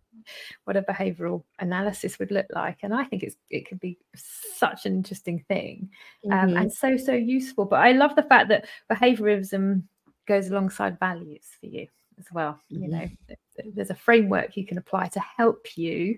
what 0.63 0.78
a 0.78 0.82
behavioral 0.82 1.43
analysis 1.59 2.18
would 2.20 2.32
look 2.32 2.45
like. 2.51 2.78
And 2.84 2.93
I 2.93 3.03
think 3.03 3.24
it's 3.24 3.36
it 3.49 3.68
could 3.68 3.82
be 3.82 3.97
such 4.15 4.86
an 4.86 4.93
interesting 4.93 5.43
thing 5.47 5.89
um, 6.32 6.32
mm-hmm. 6.32 6.57
and 6.57 6.74
so 6.74 6.95
so 6.95 7.13
useful. 7.13 7.65
But 7.65 7.82
I 7.82 7.91
love 7.91 8.15
the 8.15 8.24
fact 8.24 8.49
that 8.49 8.65
behaviorism 8.89 9.84
goes 10.26 10.49
alongside 10.49 10.99
values 10.99 11.45
for 11.59 11.68
you 11.68 11.88
as 12.18 12.26
well. 12.32 12.59
You 12.70 12.88
know, 12.88 12.97
mm-hmm. 12.97 13.70
there's 13.76 13.89
a 13.89 13.95
framework 13.95 14.55
you 14.55 14.65
can 14.65 14.78
apply 14.78 15.07
to 15.09 15.20
help 15.20 15.78
you 15.78 16.18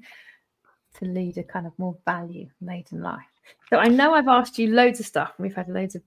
to 1.00 1.06
lead 1.06 1.38
a 1.38 1.43
kind 1.43 1.66
of 1.66 1.74
more 1.78 1.97
value 2.06 2.47
laden 2.62 3.02
life. 3.02 3.29
So 3.70 3.78
I 3.78 3.88
know 3.88 4.14
I've 4.14 4.28
asked 4.28 4.58
you 4.58 4.74
loads 4.74 5.00
of 5.00 5.06
stuff 5.06 5.34
and 5.38 5.43
we've 5.45 5.56
had 5.56 5.70
loads 5.70 5.95
of 5.95 6.02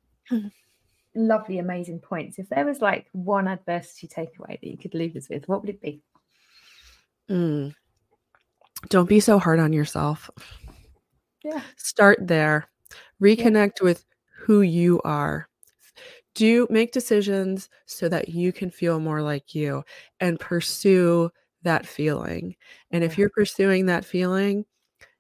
lovely, 1.14 1.58
amazing 1.58 2.00
points. 2.00 2.38
If 2.38 2.48
there 2.48 2.64
was 2.64 2.80
like 2.80 3.06
one 3.12 3.48
adversity 3.48 4.08
takeaway 4.08 4.60
that 4.60 4.64
you 4.64 4.76
could 4.76 4.94
leave 4.94 5.16
us 5.16 5.28
with, 5.28 5.48
what 5.48 5.60
would 5.60 5.70
it 5.70 5.80
be? 5.80 6.02
Mm. 7.30 7.74
Don't 8.88 9.08
be 9.08 9.20
so 9.20 9.38
hard 9.38 9.60
on 9.60 9.72
yourself. 9.72 10.30
Yeah. 11.44 11.62
Start 11.76 12.18
there. 12.20 12.68
Reconnect 13.22 13.72
yeah. 13.80 13.84
with 13.84 14.04
who 14.36 14.62
you 14.62 15.00
are. 15.04 15.48
Do 16.34 16.66
make 16.70 16.92
decisions 16.92 17.68
so 17.86 18.08
that 18.08 18.28
you 18.30 18.52
can 18.52 18.70
feel 18.70 18.98
more 18.98 19.22
like 19.22 19.54
you 19.54 19.84
and 20.18 20.40
pursue 20.40 21.30
that 21.62 21.86
feeling. 21.86 22.56
And 22.90 23.04
if 23.04 23.18
you're 23.18 23.30
pursuing 23.30 23.86
that 23.86 24.04
feeling, 24.04 24.64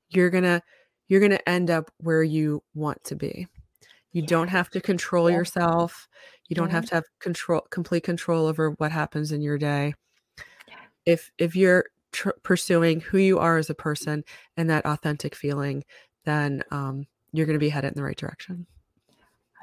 you're 0.08 0.30
going 0.30 0.44
to 0.44 0.62
you're 1.08 1.20
going 1.20 1.32
to 1.32 1.48
end 1.48 1.70
up 1.70 1.90
where 1.98 2.22
you 2.22 2.62
want 2.74 3.02
to 3.04 3.16
be. 3.16 3.46
You 4.12 4.22
yeah. 4.22 4.28
don't 4.28 4.48
have 4.48 4.70
to 4.70 4.80
control 4.80 5.30
yeah. 5.30 5.36
yourself. 5.36 6.08
You 6.48 6.56
don't 6.56 6.68
yeah. 6.68 6.74
have 6.74 6.86
to 6.86 6.94
have 6.96 7.04
control 7.18 7.62
complete 7.70 8.04
control 8.04 8.46
over 8.46 8.70
what 8.72 8.92
happens 8.92 9.32
in 9.32 9.40
your 9.40 9.58
day. 9.58 9.94
If 11.06 11.30
if 11.38 11.56
you're 11.56 11.86
tr- 12.12 12.30
pursuing 12.42 13.00
who 13.00 13.18
you 13.18 13.38
are 13.38 13.56
as 13.56 13.70
a 13.70 13.74
person 13.74 14.24
and 14.56 14.70
that 14.70 14.86
authentic 14.86 15.34
feeling, 15.34 15.84
then 16.24 16.62
um, 16.70 17.06
you're 17.32 17.46
going 17.46 17.58
to 17.58 17.64
be 17.64 17.70
headed 17.70 17.92
in 17.92 17.96
the 17.96 18.04
right 18.04 18.16
direction. 18.16 18.66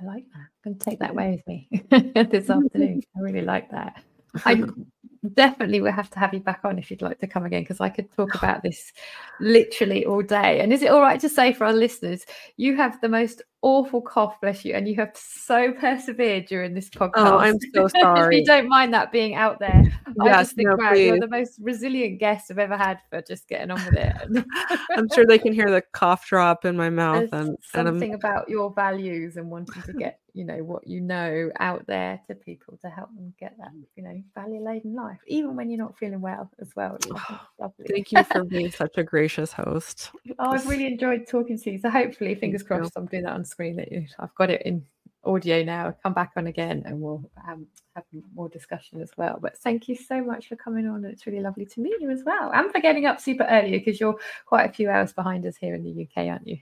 I 0.01 0.05
like 0.05 0.25
that. 0.33 0.39
I'm 0.39 0.71
going 0.71 0.79
to 0.79 0.85
take 0.85 0.99
that 0.99 1.11
away 1.11 1.31
with 1.31 1.47
me 1.47 1.67
this 2.31 2.49
afternoon. 2.49 3.01
I 3.17 3.19
really 3.19 3.41
like 3.41 3.69
that. 3.71 4.01
I 4.45 4.63
definitely 5.33 5.81
we'll 5.81 5.91
have 5.91 6.09
to 6.11 6.19
have 6.19 6.33
you 6.33 6.39
back 6.39 6.61
on 6.63 6.79
if 6.79 6.89
you'd 6.89 7.01
like 7.01 7.19
to 7.19 7.27
come 7.27 7.45
again 7.45 7.63
because 7.63 7.79
I 7.79 7.89
could 7.89 8.11
talk 8.11 8.35
about 8.35 8.63
this 8.63 8.91
literally 9.39 10.05
all 10.05 10.21
day. 10.21 10.59
And 10.59 10.73
is 10.73 10.81
it 10.81 10.91
all 10.91 11.01
right 11.01 11.19
to 11.19 11.29
say 11.29 11.53
for 11.53 11.65
our 11.65 11.73
listeners, 11.73 12.25
you 12.57 12.75
have 12.75 12.99
the 13.01 13.09
most 13.09 13.41
awful 13.61 14.01
cough, 14.01 14.39
bless 14.41 14.63
you, 14.63 14.73
and 14.73 14.87
you 14.87 14.95
have 14.95 15.11
so 15.15 15.71
persevered 15.73 16.45
during 16.45 16.73
this 16.73 16.89
podcast. 16.89 17.11
Oh, 17.15 17.37
I'm 17.37 17.57
so 17.73 17.87
sorry. 17.87 18.35
if 18.35 18.39
you 18.39 18.45
don't 18.45 18.69
mind 18.69 18.93
that 18.93 19.11
being 19.11 19.35
out 19.35 19.59
there, 19.59 19.83
yes, 19.83 19.95
I 20.21 20.29
just 20.29 20.55
think, 20.55 20.69
no, 20.69 20.75
wow, 20.75 20.93
you're 20.93 21.19
the 21.19 21.27
most 21.27 21.59
resilient 21.61 22.19
guest 22.19 22.51
I've 22.51 22.59
ever 22.59 22.77
had 22.77 22.99
for 23.09 23.21
just 23.21 23.47
getting 23.47 23.71
on 23.71 23.83
with 23.85 23.95
it. 23.95 24.45
I'm 24.95 25.09
sure 25.13 25.25
they 25.25 25.39
can 25.39 25.53
hear 25.53 25.69
the 25.69 25.81
cough 25.81 26.25
drop 26.27 26.65
in 26.65 26.77
my 26.77 26.89
mouth. 26.89 27.29
There's 27.31 27.47
and 27.47 27.57
something 27.61 28.13
and 28.13 28.15
about 28.15 28.49
your 28.49 28.71
values 28.73 29.37
and 29.37 29.49
wanting 29.49 29.81
to 29.83 29.93
get, 29.93 30.19
you 30.33 30.45
know, 30.45 30.63
what 30.63 30.87
you 30.87 31.01
know 31.01 31.51
out 31.59 31.85
there 31.87 32.21
to 32.27 32.35
people 32.35 32.77
to 32.81 32.89
help 32.89 33.13
them 33.15 33.33
get 33.39 33.57
that, 33.57 33.71
you 33.95 34.03
know, 34.03 34.21
value 34.35 34.63
laden 34.63 34.95
life, 34.95 35.08
even 35.27 35.55
when 35.55 35.69
you're 35.69 35.79
not 35.79 35.97
feeling 35.97 36.21
well 36.21 36.49
as 36.59 36.69
well. 36.75 36.97
Thank 37.87 38.11
you 38.11 38.23
for 38.23 38.43
being 38.45 38.71
such 38.71 38.97
a 38.97 39.03
gracious 39.03 39.51
host. 39.51 40.11
Oh, 40.37 40.51
I've 40.51 40.67
really 40.67 40.87
enjoyed 40.87 41.27
talking 41.27 41.57
to 41.57 41.71
you. 41.71 41.79
So 41.79 41.89
hopefully, 41.89 42.35
fingers 42.35 42.63
crossed, 42.63 42.93
I'm 42.95 43.05
doing 43.05 43.23
that 43.23 43.33
on 43.33 43.45
screen 43.45 43.75
that 43.77 43.91
you, 43.91 44.05
I've 44.19 44.35
got 44.35 44.49
it 44.49 44.61
in 44.63 44.85
audio 45.23 45.63
now. 45.63 45.95
Come 46.03 46.13
back 46.13 46.31
on 46.37 46.47
again, 46.47 46.83
and 46.85 46.99
we'll 46.99 47.29
um, 47.47 47.67
have 47.95 48.05
more 48.33 48.49
discussion 48.49 49.01
as 49.01 49.11
well. 49.17 49.39
But 49.41 49.57
thank 49.57 49.87
you 49.87 49.95
so 49.95 50.23
much 50.23 50.47
for 50.47 50.55
coming 50.55 50.87
on. 50.87 51.05
It's 51.05 51.25
really 51.25 51.41
lovely 51.41 51.65
to 51.65 51.81
meet 51.81 51.99
you 51.99 52.09
as 52.09 52.23
well, 52.25 52.51
and 52.53 52.71
for 52.71 52.79
getting 52.79 53.05
up 53.05 53.19
super 53.19 53.45
early 53.49 53.71
because 53.71 53.99
you're 53.99 54.19
quite 54.45 54.69
a 54.69 54.73
few 54.73 54.89
hours 54.89 55.13
behind 55.13 55.45
us 55.45 55.55
here 55.57 55.75
in 55.75 55.83
the 55.83 56.03
UK, 56.03 56.27
aren't 56.27 56.47
you? 56.47 56.57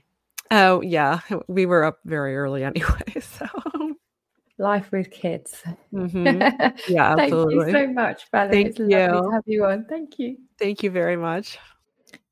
Oh 0.50 0.80
yeah, 0.80 1.20
we 1.46 1.66
were 1.66 1.84
up 1.84 1.98
very 2.04 2.36
early 2.36 2.64
anyway. 2.64 3.02
So 3.20 3.46
life 4.58 4.90
with 4.92 5.10
kids. 5.10 5.62
Mm-hmm. 5.92 6.68
Yeah, 6.88 7.16
absolutely. 7.16 7.72
Thank 7.72 7.72
you 7.72 7.86
so 7.86 7.92
much, 7.92 8.30
Valerie. 8.30 8.52
Thank 8.52 8.66
it's 8.68 8.78
you. 8.78 8.88
lovely 8.88 9.20
to 9.20 9.30
have 9.32 9.42
you 9.46 9.64
on. 9.64 9.86
Thank 9.88 10.18
you. 10.18 10.36
Thank 10.58 10.82
you 10.82 10.90
very 10.90 11.16
much. 11.16 11.58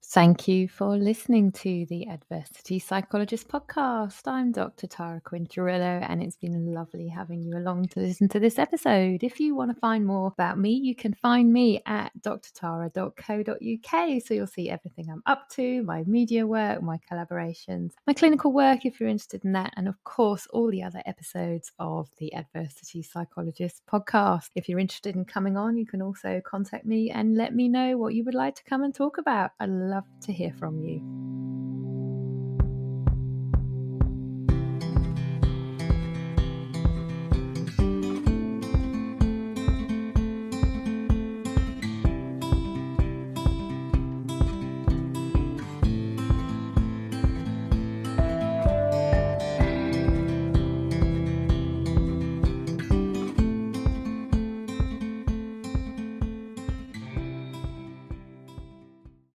Thank 0.09 0.47
you 0.47 0.69
for 0.69 0.97
listening 0.97 1.51
to 1.53 1.85
the 1.91 2.07
Adversity 2.09 2.79
Psychologist 2.79 3.49
podcast. 3.49 4.21
I'm 4.27 4.53
Dr. 4.53 4.87
Tara 4.87 5.21
Quinterillo, 5.21 6.07
and 6.09 6.23
it's 6.23 6.37
been 6.37 6.73
lovely 6.73 7.09
having 7.09 7.43
you 7.43 7.59
along 7.59 7.89
to 7.89 8.01
listen 8.01 8.29
to 8.29 8.39
this 8.39 8.57
episode. 8.57 9.25
If 9.25 9.41
you 9.41 9.57
want 9.57 9.75
to 9.75 9.81
find 9.81 10.07
more 10.07 10.29
about 10.29 10.61
me, 10.61 10.71
you 10.71 10.95
can 10.95 11.13
find 11.13 11.53
me 11.53 11.83
at 11.87 12.13
drtara.co.uk. 12.23 14.23
So 14.23 14.33
you'll 14.33 14.47
see 14.47 14.71
everything 14.71 15.11
I'm 15.11 15.25
up 15.27 15.51
to, 15.51 15.83
my 15.83 16.05
media 16.05 16.47
work, 16.47 16.83
my 16.83 17.01
collaborations, 17.11 17.91
my 18.07 18.15
clinical 18.15 18.53
work 18.53 18.87
if 18.87 19.01
you're 19.01 19.09
interested 19.09 19.45
in 19.45 19.53
that, 19.53 19.75
and 19.77 19.89
of 19.89 20.03
course, 20.05 20.47
all 20.51 20.71
the 20.71 20.85
other 20.85 21.03
episodes 21.05 21.73
of 21.81 22.09
the 22.19 22.33
Adversity 22.33 23.03
Psychologist 23.03 23.83
podcast. 23.93 24.51
If 24.55 24.69
you're 24.69 24.79
interested 24.79 25.17
in 25.17 25.25
coming 25.25 25.57
on, 25.57 25.77
you 25.77 25.85
can 25.85 26.01
also 26.01 26.41
contact 26.47 26.87
me 26.87 27.11
and 27.11 27.37
let 27.37 27.55
me 27.55 27.69
know 27.69 27.99
what 27.99 28.15
you 28.15 28.25
would 28.25 28.35
like 28.35 28.55
to 28.55 28.65
come 28.65 28.85
and 28.85 28.95
talk 28.95 29.19
about. 29.19 29.51
I 29.59 29.67
love 29.67 29.96
love 29.97 30.05
to 30.21 30.33
hear 30.33 30.53
from 30.59 30.83
you. 30.85 31.01